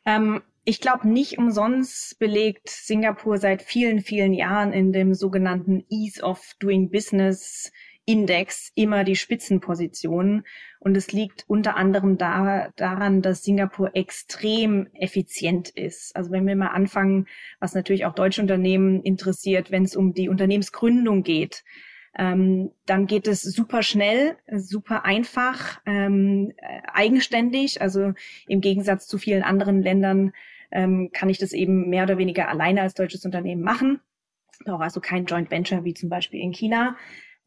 Ähm 0.05 0.41
ich 0.69 0.81
glaube, 0.81 1.07
nicht 1.07 1.37
umsonst 1.37 2.19
belegt 2.19 2.69
Singapur 2.69 3.37
seit 3.37 3.61
vielen, 3.61 4.01
vielen 4.01 4.33
Jahren 4.33 4.73
in 4.73 4.91
dem 4.91 5.13
sogenannten 5.13 5.85
Ease 5.89 6.21
of 6.21 6.55
Doing 6.59 6.91
Business 6.91 7.71
Index 8.03 8.73
immer 8.75 9.05
die 9.05 9.15
Spitzenposition. 9.15 10.43
Und 10.81 10.97
es 10.97 11.13
liegt 11.13 11.45
unter 11.47 11.77
anderem 11.77 12.17
da, 12.17 12.73
daran, 12.75 13.21
dass 13.21 13.45
Singapur 13.45 13.95
extrem 13.95 14.89
effizient 14.93 15.69
ist. 15.69 16.13
Also 16.17 16.31
wenn 16.31 16.45
wir 16.45 16.57
mal 16.57 16.71
anfangen, 16.71 17.27
was 17.61 17.73
natürlich 17.73 18.05
auch 18.05 18.13
deutsche 18.13 18.41
Unternehmen 18.41 19.01
interessiert, 19.03 19.71
wenn 19.71 19.85
es 19.85 19.95
um 19.95 20.13
die 20.13 20.27
Unternehmensgründung 20.27 21.23
geht, 21.23 21.63
ähm, 22.17 22.71
dann 22.85 23.07
geht 23.07 23.29
es 23.29 23.41
super 23.41 23.83
schnell, 23.83 24.35
super 24.51 25.05
einfach, 25.05 25.79
ähm, 25.85 26.51
eigenständig. 26.91 27.81
Also 27.81 28.13
im 28.49 28.59
Gegensatz 28.59 29.07
zu 29.07 29.17
vielen 29.17 29.43
anderen 29.43 29.81
Ländern 29.81 30.33
ähm, 30.71 31.09
kann 31.13 31.29
ich 31.29 31.37
das 31.37 31.53
eben 31.53 31.89
mehr 31.89 32.03
oder 32.03 32.17
weniger 32.17 32.49
alleine 32.49 32.81
als 32.81 32.93
deutsches 32.93 33.25
Unternehmen 33.25 33.61
machen. 33.61 33.99
Brauche 34.65 34.83
also 34.83 34.99
kein 34.99 35.25
Joint 35.25 35.51
Venture 35.51 35.83
wie 35.83 35.93
zum 35.93 36.09
Beispiel 36.09 36.41
in 36.41 36.51
China. 36.51 36.95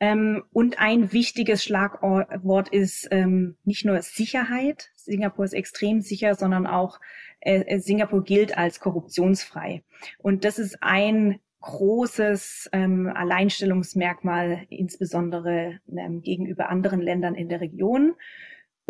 Ähm, 0.01 0.45
und 0.53 0.81
ein 0.81 1.13
wichtiges 1.13 1.63
Schlagwort 1.63 2.71
ist 2.71 3.09
ähm, 3.11 3.57
nicht 3.65 3.85
nur 3.85 4.01
Sicherheit. 4.01 4.91
Singapur 4.95 5.45
ist 5.45 5.53
extrem 5.53 6.01
sicher, 6.01 6.35
sondern 6.35 6.67
auch 6.67 7.01
äh, 7.41 7.61
äh, 7.61 7.79
Singapur 7.81 8.25
gilt 8.25 8.57
als 8.57 8.81
korruptionsfrei. 8.81 9.83
Und 10.19 10.45
das 10.45 10.59
ist 10.59 10.83
ein 10.83 11.39
großes 11.61 12.71
ähm, 12.73 13.13
Alleinstellungsmerkmal, 13.15 14.63
insbesondere 14.71 15.81
ähm, 15.95 16.23
gegenüber 16.23 16.71
anderen 16.71 17.03
Ländern 17.03 17.35
in 17.35 17.51
der 17.51 17.61
Region. 17.61 18.15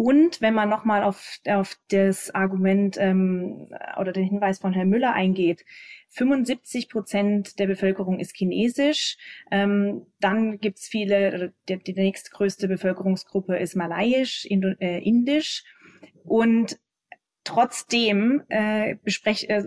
Und 0.03 0.41
wenn 0.41 0.55
man 0.55 0.71
nochmal 0.71 1.03
auf, 1.03 1.41
auf 1.47 1.77
das 1.91 2.35
Argument 2.35 2.97
ähm, 2.99 3.69
oder 3.99 4.13
den 4.13 4.25
Hinweis 4.25 4.59
von 4.59 4.73
Herrn 4.73 4.89
Müller 4.89 5.13
eingeht, 5.13 5.67
75 6.09 6.89
Prozent 6.89 7.59
der 7.59 7.67
Bevölkerung 7.67 8.19
ist 8.19 8.35
chinesisch. 8.35 9.19
Ähm, 9.51 10.07
dann 10.19 10.59
gibt's 10.59 10.89
viele, 10.89 11.53
die, 11.69 11.77
die 11.77 11.93
nächstgrößte 11.93 12.67
Bevölkerungsgruppe 12.67 13.59
ist 13.59 13.77
malayisch, 13.77 14.47
Indo, 14.47 14.69
äh, 14.81 15.07
indisch. 15.07 15.65
Und 16.25 16.81
trotzdem 17.45 18.43
äh, 18.49 18.93
äh, 18.93 19.65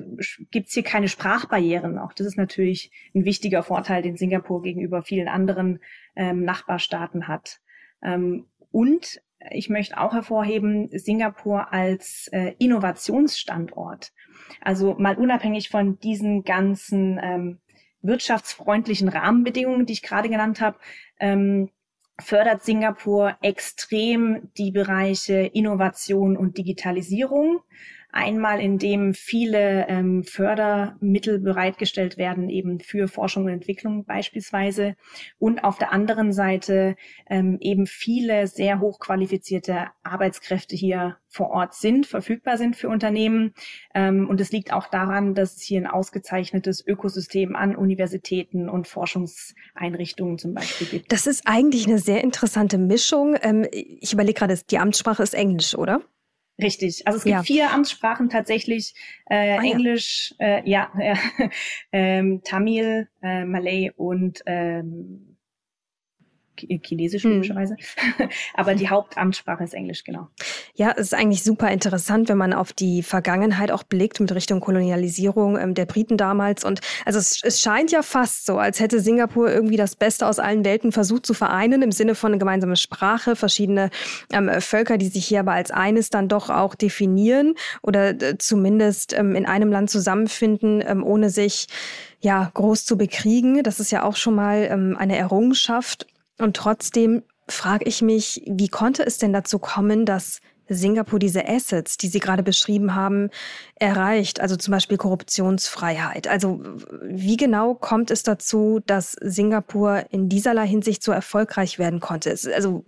gibt 0.50 0.68
es 0.68 0.74
hier 0.74 0.82
keine 0.82 1.10
Sprachbarrieren. 1.10 2.00
Auch 2.00 2.14
das 2.14 2.26
ist 2.26 2.38
natürlich 2.38 2.90
ein 3.14 3.24
wichtiger 3.24 3.62
Vorteil, 3.62 4.02
den 4.02 4.18
Singapur 4.18 4.64
gegenüber 4.64 5.04
vielen 5.04 5.28
anderen 5.28 5.80
ähm, 6.16 6.44
Nachbarstaaten 6.44 7.28
hat. 7.28 7.60
Ähm, 8.02 8.48
und 8.72 9.22
ich 9.52 9.70
möchte 9.70 10.00
auch 10.00 10.14
hervorheben, 10.14 10.90
Singapur 10.92 11.74
als 11.74 12.28
äh, 12.32 12.54
Innovationsstandort. 12.60 14.14
Also 14.62 14.96
mal 14.98 15.18
unabhängig 15.18 15.70
von 15.70 16.00
diesen 16.00 16.44
ganzen 16.44 17.20
ähm, 17.22 17.60
wirtschaftsfreundlichen 18.02 19.10
Rahmenbedingungen, 19.10 19.86
die 19.86 19.94
ich 19.94 20.04
gerade 20.04 20.30
genannt 20.30 20.62
habe, 20.62 20.78
ähm, 21.20 21.70
fördert 22.20 22.64
Singapur 22.64 23.38
extrem 23.42 24.52
die 24.58 24.72
Bereiche 24.72 25.50
Innovation 25.54 26.38
und 26.38 26.58
Digitalisierung. 26.58 27.62
Einmal, 28.16 28.62
indem 28.62 29.16
viele 29.16 29.88
ähm, 29.88 30.24
Fördermittel 30.24 31.40
bereitgestellt 31.40 32.16
werden, 32.16 32.48
eben 32.48 32.80
für 32.80 33.08
Forschung 33.08 33.46
und 33.46 33.52
Entwicklung 33.52 34.06
beispielsweise. 34.06 34.96
Und 35.40 35.64
auf 35.64 35.80
der 35.80 35.92
anderen 35.92 36.32
Seite 36.32 36.96
ähm, 37.28 37.58
eben 37.60 37.88
viele 37.88 38.46
sehr 38.46 38.80
hochqualifizierte 38.80 39.88
Arbeitskräfte 40.04 40.76
hier 40.76 41.18
vor 41.28 41.50
Ort 41.50 41.74
sind, 41.74 42.06
verfügbar 42.06 42.60
sind 42.60 42.76
für 42.76 42.88
Unternehmen. 42.88 43.56
Ähm, 43.96 44.30
und 44.30 44.40
es 44.40 44.52
liegt 44.52 44.72
auch 44.74 44.88
daran, 44.88 45.34
dass 45.34 45.56
es 45.56 45.64
hier 45.64 45.82
ein 45.82 45.88
ausgezeichnetes 45.88 46.86
Ökosystem 46.86 47.56
an 47.56 47.76
Universitäten 47.76 48.70
und 48.70 48.88
Forschungseinrichtungen 48.88 50.38
zum 50.38 50.54
Beispiel 50.54 50.86
gibt. 50.86 51.12
Das 51.12 51.26
ist 51.26 51.48
eigentlich 51.48 51.88
eine 51.88 51.98
sehr 51.98 52.24
interessante 52.24 52.78
Mischung. 52.78 53.36
Ähm, 53.42 53.66
ich 53.72 54.14
überlege 54.14 54.38
gerade, 54.38 54.60
die 54.70 54.78
Amtssprache 54.78 55.24
ist 55.24 55.34
Englisch, 55.34 55.76
oder? 55.76 56.02
Richtig. 56.64 57.06
Also 57.06 57.18
es 57.18 57.24
gibt 57.24 57.36
ja. 57.36 57.44
vier 57.44 57.72
Amtssprachen 57.72 58.30
tatsächlich. 58.30 58.94
Äh, 59.26 59.58
ah, 59.58 59.64
Englisch, 59.64 60.34
ja, 60.40 60.46
äh, 60.46 60.70
ja 60.70 60.92
ähm, 61.92 62.42
Tamil, 62.44 63.10
äh, 63.22 63.46
Malay 63.46 63.92
und 63.96 64.42
ähm, 64.46 65.33
Chinesisch 66.58 67.24
logischerweise. 67.24 67.76
Hm. 68.18 68.30
Aber 68.54 68.76
die 68.76 68.90
Hauptamtssprache 68.90 69.64
ist 69.64 69.74
Englisch, 69.74 70.04
genau. 70.04 70.28
Ja, 70.76 70.92
es 70.92 71.08
ist 71.08 71.14
eigentlich 71.14 71.44
super 71.44 71.70
interessant, 71.72 72.30
wenn 72.30 72.38
man 72.38 72.54
auf 72.54 72.74
die 72.74 73.04
Vergangenheit 73.04 73.72
auch 73.72 73.84
blickt 73.84 74.20
mit 74.20 74.34
Richtung 74.34 74.60
Kolonialisierung 74.60 75.58
ähm, 75.58 75.74
der 75.74 75.86
Briten 75.86 76.18
damals. 76.18 76.64
Und 76.64 76.82
also 77.06 77.20
es, 77.20 77.42
es, 77.44 77.62
scheint 77.62 77.92
ja 77.92 78.02
fast 78.02 78.46
so, 78.46 78.58
als 78.58 78.80
hätte 78.80 79.00
Singapur 79.00 79.52
irgendwie 79.52 79.78
das 79.78 79.96
Beste 79.96 80.28
aus 80.28 80.40
allen 80.40 80.66
Welten 80.66 80.92
versucht 80.92 81.26
zu 81.26 81.34
vereinen, 81.34 81.82
im 81.82 81.92
Sinne 81.92 82.16
von 82.16 82.32
eine 82.32 82.40
gemeinsame 82.40 82.76
Sprache, 82.76 83.36
verschiedene 83.36 83.90
ähm, 84.32 84.50
Völker, 84.60 84.98
die 84.98 85.08
sich 85.08 85.26
hier 85.26 85.42
aber 85.42 85.54
als 85.54 85.72
eines 85.72 86.10
dann 86.10 86.28
doch 86.28 86.50
auch 86.50 86.76
definieren 86.76 87.56
oder 87.82 88.10
äh, 88.10 88.38
zumindest 88.38 89.14
ähm, 89.14 89.36
in 89.36 89.46
einem 89.46 89.72
Land 89.72 89.90
zusammenfinden, 89.90 90.84
ähm, 90.86 91.04
ohne 91.04 91.30
sich 91.30 91.68
ja 92.24 92.50
groß 92.54 92.86
zu 92.86 92.98
bekriegen. 92.98 93.64
Das 93.64 93.80
ist 93.80 93.92
ja 93.92 94.04
auch 94.04 94.16
schon 94.16 94.36
mal 94.36 94.68
ähm, 94.72 94.96
eine 94.98 95.18
Errungenschaft. 95.18 96.08
Und 96.40 96.56
trotzdem 96.56 97.24
frage 97.48 97.86
ich 97.86 98.02
mich, 98.02 98.42
wie 98.46 98.70
konnte 98.70 99.06
es 99.06 99.18
denn 99.18 99.34
dazu 99.34 99.60
kommen, 99.60 100.06
dass 100.06 100.40
Singapur 100.70 101.20
diese 101.20 101.48
Assets, 101.48 101.98
die 101.98 102.08
Sie 102.08 102.20
gerade 102.20 102.44
beschrieben 102.44 102.96
haben, 102.96 103.30
erreicht? 103.76 104.40
Also 104.40 104.56
zum 104.56 104.72
Beispiel 104.72 104.98
Korruptionsfreiheit. 104.98 106.28
Also 106.28 106.62
wie 107.02 107.38
genau 107.38 107.76
kommt 107.76 108.12
es 108.12 108.24
dazu, 108.24 108.80
dass 108.86 109.12
Singapur 109.22 110.06
in 110.10 110.30
dieserlei 110.30 110.68
Hinsicht 110.68 111.04
so 111.04 111.12
erfolgreich 111.12 111.80
werden 111.80 112.00
konnte? 112.00 112.32
Es, 112.32 112.48
also 112.48 112.84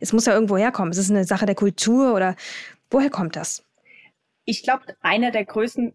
es 0.00 0.12
muss 0.12 0.26
ja 0.26 0.34
irgendwo 0.34 0.56
herkommen. 0.56 0.90
Es 0.90 0.98
ist 0.98 1.10
eine 1.10 1.24
Sache 1.24 1.46
der 1.46 1.54
Kultur 1.54 2.14
oder 2.14 2.34
woher 2.90 3.10
kommt 3.10 3.36
das? 3.36 3.62
Ich 4.44 4.62
glaube, 4.62 4.82
einer 5.00 5.30
der 5.30 5.44
größten 5.44 5.94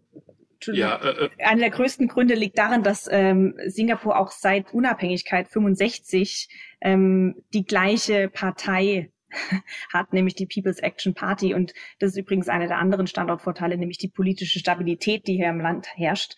ja, 0.67 0.95
äh, 0.97 1.25
äh, 1.25 1.29
einer 1.43 1.61
der 1.61 1.69
größten 1.69 2.07
Gründe 2.07 2.35
liegt 2.35 2.57
darin, 2.57 2.83
dass 2.83 3.07
ähm, 3.11 3.55
Singapur 3.67 4.17
auch 4.17 4.31
seit 4.31 4.73
Unabhängigkeit 4.73 5.47
65 5.47 6.49
ähm, 6.81 7.35
die 7.53 7.65
gleiche 7.65 8.29
Partei 8.29 9.11
hat, 9.93 10.13
nämlich 10.13 10.35
die 10.35 10.47
People's 10.47 10.79
Action 10.79 11.13
Party. 11.13 11.53
Und 11.53 11.73
das 11.99 12.11
ist 12.11 12.17
übrigens 12.17 12.49
einer 12.49 12.67
der 12.67 12.77
anderen 12.77 13.07
Standortvorteile, 13.07 13.77
nämlich 13.77 13.97
die 13.97 14.09
politische 14.09 14.59
Stabilität, 14.59 15.27
die 15.27 15.35
hier 15.35 15.49
im 15.49 15.61
Land 15.61 15.87
herrscht. 15.95 16.35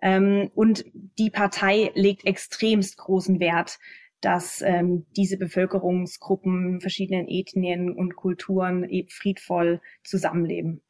Ähm, 0.00 0.50
und 0.54 0.84
die 1.18 1.30
Partei 1.30 1.90
legt 1.94 2.26
extremst 2.26 2.96
großen 2.96 3.40
Wert 3.40 3.78
dass 4.20 4.62
ähm, 4.62 5.06
diese 5.16 5.38
Bevölkerungsgruppen, 5.38 6.80
verschiedenen 6.80 7.28
Ethnien 7.28 7.92
und 7.92 8.16
Kulturen 8.16 8.84
eben 8.88 9.08
friedvoll 9.08 9.80
zusammenleben. 10.02 10.82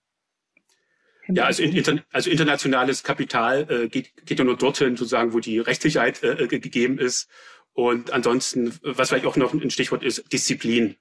Ja, 1.31 1.45
also, 1.45 1.63
in, 1.63 2.01
also 2.11 2.31
internationales 2.31 3.03
Kapital 3.03 3.67
äh, 3.71 3.89
geht, 3.89 4.13
geht 4.25 4.39
ja 4.39 4.45
nur 4.45 4.57
dorthin, 4.57 4.97
sozusagen, 4.97 5.35
wo 5.35 5.41
die 5.41 5.59
Rechtssicherheit 5.59 6.23
äh, 6.23 6.45
äh 6.45 6.47
gegeben 6.47 6.99
ist. 6.99 7.29
Und 7.75 8.13
ansonsten, 8.13 8.75
was 8.83 9.11
vielleicht 9.11 9.27
auch 9.27 9.37
noch 9.37 9.53
ein 9.53 9.71
Stichwort 9.71 10.03
ist, 10.03 10.33
Disziplin. 10.33 10.97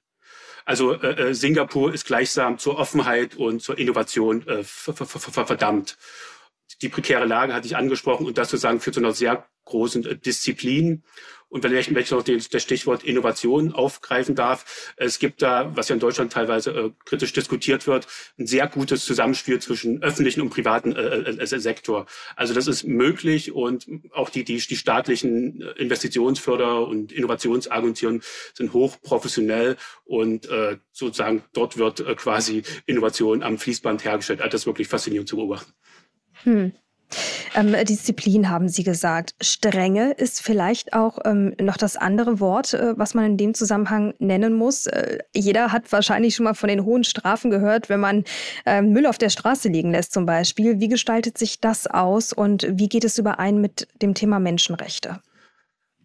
Also 0.64 0.92
äh, 0.92 1.30
äh 1.30 1.34
Singapur 1.34 1.94
ist 1.94 2.04
gleichsam 2.04 2.58
zur 2.58 2.78
Offenheit 2.78 3.36
und 3.36 3.62
zur 3.62 3.78
Innovation 3.78 4.46
äh, 4.46 4.62
verdammt. 4.62 5.96
Die 6.82 6.88
prekäre 6.88 7.24
Lage 7.24 7.54
hatte 7.54 7.66
ich 7.66 7.76
angesprochen 7.76 8.26
und 8.26 8.38
das 8.38 8.50
sozusagen 8.50 8.80
führt 8.80 8.94
zu 8.94 9.00
einer 9.00 9.12
sehr 9.12 9.46
großen 9.64 10.04
äh, 10.04 10.16
Disziplin. 10.16 11.02
Und 11.50 11.62
wenn 11.62 11.74
ich 11.74 12.10
noch 12.10 12.22
den, 12.22 12.42
das 12.50 12.62
Stichwort 12.62 13.04
Innovation 13.04 13.72
aufgreifen 13.72 14.34
darf, 14.34 14.92
es 14.96 15.18
gibt 15.18 15.40
da, 15.40 15.74
was 15.74 15.88
ja 15.88 15.94
in 15.94 16.00
Deutschland 16.00 16.30
teilweise 16.30 16.70
äh, 16.72 16.90
kritisch 17.06 17.32
diskutiert 17.32 17.86
wird, 17.86 18.06
ein 18.38 18.46
sehr 18.46 18.66
gutes 18.66 19.06
Zusammenspiel 19.06 19.58
zwischen 19.58 20.02
öffentlichen 20.02 20.42
und 20.42 20.50
privaten 20.50 20.94
äh, 20.94 21.00
äh, 21.00 21.40
äh 21.40 21.58
Sektor. 21.58 22.04
Also 22.36 22.52
das 22.52 22.66
ist 22.66 22.84
möglich 22.84 23.52
und 23.52 23.86
auch 24.12 24.28
die, 24.28 24.44
die, 24.44 24.58
die 24.58 24.76
staatlichen 24.76 25.62
äh, 25.62 25.82
Investitionsförder- 25.82 26.86
und 26.86 27.12
Innovationsagenturen 27.12 28.22
sind 28.52 28.74
hochprofessionell 28.74 29.76
und 30.04 30.50
äh, 30.50 30.76
sozusagen 30.92 31.44
dort 31.54 31.78
wird 31.78 32.00
äh, 32.00 32.14
quasi 32.14 32.62
Innovation 32.84 33.42
am 33.42 33.56
Fließband 33.56 34.04
hergestellt. 34.04 34.40
Also 34.40 34.52
das 34.52 34.60
ist 34.62 34.66
wirklich 34.66 34.88
faszinierend 34.88 35.30
zu 35.30 35.36
beobachten. 35.36 35.72
Hm. 36.44 36.72
Ähm, 37.54 37.74
Disziplin 37.84 38.50
haben 38.50 38.68
Sie 38.68 38.82
gesagt. 38.82 39.34
Strenge 39.40 40.12
ist 40.12 40.42
vielleicht 40.42 40.92
auch 40.92 41.18
ähm, 41.24 41.54
noch 41.60 41.76
das 41.76 41.96
andere 41.96 42.40
Wort, 42.40 42.74
äh, 42.74 42.98
was 42.98 43.14
man 43.14 43.24
in 43.24 43.36
dem 43.36 43.54
Zusammenhang 43.54 44.14
nennen 44.18 44.52
muss. 44.52 44.86
Äh, 44.86 45.18
jeder 45.34 45.72
hat 45.72 45.90
wahrscheinlich 45.90 46.34
schon 46.34 46.44
mal 46.44 46.54
von 46.54 46.68
den 46.68 46.84
hohen 46.84 47.04
Strafen 47.04 47.50
gehört, 47.50 47.88
wenn 47.88 48.00
man 48.00 48.24
äh, 48.66 48.82
Müll 48.82 49.06
auf 49.06 49.18
der 49.18 49.30
Straße 49.30 49.68
liegen 49.68 49.92
lässt 49.92 50.12
zum 50.12 50.26
Beispiel. 50.26 50.80
Wie 50.80 50.88
gestaltet 50.88 51.38
sich 51.38 51.60
das 51.60 51.86
aus 51.86 52.32
und 52.32 52.66
wie 52.70 52.88
geht 52.88 53.04
es 53.04 53.18
überein 53.18 53.60
mit 53.60 53.88
dem 54.02 54.14
Thema 54.14 54.38
Menschenrechte? 54.38 55.20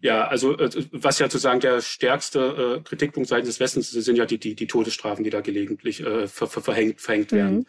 Ja, 0.04 0.26
also 0.26 0.58
äh, 0.58 0.68
was 0.92 1.18
ja 1.18 1.30
sozusagen 1.30 1.60
der 1.60 1.80
stärkste 1.80 2.76
äh, 2.76 2.82
Kritikpunkt 2.82 3.26
seitens 3.26 3.48
des 3.48 3.58
Westens 3.60 3.90
sind 3.90 4.16
ja 4.16 4.26
die, 4.26 4.36
die, 4.36 4.54
die 4.54 4.66
Todesstrafen, 4.66 5.24
die 5.24 5.30
da 5.30 5.40
gelegentlich 5.40 6.00
äh, 6.00 6.28
ver, 6.28 6.46
ver, 6.46 6.60
verhängt, 6.60 7.00
verhängt 7.00 7.32
mhm. 7.32 7.36
werden. 7.36 7.66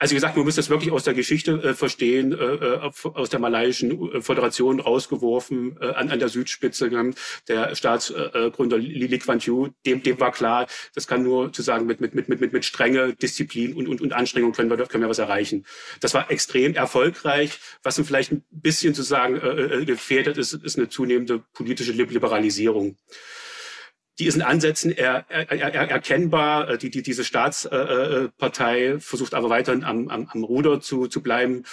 Also 0.00 0.10
wie 0.10 0.16
gesagt, 0.16 0.34
man 0.34 0.44
muss 0.44 0.56
das 0.56 0.68
wirklich 0.68 0.90
aus 0.90 1.04
der 1.04 1.14
Geschichte 1.14 1.52
äh, 1.52 1.74
verstehen, 1.74 2.32
äh, 2.32 2.44
äh 2.44 2.90
aus 3.04 3.30
der 3.30 3.38
malaiischen 3.38 4.20
Föderation 4.20 4.80
rausgeworfen, 4.80 5.78
an, 5.80 6.10
an 6.10 6.18
der 6.18 6.28
Südspitze. 6.28 6.88
Ne? 6.88 7.12
Der 7.46 7.74
Staatsgründer 7.76 8.78
Lee 8.78 9.18
Kuan 9.18 9.38
Yew, 9.38 9.68
dem, 9.84 10.02
dem 10.02 10.18
war 10.18 10.32
klar, 10.32 10.66
das 10.94 11.06
kann 11.06 11.22
nur 11.22 11.46
sozusagen 11.46 11.86
mit, 11.86 12.00
mit, 12.00 12.14
mit, 12.14 12.28
mit, 12.28 12.52
mit 12.52 12.64
Strenge, 12.64 13.14
Disziplin 13.14 13.74
und, 13.74 13.86
und, 13.86 14.00
und 14.00 14.12
Anstrengung 14.12 14.52
können 14.52 14.70
wir, 14.70 14.76
können 14.86 15.04
wir 15.04 15.08
was 15.08 15.18
erreichen. 15.18 15.64
Das 16.00 16.14
war 16.14 16.30
extrem 16.30 16.74
erfolgreich. 16.74 17.58
Was 17.82 17.96
dann 17.96 18.04
vielleicht 18.04 18.32
ein 18.32 18.44
bisschen 18.50 18.92
sozusagen 18.94 19.36
äh, 19.36 19.84
gefährdet 19.84 20.36
ist, 20.36 20.52
ist 20.52 20.78
eine 20.78 20.88
zunehmende 20.88 21.42
politische 21.52 21.75
politische 21.76 21.92
Liberalisierung. 21.92 22.96
Die 24.18 24.26
ist 24.26 24.34
in 24.34 24.42
Ansätzen 24.42 24.92
er, 24.92 25.26
er, 25.28 25.50
er, 25.50 25.90
erkennbar. 25.90 26.70
Äh, 26.70 26.78
die, 26.78 26.90
die, 26.90 27.02
diese 27.02 27.22
Staatspartei 27.22 28.98
versucht 28.98 29.34
aber 29.34 29.50
weiterhin 29.50 29.84
am, 29.84 30.08
am, 30.08 30.28
am 30.32 30.44
Ruder 30.44 30.80
zu, 30.80 31.06
zu 31.06 31.22
bleiben 31.22 31.64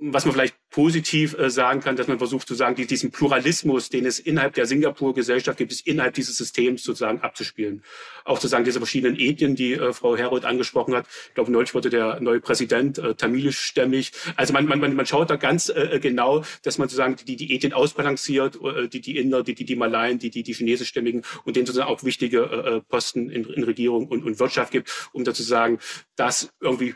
was 0.00 0.24
man 0.24 0.34
vielleicht 0.34 0.56
positiv 0.70 1.36
äh, 1.38 1.50
sagen 1.50 1.80
kann, 1.80 1.96
dass 1.96 2.08
man 2.08 2.18
versucht 2.18 2.46
zu 2.46 2.54
sagen, 2.54 2.76
die, 2.76 2.86
diesen 2.86 3.10
Pluralismus, 3.10 3.88
den 3.88 4.06
es 4.06 4.18
innerhalb 4.18 4.54
der 4.54 4.66
Singapur-Gesellschaft 4.66 5.58
gibt, 5.58 5.72
es 5.72 5.80
innerhalb 5.80 6.14
dieses 6.14 6.36
Systems 6.36 6.82
sozusagen 6.82 7.20
abzuspielen. 7.20 7.82
Auch 8.24 8.36
sozusagen 8.36 8.64
diese 8.64 8.78
verschiedenen 8.78 9.18
Ethnien, 9.18 9.56
die 9.56 9.74
äh, 9.74 9.92
Frau 9.92 10.16
Herold 10.16 10.44
angesprochen 10.44 10.94
hat. 10.94 11.06
Ich 11.28 11.34
glaube, 11.34 11.50
neulich 11.50 11.74
wurde 11.74 11.90
der 11.90 12.20
neue 12.20 12.40
Präsident 12.40 12.98
äh, 12.98 13.14
tamilischstämmig. 13.14 14.12
Also 14.36 14.52
man, 14.52 14.66
man, 14.66 14.94
man 14.94 15.06
schaut 15.06 15.30
da 15.30 15.36
ganz 15.36 15.68
äh, 15.68 15.96
äh, 15.96 16.00
genau, 16.00 16.44
dass 16.62 16.78
man 16.78 16.88
sozusagen 16.88 17.16
die, 17.16 17.36
die 17.36 17.54
Ethnien 17.54 17.72
ausbalanciert, 17.72 18.58
äh, 18.62 18.88
die, 18.88 19.00
die 19.00 19.16
Inder, 19.16 19.42
die, 19.42 19.54
die, 19.54 19.64
die 19.64 19.76
Malayen, 19.76 20.18
die, 20.18 20.30
die, 20.30 20.42
die 20.42 20.54
Chinesischstämmigen 20.54 21.22
und 21.44 21.56
denen 21.56 21.66
sozusagen 21.66 21.90
auch 21.90 22.04
wichtige 22.04 22.42
äh, 22.42 22.76
äh 22.76 22.80
Posten 22.88 23.30
in, 23.30 23.44
in 23.44 23.64
Regierung 23.64 24.06
und, 24.08 24.24
und 24.24 24.38
Wirtschaft 24.38 24.72
gibt, 24.72 25.10
um 25.12 25.24
da 25.24 25.34
zu 25.34 25.42
sagen, 25.42 25.78
dass 26.16 26.52
irgendwie 26.60 26.94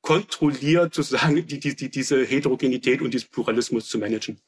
kontrolliert 0.00 0.94
sozusagen 0.94 1.46
die, 1.46 1.60
die, 1.60 1.76
die, 1.76 1.90
diese 1.90 2.24
Heterogenität 2.24 3.02
und 3.02 3.12
diesen 3.12 3.30
Pluralismus 3.30 3.88
zu 3.88 3.98
managen. 3.98 4.40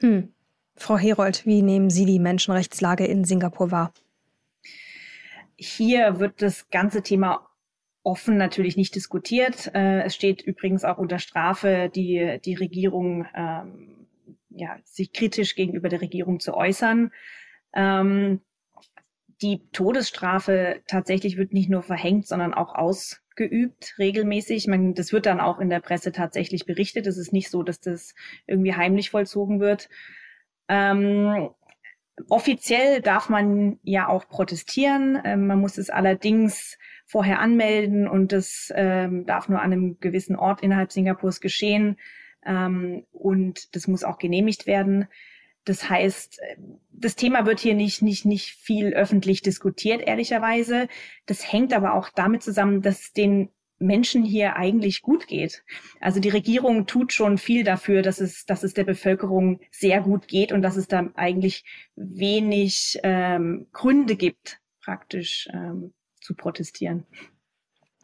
Hm. 0.00 0.34
Frau 0.76 0.96
Herold, 0.96 1.46
wie 1.46 1.62
nehmen 1.62 1.90
Sie 1.90 2.06
die 2.06 2.18
Menschenrechtslage 2.18 3.06
in 3.06 3.24
Singapur 3.24 3.70
wahr? 3.70 3.92
Hier 5.56 6.18
wird 6.18 6.42
das 6.42 6.68
ganze 6.70 7.02
Thema 7.02 7.48
offen 8.02 8.36
natürlich 8.36 8.76
nicht 8.76 8.94
diskutiert. 8.94 9.72
Äh, 9.74 10.02
es 10.02 10.14
steht 10.14 10.42
übrigens 10.42 10.84
auch 10.84 10.98
unter 10.98 11.18
Strafe, 11.18 11.90
die, 11.94 12.40
die 12.44 12.54
Regierung, 12.54 13.26
ähm, 13.34 14.08
ja, 14.50 14.76
sich 14.84 15.12
kritisch 15.12 15.54
gegenüber 15.54 15.88
der 15.88 16.00
Regierung 16.00 16.40
zu 16.40 16.54
äußern. 16.54 17.12
Ähm, 17.74 18.40
die 19.40 19.68
Todesstrafe 19.72 20.82
tatsächlich 20.86 21.36
wird 21.36 21.52
nicht 21.52 21.70
nur 21.70 21.82
verhängt, 21.82 22.26
sondern 22.26 22.54
auch 22.54 22.74
ausgeübt 23.32 23.94
regelmäßig. 23.98 24.66
Meine, 24.66 24.94
das 24.94 25.12
wird 25.12 25.26
dann 25.26 25.40
auch 25.40 25.58
in 25.58 25.70
der 25.70 25.80
Presse 25.80 26.12
tatsächlich 26.12 26.66
berichtet. 26.66 27.06
Es 27.06 27.16
ist 27.16 27.32
nicht 27.32 27.50
so, 27.50 27.62
dass 27.62 27.80
das 27.80 28.14
irgendwie 28.46 28.74
heimlich 28.74 29.10
vollzogen 29.10 29.60
wird. 29.60 29.88
Ähm, 30.68 31.50
offiziell 32.28 33.00
darf 33.00 33.28
man 33.28 33.78
ja 33.82 34.08
auch 34.08 34.28
protestieren. 34.28 35.20
Ähm, 35.24 35.46
man 35.46 35.60
muss 35.60 35.78
es 35.78 35.90
allerdings 35.90 36.78
vorher 37.06 37.40
anmelden 37.40 38.08
und 38.08 38.32
das 38.32 38.72
ähm, 38.74 39.26
darf 39.26 39.48
nur 39.48 39.60
an 39.60 39.72
einem 39.72 40.00
gewissen 40.00 40.36
Ort 40.36 40.62
innerhalb 40.62 40.92
Singapurs 40.92 41.40
geschehen. 41.40 41.96
Ähm, 42.44 43.04
und 43.12 43.74
das 43.74 43.88
muss 43.88 44.04
auch 44.04 44.18
genehmigt 44.18 44.66
werden. 44.66 45.08
Das 45.64 45.88
heißt, 45.88 46.40
das 46.90 47.16
Thema 47.16 47.46
wird 47.46 47.60
hier 47.60 47.74
nicht, 47.74 48.02
nicht, 48.02 48.24
nicht 48.24 48.54
viel 48.54 48.92
öffentlich 48.94 49.42
diskutiert, 49.42 50.02
ehrlicherweise. 50.02 50.88
Das 51.26 51.52
hängt 51.52 51.72
aber 51.72 51.94
auch 51.94 52.08
damit 52.10 52.42
zusammen, 52.42 52.82
dass 52.82 53.12
den 53.12 53.50
Menschen 53.82 54.24
hier 54.24 54.56
eigentlich 54.56 55.02
gut 55.02 55.26
geht. 55.26 55.64
Also 56.00 56.20
die 56.20 56.28
Regierung 56.28 56.86
tut 56.86 57.12
schon 57.12 57.36
viel 57.36 57.64
dafür, 57.64 58.02
dass 58.02 58.20
es, 58.20 58.46
dass 58.46 58.62
es 58.62 58.74
der 58.74 58.84
Bevölkerung 58.84 59.60
sehr 59.70 60.00
gut 60.00 60.28
geht 60.28 60.52
und 60.52 60.62
dass 60.62 60.76
es 60.76 60.88
da 60.88 61.10
eigentlich 61.14 61.64
wenig 61.96 62.98
ähm, 63.02 63.66
Gründe 63.72 64.16
gibt, 64.16 64.60
praktisch 64.82 65.48
ähm, 65.52 65.92
zu 66.20 66.34
protestieren. 66.34 67.04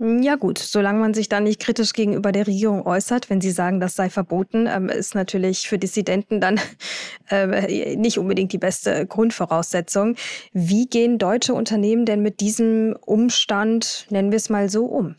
Ja 0.00 0.36
gut, 0.36 0.58
solange 0.58 1.00
man 1.00 1.12
sich 1.12 1.28
da 1.28 1.40
nicht 1.40 1.60
kritisch 1.60 1.92
gegenüber 1.92 2.30
der 2.30 2.46
Regierung 2.46 2.86
äußert, 2.86 3.30
wenn 3.30 3.40
sie 3.40 3.50
sagen, 3.50 3.80
das 3.80 3.96
sei 3.96 4.10
verboten, 4.10 4.68
ähm, 4.68 4.88
ist 4.88 5.16
natürlich 5.16 5.68
für 5.68 5.76
Dissidenten 5.76 6.40
dann 6.40 6.60
äh, 7.30 7.96
nicht 7.96 8.16
unbedingt 8.18 8.52
die 8.52 8.58
beste 8.58 9.06
Grundvoraussetzung. 9.06 10.14
Wie 10.52 10.86
gehen 10.86 11.18
deutsche 11.18 11.52
Unternehmen 11.52 12.04
denn 12.04 12.22
mit 12.22 12.38
diesem 12.38 12.96
Umstand, 13.04 14.06
nennen 14.10 14.30
wir 14.30 14.36
es 14.36 14.50
mal 14.50 14.68
so, 14.68 14.84
um? 14.86 15.16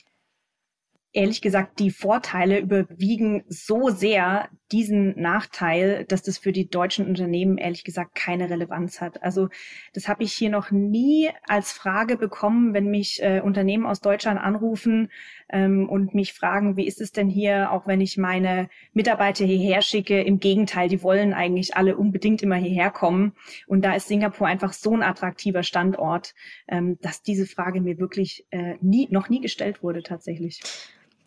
Ehrlich 1.12 1.42
gesagt, 1.42 1.80
die 1.80 1.90
Vorteile 1.90 2.60
überwiegen 2.60 3.44
so 3.48 3.90
sehr 3.90 4.50
diesen 4.72 5.20
Nachteil, 5.20 6.06
dass 6.06 6.22
das 6.22 6.38
für 6.38 6.52
die 6.52 6.70
deutschen 6.70 7.08
Unternehmen 7.08 7.58
ehrlich 7.58 7.84
gesagt 7.84 8.14
keine 8.14 8.50
Relevanz 8.50 9.02
hat. 9.02 9.24
Also 9.24 9.50
das 9.94 10.08
habe 10.08 10.22
ich 10.22 10.34
hier 10.34 10.52
noch 10.52 10.70
nie 10.70 11.32
als 11.48 11.72
Frage 11.72 12.16
bekommen, 12.16 12.76
wenn 12.76 12.92
mich 12.92 13.24
äh, 13.24 13.42
Unternehmen 13.42 13.88
aus 13.88 14.02
Deutschland 14.02 14.40
anrufen 14.40 15.10
ähm, 15.50 15.90
und 15.90 16.14
mich 16.14 16.34
fragen, 16.34 16.78
wie 16.78 16.86
ist 16.86 17.02
es 17.02 17.12
denn 17.12 17.30
hier, 17.30 17.72
auch 17.72 17.88
wenn 17.88 18.02
ich 18.02 18.18
meine 18.18 18.70
Mitarbeiter 18.94 19.46
hierher 19.46 19.82
schicke. 19.82 20.22
Im 20.22 20.40
Gegenteil, 20.40 20.90
die 20.90 21.02
wollen 21.02 21.34
eigentlich 21.34 21.76
alle 21.76 21.98
unbedingt 21.98 22.44
immer 22.44 22.58
hierher 22.58 22.92
kommen. 22.92 23.34
Und 23.66 23.84
da 23.84 23.96
ist 23.96 24.08
Singapur 24.08 24.46
einfach 24.46 24.74
so 24.74 24.94
ein 24.94 25.02
attraktiver 25.02 25.64
Standort, 25.64 26.36
ähm, 26.68 27.00
dass 27.02 27.24
diese 27.24 27.48
Frage 27.48 27.82
mir 27.82 27.98
wirklich 27.98 28.46
äh, 28.52 28.76
nie, 28.82 29.08
noch 29.10 29.30
nie 29.30 29.42
gestellt 29.42 29.82
wurde 29.82 30.04
tatsächlich. 30.04 30.62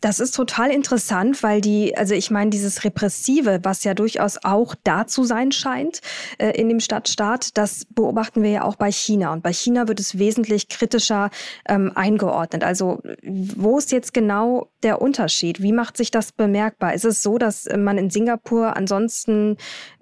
Das 0.02 0.18
ist 0.18 0.34
total 0.34 0.70
interessant, 0.72 1.44
weil 1.44 1.60
die, 1.60 1.96
also 1.96 2.12
ich 2.12 2.32
meine, 2.32 2.50
dieses 2.50 2.82
Repressive, 2.82 3.60
was 3.62 3.84
ja 3.84 3.94
durchaus 3.94 4.36
auch 4.42 4.74
da 4.82 5.06
zu 5.06 5.22
sein 5.22 5.52
scheint 5.52 6.00
äh, 6.38 6.50
in 6.50 6.68
dem 6.68 6.80
Stadtstaat, 6.80 7.56
das 7.56 7.84
beobachten 7.84 8.42
wir 8.42 8.50
ja 8.50 8.64
auch 8.64 8.74
bei 8.74 8.90
China. 8.90 9.32
Und 9.32 9.44
bei 9.44 9.52
China 9.52 9.86
wird 9.86 10.00
es 10.00 10.18
wesentlich 10.18 10.68
kritischer 10.68 11.30
ähm, 11.68 11.92
eingeordnet. 11.94 12.64
Also 12.64 13.00
wo 13.22 13.78
ist 13.78 13.92
jetzt 13.92 14.12
genau 14.12 14.66
der 14.82 15.00
Unterschied? 15.00 15.62
Wie 15.62 15.72
macht 15.72 15.96
sich 15.96 16.10
das 16.10 16.32
bemerkbar? 16.32 16.94
Ist 16.94 17.04
es 17.04 17.22
so, 17.22 17.38
dass 17.38 17.68
man 17.76 17.96
in 17.96 18.10
Singapur 18.10 18.76
ansonsten 18.76 19.56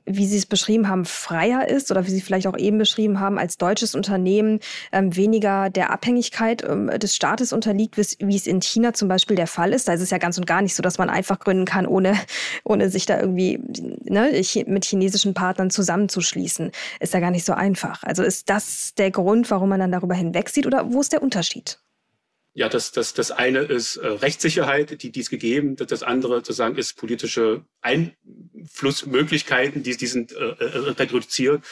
wie 0.07 0.27
Sie 0.27 0.37
es 0.37 0.47
beschrieben 0.47 0.89
haben, 0.89 1.05
freier 1.05 1.69
ist 1.69 1.91
oder 1.91 2.07
wie 2.07 2.11
Sie 2.11 2.21
vielleicht 2.21 2.47
auch 2.47 2.57
eben 2.57 2.79
beschrieben 2.79 3.21
haben, 3.21 3.39
als 3.39 3.59
deutsches 3.59 3.95
Unternehmen 3.95 4.61
ähm, 4.93 5.15
weniger 5.17 5.71
der 5.71 5.91
Abhängigkeit 5.91 6.65
ähm, 6.69 6.89
des 6.99 7.15
Staates 7.15 7.53
unterliegt, 7.53 7.97
wie 7.97 8.37
es 8.37 8.47
in 8.47 8.61
China 8.61 8.93
zum 8.93 9.09
Beispiel 9.09 9.37
der 9.37 9.47
Fall 9.47 9.73
ist. 9.73 9.89
Da 9.89 9.93
ist 9.93 10.01
es 10.01 10.11
ja 10.11 10.19
ganz 10.19 10.39
und 10.39 10.47
gar 10.47 10.63
nicht 10.63 10.75
so, 10.75 10.83
dass 10.83 10.99
man 10.99 11.11
einfach 11.11 11.39
gründen 11.39 11.65
kann, 11.65 11.87
ohne, 11.87 12.15
ohne 12.65 12.91
sich 12.91 13.07
da 13.07 13.21
irgendwie 13.21 13.61
ne, 14.05 14.43
mit 14.67 14.85
chinesischen 14.85 15.35
Partnern 15.35 15.71
zusammenzuschließen. 15.71 16.71
Ist 17.01 17.15
ja 17.15 17.21
gar 17.21 17.31
nicht 17.31 17.45
so 17.45 17.53
einfach. 17.53 18.03
Also 18.03 18.23
ist 18.23 18.51
das 18.51 18.95
der 18.95 19.11
Grund, 19.11 19.51
warum 19.51 19.69
man 19.69 19.81
dann 19.81 19.93
darüber 19.93 20.15
hinwegsieht 20.15 20.67
oder 20.67 20.93
wo 20.93 21.01
ist 21.01 21.13
der 21.13 21.23
Unterschied? 21.23 21.79
Ja, 22.53 22.69
das, 22.69 22.91
das, 22.91 23.15
das 23.15 23.31
eine 23.31 23.61
ist 23.61 23.97
äh, 23.97 24.09
Rechtssicherheit, 24.09 25.03
die, 25.03 25.13
die 25.13 25.21
ist 25.21 25.31
gegeben. 25.31 25.77
Das 25.77 26.03
andere 26.03 26.35
sozusagen 26.37 26.77
ist 26.77 26.97
politische 26.97 27.65
Einflussmöglichkeiten, 27.81 29.85
die, 29.85 29.97
die 29.97 30.07
sind 30.09 30.33
äh, 30.33 30.37
äh 30.37 30.91
reduziert. 30.91 31.63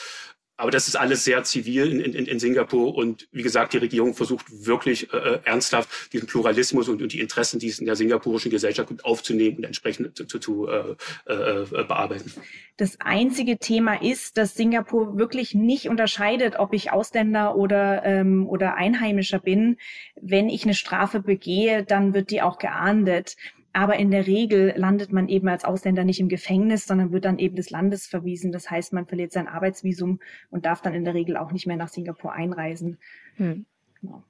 Aber 0.59 0.73
das 0.73 0.89
ist 0.89 0.97
alles 0.97 1.25
sehr 1.25 1.45
zivil 1.45 2.01
in, 2.01 2.13
in, 2.13 2.27
in 2.27 2.39
Singapur 2.41 2.97
und 2.97 3.29
wie 3.31 3.43
gesagt, 3.43 3.73
die 3.73 3.79
Regierung 3.79 4.15
versucht 4.15 4.45
wirklich 4.67 5.13
äh, 5.13 5.17
äh, 5.17 5.39
ernsthaft 5.45 6.13
diesen 6.13 6.27
Pluralismus 6.27 6.89
und, 6.89 7.01
und 7.01 7.13
die 7.13 7.21
Interessen, 7.21 7.61
die 7.61 7.69
es 7.69 7.79
in 7.79 7.87
der 7.87 7.95
singapurischen 7.95 8.51
Gesellschaft 8.51 8.89
gibt, 8.89 9.05
aufzunehmen 9.05 9.59
und 9.59 9.65
entsprechend 9.65 10.17
zu, 10.17 10.25
zu, 10.25 10.41
zu 10.41 10.67
äh, 10.67 10.97
äh, 11.27 11.63
äh, 11.63 11.85
bearbeiten. 11.85 12.33
Das 12.77 13.01
einzige 13.01 13.59
Thema 13.59 14.03
ist, 14.03 14.37
dass 14.37 14.55
Singapur 14.55 15.17
wirklich 15.17 15.55
nicht 15.55 15.89
unterscheidet, 15.89 16.59
ob 16.59 16.73
ich 16.75 16.91
Ausländer 16.91 17.57
oder, 17.57 18.05
ähm, 18.05 18.49
oder 18.49 18.75
Einheimischer 18.75 19.39
bin. 19.39 19.77
Wenn 20.21 20.49
ich 20.49 20.65
eine 20.65 20.75
Strafe 20.75 21.21
begehe, 21.21 21.85
dann 21.85 22.15
wird 22.15 22.31
die 22.31 22.43
auch 22.43 22.59
geahndet. 22.59 23.37
Aber 23.79 23.95
in 23.97 24.11
der 24.11 24.27
Regel 24.27 24.75
landet 24.77 25.13
man 25.13 25.29
eben 25.29 25.47
als 25.47 25.65
Ausländer 25.65 26.03
nicht 26.03 26.19
im 26.19 26.29
Gefängnis, 26.29 26.85
sondern 26.85 27.13
wird 27.13 27.25
dann 27.25 27.39
eben 27.39 27.55
des 27.55 27.71
Landes 27.71 28.09
verwiesen. 28.09 28.51
Das 28.51 28.69
heißt, 28.69 28.93
man 28.93 29.07
verliert 29.07 29.31
sein 29.31 29.47
Arbeitsvisum 29.47 30.19
und 30.51 30.67
darf 30.67 30.83
dann 30.83 30.95
in 30.95 31.05
der 31.05 31.15
Regel 31.15 31.37
auch 31.37 31.53
nicht 31.53 31.69
mehr 31.69 31.77
nach 31.77 31.87
Singapur 31.87 32.33
einreisen. 32.33 32.99
Hm. 33.37 33.67
Genau. 34.01 34.25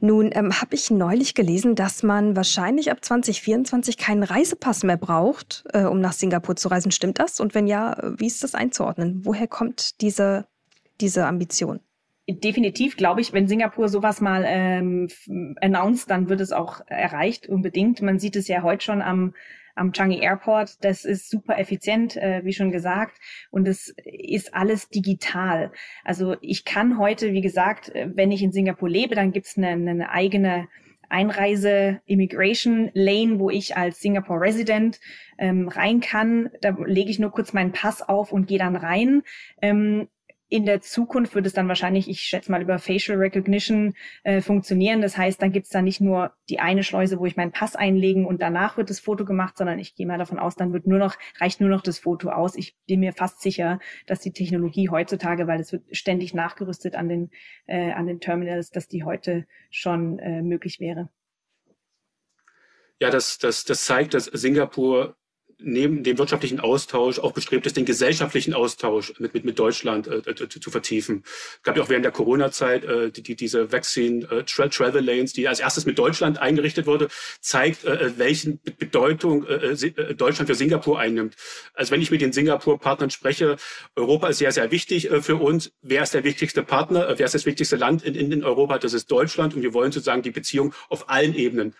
Nun 0.00 0.30
ähm, 0.32 0.60
habe 0.60 0.74
ich 0.74 0.90
neulich 0.90 1.34
gelesen, 1.34 1.76
dass 1.76 2.02
man 2.02 2.34
wahrscheinlich 2.34 2.90
ab 2.90 3.04
2024 3.04 3.96
keinen 3.96 4.24
Reisepass 4.24 4.82
mehr 4.82 4.96
braucht, 4.96 5.62
äh, 5.72 5.84
um 5.84 6.00
nach 6.00 6.12
Singapur 6.12 6.56
zu 6.56 6.66
reisen. 6.66 6.90
Stimmt 6.90 7.20
das? 7.20 7.38
Und 7.38 7.54
wenn 7.54 7.68
ja, 7.68 7.98
wie 8.18 8.26
ist 8.26 8.42
das 8.42 8.56
einzuordnen? 8.56 9.20
Woher 9.24 9.46
kommt 9.46 10.00
diese, 10.00 10.48
diese 11.00 11.24
Ambition? 11.24 11.78
Definitiv 12.28 12.96
glaube 12.96 13.20
ich, 13.20 13.32
wenn 13.32 13.48
Singapur 13.48 13.88
sowas 13.88 14.20
mal 14.20 14.44
ähm, 14.46 15.08
announced, 15.60 16.10
dann 16.10 16.28
wird 16.28 16.40
es 16.40 16.52
auch 16.52 16.80
erreicht, 16.86 17.48
unbedingt. 17.48 18.02
Man 18.02 18.18
sieht 18.18 18.36
es 18.36 18.48
ja 18.48 18.62
heute 18.62 18.84
schon 18.84 19.00
am, 19.00 19.34
am 19.74 19.92
Changi 19.92 20.18
Airport. 20.20 20.84
Das 20.84 21.04
ist 21.04 21.30
super 21.30 21.58
effizient, 21.58 22.16
äh, 22.16 22.44
wie 22.44 22.52
schon 22.52 22.70
gesagt. 22.70 23.18
Und 23.50 23.66
es 23.66 23.94
ist 24.04 24.54
alles 24.54 24.90
digital. 24.90 25.72
Also 26.04 26.36
ich 26.40 26.64
kann 26.64 26.98
heute, 26.98 27.32
wie 27.32 27.40
gesagt, 27.40 27.94
äh, 27.94 28.10
wenn 28.14 28.30
ich 28.30 28.42
in 28.42 28.52
Singapur 28.52 28.88
lebe, 28.88 29.14
dann 29.14 29.32
gibt's 29.32 29.56
eine, 29.56 29.68
eine 29.68 30.10
eigene 30.10 30.68
Einreise 31.10 32.02
Immigration 32.04 32.90
Lane, 32.92 33.38
wo 33.38 33.48
ich 33.48 33.76
als 33.76 34.00
Singapore 34.00 34.40
Resident 34.42 35.00
ähm, 35.38 35.68
rein 35.68 36.00
kann. 36.00 36.50
Da 36.60 36.76
lege 36.84 37.10
ich 37.10 37.18
nur 37.18 37.30
kurz 37.30 37.54
meinen 37.54 37.72
Pass 37.72 38.02
auf 38.02 38.32
und 38.32 38.46
gehe 38.46 38.58
dann 38.58 38.76
rein. 38.76 39.22
Ähm, 39.62 40.08
in 40.50 40.64
der 40.64 40.80
Zukunft 40.80 41.34
wird 41.34 41.44
es 41.44 41.52
dann 41.52 41.68
wahrscheinlich, 41.68 42.08
ich 42.08 42.20
schätze 42.20 42.50
mal, 42.50 42.62
über 42.62 42.78
Facial 42.78 43.18
Recognition 43.18 43.94
äh, 44.22 44.40
funktionieren. 44.40 45.02
Das 45.02 45.16
heißt, 45.16 45.42
dann 45.42 45.52
gibt 45.52 45.66
es 45.66 45.72
da 45.72 45.82
nicht 45.82 46.00
nur 46.00 46.32
die 46.48 46.58
eine 46.58 46.82
Schleuse, 46.82 47.18
wo 47.18 47.26
ich 47.26 47.36
meinen 47.36 47.52
Pass 47.52 47.76
einlegen 47.76 48.24
und 48.24 48.40
danach 48.40 48.78
wird 48.78 48.88
das 48.88 48.98
Foto 48.98 49.26
gemacht, 49.26 49.58
sondern 49.58 49.78
ich 49.78 49.94
gehe 49.94 50.06
mal 50.06 50.16
davon 50.16 50.38
aus, 50.38 50.56
dann 50.56 50.72
wird 50.72 50.86
nur 50.86 50.98
noch, 50.98 51.16
reicht 51.38 51.60
nur 51.60 51.68
noch 51.68 51.82
das 51.82 51.98
Foto 51.98 52.30
aus. 52.30 52.56
Ich 52.56 52.76
bin 52.86 53.00
mir 53.00 53.12
fast 53.12 53.42
sicher, 53.42 53.78
dass 54.06 54.20
die 54.20 54.32
Technologie 54.32 54.88
heutzutage, 54.88 55.46
weil 55.46 55.60
es 55.60 55.72
wird 55.72 55.84
ständig 55.92 56.32
nachgerüstet 56.32 56.94
an 56.94 57.10
den, 57.10 57.30
äh, 57.66 57.92
an 57.92 58.06
den 58.06 58.20
Terminals, 58.20 58.70
dass 58.70 58.88
die 58.88 59.04
heute 59.04 59.46
schon 59.70 60.18
äh, 60.18 60.40
möglich 60.40 60.80
wäre. 60.80 61.10
Ja, 63.00 63.10
das, 63.10 63.38
das, 63.38 63.64
das 63.64 63.84
zeigt, 63.84 64.14
dass 64.14 64.24
Singapur 64.24 65.17
neben 65.60 66.04
dem 66.04 66.18
wirtschaftlichen 66.18 66.60
Austausch 66.60 67.18
auch 67.18 67.32
bestrebt 67.32 67.66
ist, 67.66 67.76
den 67.76 67.84
gesellschaftlichen 67.84 68.54
Austausch 68.54 69.12
mit, 69.18 69.34
mit, 69.34 69.44
mit 69.44 69.58
Deutschland 69.58 70.06
äh, 70.06 70.18
äh 70.18 70.48
zu, 70.48 70.60
zu 70.60 70.70
vertiefen. 70.70 71.22
Es 71.24 71.62
gab 71.62 71.76
ja 71.76 71.82
auch 71.82 71.88
während 71.88 72.04
der 72.04 72.12
Corona-Zeit 72.12 72.84
äh, 72.84 73.10
die, 73.10 73.22
die, 73.22 73.36
diese 73.36 73.72
Vaccine 73.72 74.24
äh, 74.30 74.44
Travel 74.44 75.04
Lanes, 75.04 75.32
die 75.32 75.48
als 75.48 75.60
erstes 75.60 75.84
mit 75.84 75.98
Deutschland 75.98 76.38
eingerichtet 76.38 76.86
wurde, 76.86 77.08
zeigt, 77.40 77.84
äh, 77.84 77.94
äh 77.94 78.12
welchen 78.18 78.60
Bedeutung 78.78 79.46
äh, 79.46 79.72
äh, 79.72 80.14
Deutschland 80.14 80.48
für 80.48 80.54
Singapur 80.54 80.98
einnimmt. 80.98 81.34
Also 81.74 81.90
wenn 81.90 82.02
ich 82.02 82.10
mit 82.10 82.20
den 82.20 82.32
Singapur-Partnern 82.32 83.10
spreche, 83.10 83.56
Europa 83.96 84.28
ist 84.28 84.38
sehr, 84.38 84.52
sehr 84.52 84.70
wichtig 84.70 85.10
äh, 85.10 85.20
für 85.22 85.36
uns. 85.36 85.72
Wer 85.82 86.04
ist 86.04 86.14
der 86.14 86.24
wichtigste 86.24 86.62
Partner? 86.62 87.14
Wer 87.16 87.26
ist 87.26 87.34
das 87.34 87.46
wichtigste 87.46 87.76
Land 87.76 88.04
in, 88.04 88.14
in, 88.14 88.30
in 88.30 88.44
Europa? 88.44 88.78
Das 88.78 88.92
ist 88.92 89.10
Deutschland 89.10 89.54
und 89.54 89.62
wir 89.62 89.74
wollen 89.74 89.90
sozusagen 89.90 90.22
die 90.22 90.30
Beziehung 90.30 90.72
auf 90.88 91.08
allen 91.08 91.34
Ebenen 91.34 91.74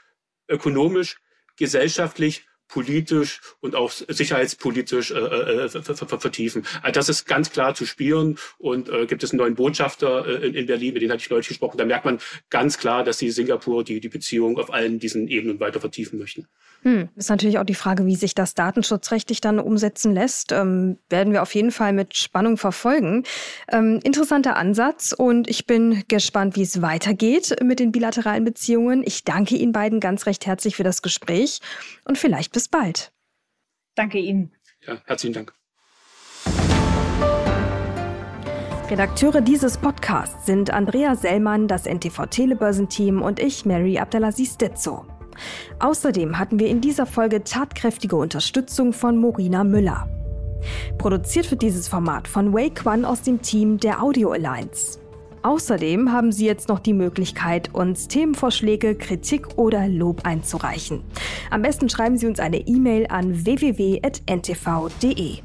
ökonomisch, 0.48 1.18
gesellschaftlich, 1.56 2.47
politisch 2.68 3.40
und 3.60 3.74
auch 3.74 3.90
sicherheitspolitisch 3.90 5.10
äh, 5.10 5.14
äh, 5.14 5.68
vertiefen. 5.68 6.64
Also 6.82 6.92
das 6.92 7.08
ist 7.08 7.26
ganz 7.26 7.50
klar 7.50 7.74
zu 7.74 7.86
spüren 7.86 8.38
und 8.58 8.88
äh, 8.88 9.06
gibt 9.06 9.22
es 9.22 9.30
einen 9.30 9.38
neuen 9.38 9.54
Botschafter 9.54 10.26
äh, 10.26 10.46
in, 10.46 10.54
in, 10.54 10.66
Berlin, 10.66 10.94
mit 10.94 11.02
dem 11.02 11.10
hatte 11.10 11.22
ich 11.22 11.30
neulich 11.30 11.48
gesprochen. 11.48 11.78
Da 11.78 11.84
merkt 11.84 12.04
man 12.04 12.18
ganz 12.50 12.78
klar, 12.78 13.04
dass 13.04 13.18
die 13.18 13.30
Singapur 13.30 13.84
die, 13.84 14.00
die 14.00 14.08
Beziehung 14.08 14.58
auf 14.58 14.72
allen 14.72 14.98
diesen 14.98 15.28
Ebenen 15.28 15.60
weiter 15.60 15.80
vertiefen 15.80 16.18
möchten. 16.18 16.46
Hm, 16.82 17.08
ist 17.16 17.28
natürlich 17.28 17.58
auch 17.58 17.64
die 17.64 17.74
Frage, 17.74 18.06
wie 18.06 18.14
sich 18.14 18.34
das 18.34 18.54
datenschutzrechtlich 18.54 19.40
dann 19.40 19.58
umsetzen 19.58 20.12
lässt. 20.12 20.52
Ähm, 20.52 20.98
werden 21.08 21.32
wir 21.32 21.42
auf 21.42 21.54
jeden 21.54 21.72
Fall 21.72 21.92
mit 21.92 22.16
Spannung 22.16 22.56
verfolgen. 22.56 23.24
Ähm, 23.72 23.98
interessanter 24.04 24.56
Ansatz 24.56 25.12
und 25.12 25.48
ich 25.48 25.66
bin 25.66 26.04
gespannt, 26.06 26.54
wie 26.54 26.62
es 26.62 26.80
weitergeht 26.80 27.56
mit 27.64 27.80
den 27.80 27.90
bilateralen 27.90 28.44
Beziehungen. 28.44 29.02
Ich 29.04 29.24
danke 29.24 29.56
Ihnen 29.56 29.72
beiden 29.72 29.98
ganz 29.98 30.26
recht 30.26 30.46
herzlich 30.46 30.76
für 30.76 30.84
das 30.84 31.02
Gespräch 31.02 31.60
und 32.04 32.16
vielleicht 32.16 32.52
bis 32.58 32.66
bald. 32.66 33.12
Danke 33.94 34.18
Ihnen. 34.18 34.50
Ja, 34.84 35.00
herzlichen 35.04 35.32
Dank. 35.32 35.54
Redakteure 38.90 39.42
dieses 39.42 39.78
Podcasts 39.78 40.46
sind 40.46 40.70
Andrea 40.70 41.14
Sellmann, 41.14 41.68
das 41.68 41.86
NTV 41.86 42.26
Telebörsenteam 42.26 43.22
und 43.22 43.38
ich, 43.38 43.64
Mary 43.64 43.98
Abdelaziz 44.00 44.56
Ditzo. 44.56 45.06
Außerdem 45.78 46.36
hatten 46.36 46.58
wir 46.58 46.66
in 46.66 46.80
dieser 46.80 47.06
Folge 47.06 47.44
tatkräftige 47.44 48.16
Unterstützung 48.16 48.92
von 48.92 49.18
Morina 49.18 49.62
Müller. 49.62 50.08
Produziert 50.98 51.48
wird 51.52 51.62
dieses 51.62 51.86
Format 51.86 52.26
von 52.26 52.52
Wake 52.52 52.84
One 52.84 53.08
aus 53.08 53.22
dem 53.22 53.40
Team 53.40 53.78
der 53.78 54.02
Audio 54.02 54.32
Alliance. 54.32 54.98
Außerdem 55.42 56.12
haben 56.12 56.32
Sie 56.32 56.46
jetzt 56.46 56.68
noch 56.68 56.80
die 56.80 56.92
Möglichkeit, 56.92 57.74
uns 57.74 58.08
Themenvorschläge, 58.08 58.94
Kritik 58.94 59.56
oder 59.56 59.88
Lob 59.88 60.24
einzureichen. 60.24 61.02
Am 61.50 61.62
besten 61.62 61.88
schreiben 61.88 62.18
Sie 62.18 62.26
uns 62.26 62.40
eine 62.40 62.66
E-Mail 62.66 63.06
an 63.08 63.44
www.ntv.de. 63.44 65.38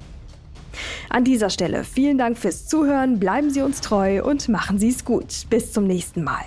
An 1.10 1.24
dieser 1.24 1.50
Stelle 1.50 1.84
vielen 1.84 2.18
Dank 2.18 2.38
fürs 2.38 2.68
Zuhören, 2.68 3.20
bleiben 3.20 3.52
Sie 3.52 3.62
uns 3.62 3.82
treu 3.82 4.24
und 4.24 4.50
machen 4.50 4.80
Sie 4.80 4.90
es 4.90 5.06
gut. 5.06 5.46
Bis 5.50 5.72
zum 5.72 5.86
nächsten 5.86 6.24
Mal. 6.24 6.44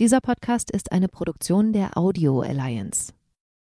Dieser 0.00 0.20
Podcast 0.20 0.70
ist 0.72 0.90
eine 0.90 1.08
Produktion 1.08 1.72
der 1.72 1.96
Audio 1.96 2.40
Alliance. 2.40 3.12